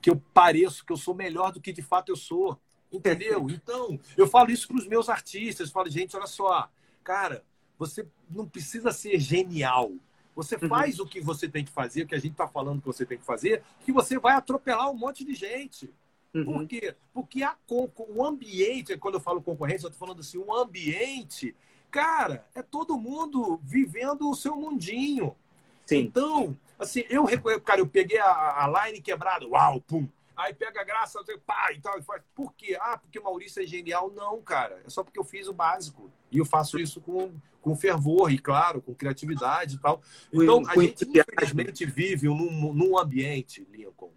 [0.00, 2.58] que eu pareço que eu sou melhor do que de fato eu sou.
[2.90, 3.46] Entendeu?
[3.52, 5.68] Então, eu falo isso para os meus artistas.
[5.68, 6.70] Eu falo, gente, olha só,
[7.04, 7.44] cara,
[7.86, 9.92] você não precisa ser genial.
[10.34, 10.68] Você uhum.
[10.68, 11.04] faz uhum.
[11.04, 13.18] o que você tem que fazer, o que a gente está falando que você tem
[13.18, 15.90] que fazer, que você vai atropelar um monte de gente.
[16.34, 16.44] Uhum.
[16.44, 16.94] Por quê?
[17.12, 21.54] Porque a, o ambiente, quando eu falo concorrência, eu estou falando assim, o ambiente
[21.92, 25.36] Cara, é todo mundo vivendo o seu mundinho.
[25.84, 25.98] Sim.
[25.98, 27.26] Então, assim, eu
[27.60, 30.08] cara, eu peguei a, a line quebrada, uau, pum.
[30.42, 32.20] Aí pega a graça, pá, e tal, e faz.
[32.34, 32.76] Por quê?
[32.80, 34.10] Ah, porque Maurício é genial.
[34.10, 34.82] Não, cara.
[34.84, 36.10] É só porque eu fiz o básico.
[36.32, 40.02] E eu faço isso com, com fervor e, claro, com criatividade e tal.
[40.32, 44.10] Então, a gente, infelizmente, vive num, num ambiente, Lincoln.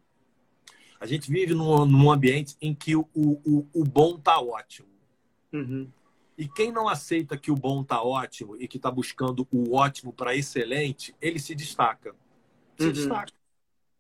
[0.99, 4.89] A gente vive num, num ambiente em que o, o, o bom tá ótimo.
[5.53, 5.88] Uhum.
[6.35, 10.11] E quem não aceita que o bom está ótimo e que está buscando o ótimo
[10.11, 12.15] para excelente, ele se destaca.
[12.80, 12.91] Se uhum.
[12.91, 13.31] destaca.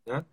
[0.05, 0.25] Né?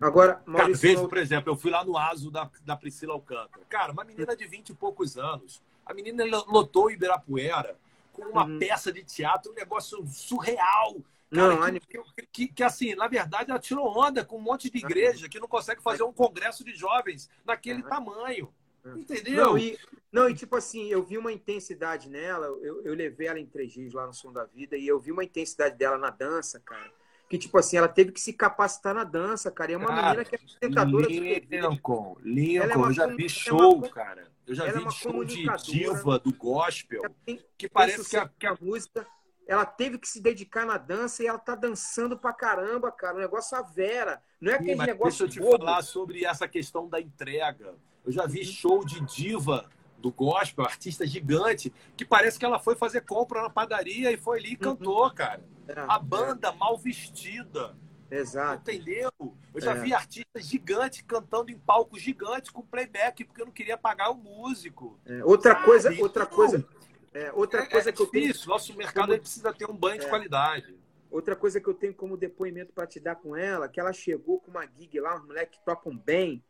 [0.00, 0.80] Agora, Maurício...
[0.80, 3.64] Cara, vejo, por exemplo, eu fui lá no ASO da, da Priscila Alcântara.
[3.68, 5.62] Cara, uma menina de 20 e poucos anos.
[5.84, 7.76] A menina lotou o Ibirapuera
[8.12, 8.58] com uma uhum.
[8.58, 10.96] peça de teatro, um negócio surreal.
[11.30, 14.70] Cara, não, que, que, que, que, assim, na verdade, ela tirou onda com um monte
[14.70, 18.52] de igreja que não consegue fazer um congresso de jovens naquele tamanho.
[18.84, 18.88] É.
[18.90, 19.44] Entendeu?
[19.44, 19.78] Não e,
[20.10, 23.72] não, e tipo assim, eu vi uma intensidade nela, eu, eu levei ela em três
[23.72, 26.90] dias lá no Som da Vida, e eu vi uma intensidade dela na dança, cara.
[27.30, 29.70] Que, tipo assim, ela teve que se capacitar na dança, cara.
[29.70, 33.28] E é uma cara, menina que é apresentadora Lincoln, de Lincoln, é eu já vi
[33.28, 34.28] show, é uma, cara.
[34.44, 37.02] Eu já vi é show de diva do gospel.
[37.24, 39.06] Tem, que parece que a, que a música
[39.46, 43.16] ela teve que se dedicar na dança e ela tá dançando pra caramba, cara.
[43.16, 44.20] O negócio a Vera.
[44.40, 45.24] Não é aquele Sim, negócio.
[45.24, 45.64] Deixa eu te bobo.
[45.64, 47.76] falar sobre essa questão da entrega.
[48.04, 49.70] Eu já vi show de diva
[50.00, 54.38] do gospel, artista gigante, que parece que ela foi fazer compra na padaria e foi
[54.38, 55.14] ali e cantou, uhum.
[55.14, 55.42] cara.
[55.68, 56.54] É, a banda é.
[56.54, 57.76] mal vestida.
[58.10, 58.68] Exato.
[58.68, 59.10] Entendeu?
[59.20, 59.80] Eu já é.
[59.80, 64.14] vi artistas gigantes cantando em palcos gigantes com playback, porque eu não queria pagar o
[64.14, 64.98] músico.
[65.06, 65.24] É.
[65.24, 66.66] Outra coisa, outra coisa.
[67.12, 68.32] É, outra coisa que eu tenho.
[68.46, 70.79] Nosso mercado precisa ter um banho de qualidade.
[71.10, 74.40] Outra coisa que eu tenho como depoimento para te dar com ela, que ela chegou
[74.40, 76.44] com uma gig lá, os moleques que tocam bem,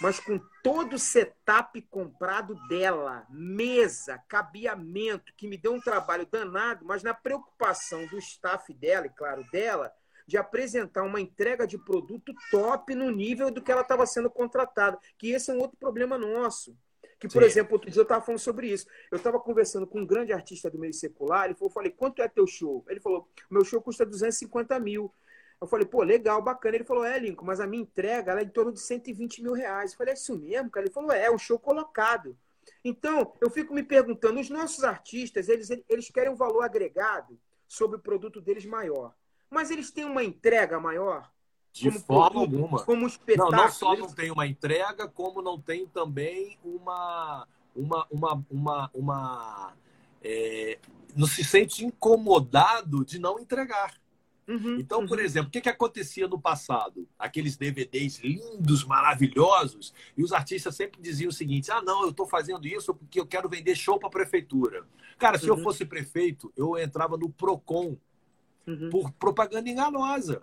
[0.00, 6.84] mas com todo o setup comprado dela, mesa, cabeamento, que me deu um trabalho danado,
[6.84, 9.92] mas na preocupação do staff dela, e claro, dela,
[10.26, 14.98] de apresentar uma entrega de produto top no nível do que ela estava sendo contratada.
[15.18, 16.76] Que esse é um outro problema nosso.
[17.24, 17.48] Que, por Sim.
[17.48, 18.86] exemplo, outro dia eu estava falando sobre isso.
[19.10, 22.28] Eu estava conversando com um grande artista do meio secular, e eu falei, quanto é
[22.28, 22.84] teu show?
[22.86, 25.10] Ele falou, meu show custa 250 mil.
[25.58, 26.76] Eu falei, pô, legal, bacana.
[26.76, 29.54] Ele falou, é, Lincoln, mas a minha entrega ela é em torno de 120 mil
[29.54, 29.92] reais.
[29.92, 30.84] Eu falei, é isso mesmo, cara?
[30.84, 32.36] Ele falou, é, é um show colocado.
[32.84, 37.96] Então, eu fico me perguntando, os nossos artistas, eles, eles querem um valor agregado sobre
[37.96, 39.14] o produto deles maior.
[39.48, 41.32] Mas eles têm uma entrega maior?
[41.74, 42.84] De como forma alguma.
[42.84, 43.50] Como espetáculo.
[43.50, 47.48] Não, não só não tem uma entrega, como não tem também uma.
[47.74, 49.72] uma, uma, uma, uma
[50.22, 50.78] é,
[51.16, 53.92] não se sente incomodado de não entregar.
[54.46, 55.06] Uhum, então, uhum.
[55.08, 57.08] por exemplo, o que, que acontecia no passado?
[57.18, 62.26] Aqueles DVDs lindos, maravilhosos, e os artistas sempre diziam o seguinte: ah, não, eu estou
[62.26, 64.86] fazendo isso porque eu quero vender show para a prefeitura.
[65.18, 65.58] Cara, se uhum.
[65.58, 67.96] eu fosse prefeito, eu entrava no PROCON
[68.64, 68.90] uhum.
[68.90, 70.42] por propaganda enganosa.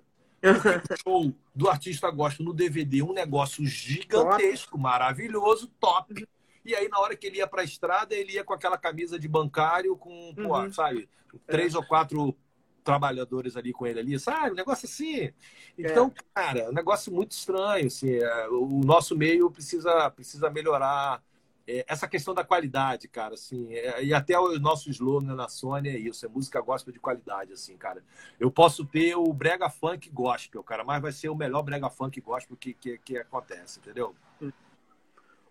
[1.03, 4.83] Show do artista gosta no DVD, um negócio gigantesco, top.
[4.83, 6.13] maravilhoso, top.
[6.13, 6.27] Uhum.
[6.63, 9.17] E aí, na hora que ele ia para a estrada, ele ia com aquela camisa
[9.17, 10.71] de bancário, com, pô, uhum.
[10.71, 11.09] sabe,
[11.47, 11.77] três é.
[11.77, 12.35] ou quatro
[12.83, 14.51] trabalhadores ali com ele ali, sabe?
[14.51, 15.31] Um negócio assim.
[15.77, 16.21] Então, é.
[16.33, 17.87] cara, um negócio muito estranho.
[17.87, 21.21] Assim, é, o nosso meio precisa, precisa melhorar é,
[21.67, 25.97] essa questão da qualidade, cara, assim, é, e até o nosso slogan na Sony é
[25.97, 28.03] isso, é música gospel de qualidade, assim, cara.
[28.39, 32.19] Eu posso ter o brega funk gospel, cara, mas vai ser o melhor brega funk
[32.19, 34.15] gospel que, que, que acontece, entendeu?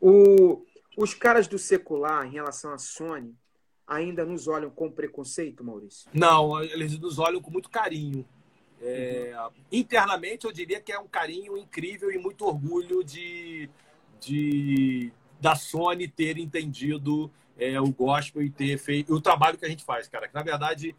[0.00, 0.64] O,
[0.96, 3.36] os caras do secular, em relação à Sony,
[3.86, 6.08] ainda nos olham com preconceito, Maurício?
[6.14, 8.24] Não, eles nos olham com muito carinho.
[8.80, 9.50] É, uhum.
[9.70, 13.68] Internamente, eu diria que é um carinho incrível e muito orgulho de,
[14.18, 19.68] de, da Sony ter entendido é, o gospel e ter feito o trabalho que a
[19.68, 20.28] gente faz, cara.
[20.28, 20.94] Que, na verdade,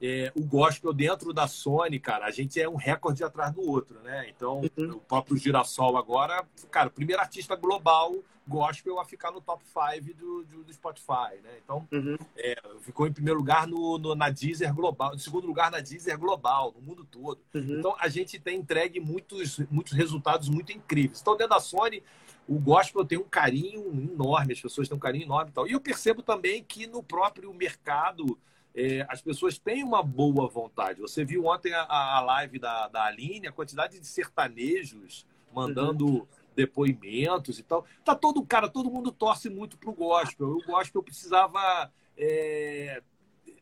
[0.00, 4.00] é, o gospel dentro da Sony, cara, a gente é um recorde atrás do outro,
[4.00, 4.26] né?
[4.28, 4.92] Então, uhum.
[4.92, 8.14] o próprio Girassol agora, cara, o primeiro artista global
[8.48, 11.50] gospel a ficar no top 5 do, do, do, Spotify, né?
[11.62, 12.16] Então, uhum.
[12.34, 16.18] é, ficou em primeiro lugar no, no, na Deezer Global, em segundo lugar na Deezer
[16.18, 17.38] Global, no mundo todo.
[17.54, 17.78] Uhum.
[17.78, 21.20] Então, a gente tem entregue muitos, muitos resultados muito incríveis.
[21.20, 22.02] Então, dentro da Sony,
[22.48, 25.68] o gospel tem um carinho enorme, as pessoas têm um carinho enorme e tal.
[25.68, 28.38] E eu percebo também que no próprio mercado
[28.74, 31.00] é, as pessoas têm uma boa vontade.
[31.00, 36.26] Você viu ontem a, a live da, da Aline, a quantidade de sertanejos mandando uhum.
[36.56, 37.84] depoimentos e tal.
[38.02, 40.48] Tá todo cara, todo mundo torce muito pro gospel.
[40.48, 43.02] O gospel precisava é,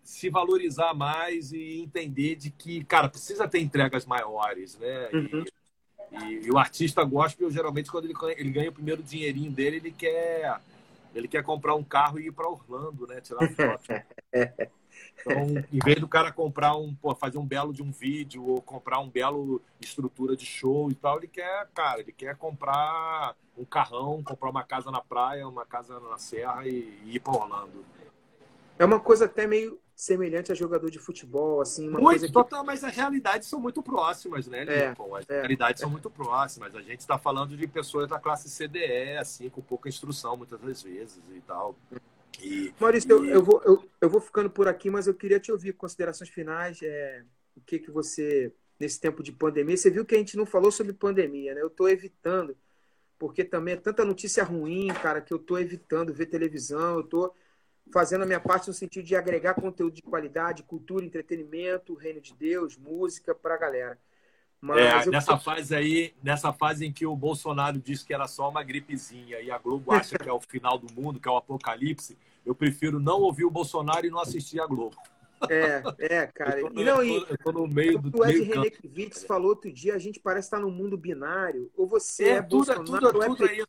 [0.05, 5.09] se valorizar mais e entender de que, cara, precisa ter entregas maiores, né?
[5.13, 5.45] Uhum.
[5.45, 5.56] E,
[6.12, 9.93] e, e, o artista gospel, geralmente, quando ele, ele ganha o primeiro dinheirinho dele, ele
[9.93, 10.61] quer,
[11.15, 13.20] ele quer comprar um carro e ir para Orlando, né?
[13.20, 13.87] Tirar foto.
[15.20, 18.62] Então, em vez do cara comprar um, pô, fazer um belo de um vídeo ou
[18.62, 23.65] comprar um belo estrutura de show e tal, ele quer, cara, ele quer comprar um
[23.65, 27.85] carrão, comprar uma casa na praia, uma casa na serra e, e ir para Orlando.
[28.78, 31.89] É uma coisa até meio semelhante a jogador de futebol, assim.
[31.89, 35.16] Uma muito, coisa total, mas as realidades são muito próximas, né, é, Lincoln?
[35.16, 35.85] As é, realidades é.
[35.85, 36.74] são muito próximas.
[36.74, 40.82] A gente está falando de pessoas da classe CDE, assim, com pouca instrução muitas das
[40.82, 41.74] vezes e tal.
[42.43, 43.31] E, Maurício, e...
[43.31, 46.28] Eu, eu, vou, eu, eu, vou ficando por aqui, mas eu queria te ouvir considerações
[46.28, 46.78] finais.
[46.82, 47.24] É,
[47.56, 50.70] o que, que você, nesse tempo de pandemia, você viu que a gente não falou
[50.70, 51.62] sobre pandemia, né?
[51.62, 52.55] Eu estou evitando,
[53.18, 57.35] porque também é tanta notícia ruim, cara, que eu estou evitando ver televisão, eu estou
[57.93, 62.35] fazendo a minha parte no sentido de agregar conteúdo de qualidade, cultura, entretenimento, reino de
[62.35, 63.99] Deus, música para a galera.
[64.61, 65.39] Mas é, nessa eu...
[65.39, 69.51] fase aí, nessa fase em que o Bolsonaro disse que era só uma gripezinha e
[69.51, 72.99] a Globo acha que é o final do mundo, que é o apocalipse, eu prefiro
[72.99, 74.97] não ouvir o Bolsonaro e não assistir a Globo.
[75.51, 76.61] É, é, cara.
[76.61, 78.19] Eu tô, e não, eu tô, eu tô no meio do.
[78.19, 81.71] O Ed Renekiewicz falou outro dia, a gente parece estar no mundo binário.
[81.77, 83.67] Ou você é, é tudo, Bolsonaro, tudo, é tudo é.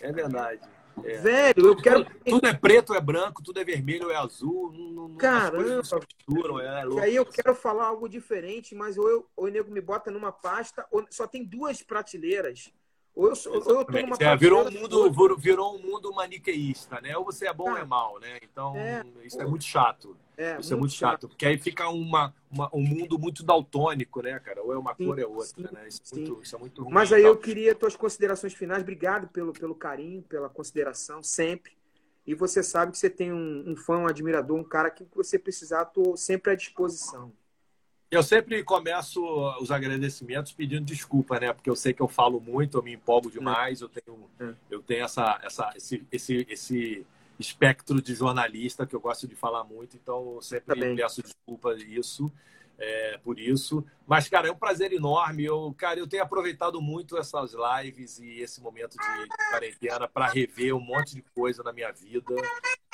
[0.00, 0.60] É verdade.
[1.04, 1.16] É.
[1.18, 2.04] Velho, eu quero.
[2.04, 4.72] Tudo, tudo, é preto, é branco, tudo é vermelho, é azul.
[4.72, 5.80] Não, não, Caramba!
[5.82, 7.00] Misturam, é louco.
[7.00, 10.10] E aí eu quero falar algo diferente, mas ou, eu, ou o nego me bota
[10.10, 12.72] numa pasta, ou só tem duas prateleiras.
[13.14, 17.16] Ou eu, ou eu tô numa é, virou um mundo virou um mundo maniqueísta, né?
[17.16, 18.38] Ou você é bom ou é mal, né?
[18.42, 20.16] Então, é, isso é muito chato.
[20.36, 23.42] É, isso muito é muito chato, chato, porque aí fica uma, uma, um mundo muito
[23.42, 24.62] daltônico, né, cara?
[24.62, 25.86] Ou é uma sim, cor, é outra, sim, né?
[25.86, 26.92] Isso é, muito, isso é, muito, ruim.
[26.92, 28.82] Mas aí eu queria tuas considerações finais.
[28.82, 31.72] Obrigado pelo, pelo carinho, pela consideração, sempre.
[32.26, 35.38] E você sabe que você tem um, um fã, um admirador, um cara que você
[35.38, 37.32] precisar, estou sempre à disposição.
[38.10, 39.24] Eu sempre começo
[39.58, 41.52] os agradecimentos pedindo desculpa, né?
[41.52, 44.54] Porque eu sei que eu falo muito, eu me empolgo demais, eu tenho, é.
[44.70, 47.06] eu tenho essa, essa, esse, esse, esse
[47.42, 51.74] espectro de jornalista que eu gosto de falar muito, então eu sempre tá peço desculpa
[51.74, 52.32] isso,
[52.78, 53.84] é, por isso.
[54.06, 55.44] Mas, cara, é um prazer enorme.
[55.44, 60.26] Eu, cara, eu tenho aproveitado muito essas lives e esse momento de, de quarentena para
[60.26, 62.34] rever um monte de coisa na minha vida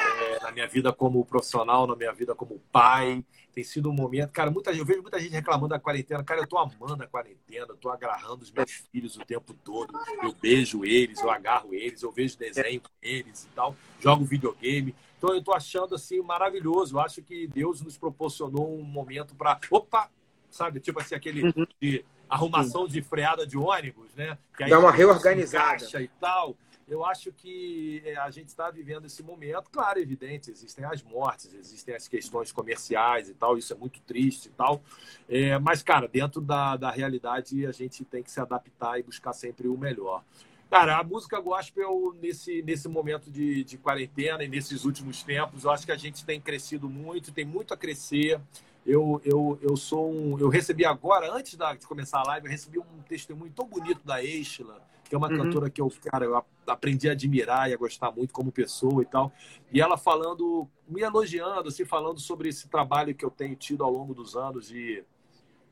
[0.09, 3.25] é, na minha vida como profissional, na minha vida como pai.
[3.53, 6.23] Tem sido um momento, cara, muita, eu vejo muita gente reclamando da quarentena.
[6.23, 9.93] Cara, eu tô amando a quarentena, eu tô agarrando os meus filhos o tempo todo.
[10.23, 14.95] Eu beijo eles, eu agarro eles, eu vejo desenho com eles e tal, jogo videogame.
[15.17, 16.97] Então eu tô achando assim maravilhoso.
[16.97, 20.09] Eu acho que Deus nos proporcionou um momento para, opa,
[20.51, 21.67] sabe, tipo assim aquele uhum.
[21.81, 24.39] de arrumação de freada de ônibus, né?
[24.57, 26.57] Que aí Dá uma reorganizada e tal
[26.89, 31.53] eu acho que é, a gente está vivendo esse momento, claro, evidente, existem as mortes,
[31.55, 34.83] existem as questões comerciais e tal, isso é muito triste e tal,
[35.29, 39.33] é, mas, cara, dentro da, da realidade a gente tem que se adaptar e buscar
[39.33, 40.25] sempre o melhor.
[40.71, 45.71] Cara, a música gospel, nesse, nesse momento de, de quarentena e nesses últimos tempos, eu
[45.71, 48.39] acho que a gente tem crescido muito, tem muito a crescer.
[48.85, 52.51] Eu, eu, eu sou um, eu recebi agora, antes da, de começar a live, eu
[52.51, 55.39] recebi um testemunho tão bonito da Estela, que é uma uhum.
[55.39, 59.07] cantora que eu, cara, eu aprendi a admirar e a gostar muito como pessoa e
[59.07, 59.33] tal.
[59.73, 63.91] E ela falando, me elogiando, assim, falando sobre esse trabalho que eu tenho tido ao
[63.91, 65.03] longo dos anos de,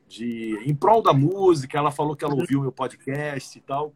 [0.09, 1.77] de em prol da música.
[1.77, 2.41] Ela falou que ela uhum.
[2.41, 3.93] ouviu meu podcast e tal.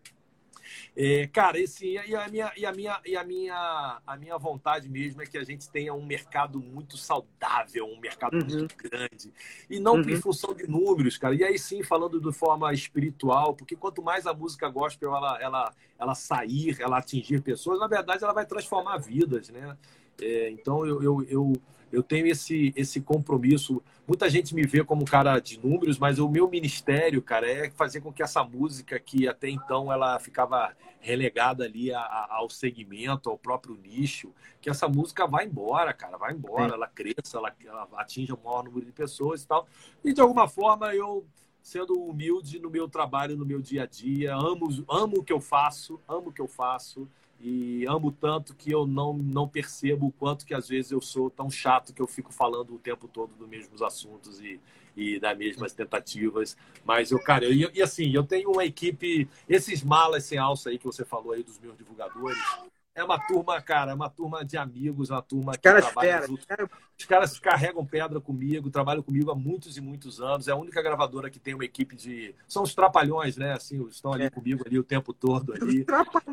[0.96, 4.88] É, cara, esse, e, a minha, e, a minha, e a, minha, a minha vontade
[4.88, 8.58] mesmo é que a gente tenha um mercado muito saudável, um mercado uhum.
[8.58, 9.32] muito grande.
[9.68, 10.10] E não uhum.
[10.10, 11.34] em função de números, cara.
[11.34, 15.74] E aí sim, falando de forma espiritual, porque quanto mais a música gospel ela, ela,
[15.98, 19.76] ela sair, ela atingir pessoas, na verdade ela vai transformar vidas, né?
[20.20, 21.52] É, então eu, eu, eu
[21.92, 23.82] eu tenho esse, esse compromisso.
[24.06, 27.70] Muita gente me vê como um cara de números, mas o meu ministério, cara, é
[27.70, 32.50] fazer com que essa música que até então ela ficava relegada ali a, a, ao
[32.50, 37.54] segmento, ao próprio nicho, que essa música vá embora, cara, vai embora, ela cresça, ela,
[37.64, 39.66] ela atinja o maior número de pessoas e tal.
[40.04, 41.26] E de alguma forma eu
[41.62, 45.40] sendo humilde no meu trabalho, no meu dia a dia, amo, amo o que eu
[45.40, 47.08] faço, amo o que eu faço
[47.42, 51.30] e amo tanto que eu não, não percebo o quanto que às vezes eu sou
[51.30, 54.60] tão chato que eu fico falando o tempo todo dos mesmos assuntos e,
[54.94, 56.56] e das mesmas tentativas.
[56.84, 60.78] Mas eu, cara, eu, e assim, eu tenho uma equipe, esses malas sem alça aí
[60.78, 62.38] que você falou aí dos meus divulgadores,
[62.94, 66.22] é uma turma, cara, é uma turma de amigos, uma turma que cara trabalha.
[66.22, 70.48] Fera, Os caras carregam pedra comigo, trabalham comigo há muitos e muitos anos.
[70.48, 72.34] É a única gravadora que tem uma equipe de.
[72.48, 73.52] São os trapalhões, né?
[73.52, 74.30] Assim, estão ali é.
[74.30, 75.86] comigo ali o tempo todo ali.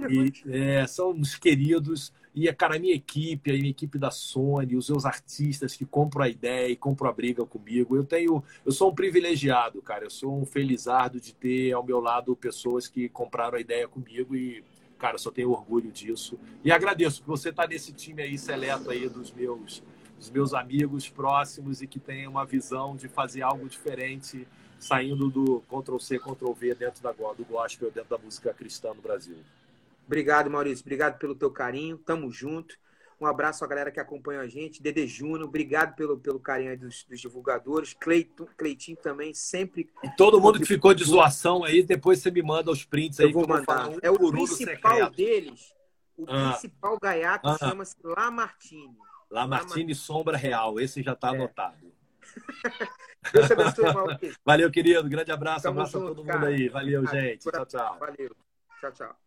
[0.09, 2.11] E, é, são os queridos.
[2.33, 6.23] E, cara, a minha equipe, a minha equipe da Sony, os meus artistas que compram
[6.23, 7.95] a ideia e compram a briga comigo.
[7.95, 8.43] Eu tenho.
[8.65, 10.05] Eu sou um privilegiado, cara.
[10.05, 14.35] Eu sou um felizardo de ter ao meu lado pessoas que compraram a ideia comigo
[14.35, 14.63] e
[14.97, 16.39] cara, só tenho orgulho disso.
[16.63, 19.83] E agradeço que você está nesse time aí seleto aí dos meus,
[20.17, 24.47] dos meus amigos próximos e que tem uma visão de fazer algo diferente,
[24.79, 29.37] saindo do Ctrl-C, Ctrl-V dentro da, do gospel, dentro da música cristã no Brasil.
[30.05, 30.83] Obrigado, Maurício.
[30.83, 31.97] Obrigado pelo teu carinho.
[31.97, 32.77] Tamo junto.
[33.19, 34.81] Um abraço à galera que acompanha a gente.
[34.81, 37.93] Dede Júnior, obrigado pelo, pelo carinho dos, dos divulgadores.
[37.93, 39.89] Cleiton, Cleitinho também, sempre.
[40.03, 43.27] E todo mundo que ficou de zoação aí, depois você me manda os prints aí.
[43.27, 43.89] Eu vou mandar.
[43.89, 45.73] Um é o principal deles,
[46.15, 46.51] o ah.
[46.51, 47.57] principal gaiato ah.
[47.57, 48.95] chama-se Lamartine.
[49.31, 50.79] Lamartine Sombra Real.
[50.79, 51.31] Esse já está é.
[51.31, 51.91] anotado.
[53.33, 54.35] Deus abençoe.
[54.45, 55.09] Valeu, querido.
[55.09, 55.63] Grande abraço.
[55.63, 56.47] Tamo abraço junto, a todo mundo cara.
[56.47, 56.69] aí.
[56.69, 57.49] Valeu, gente.
[57.49, 57.97] Tchau, tchau.
[57.99, 58.35] Valeu.
[58.79, 59.26] Tchau, tchau.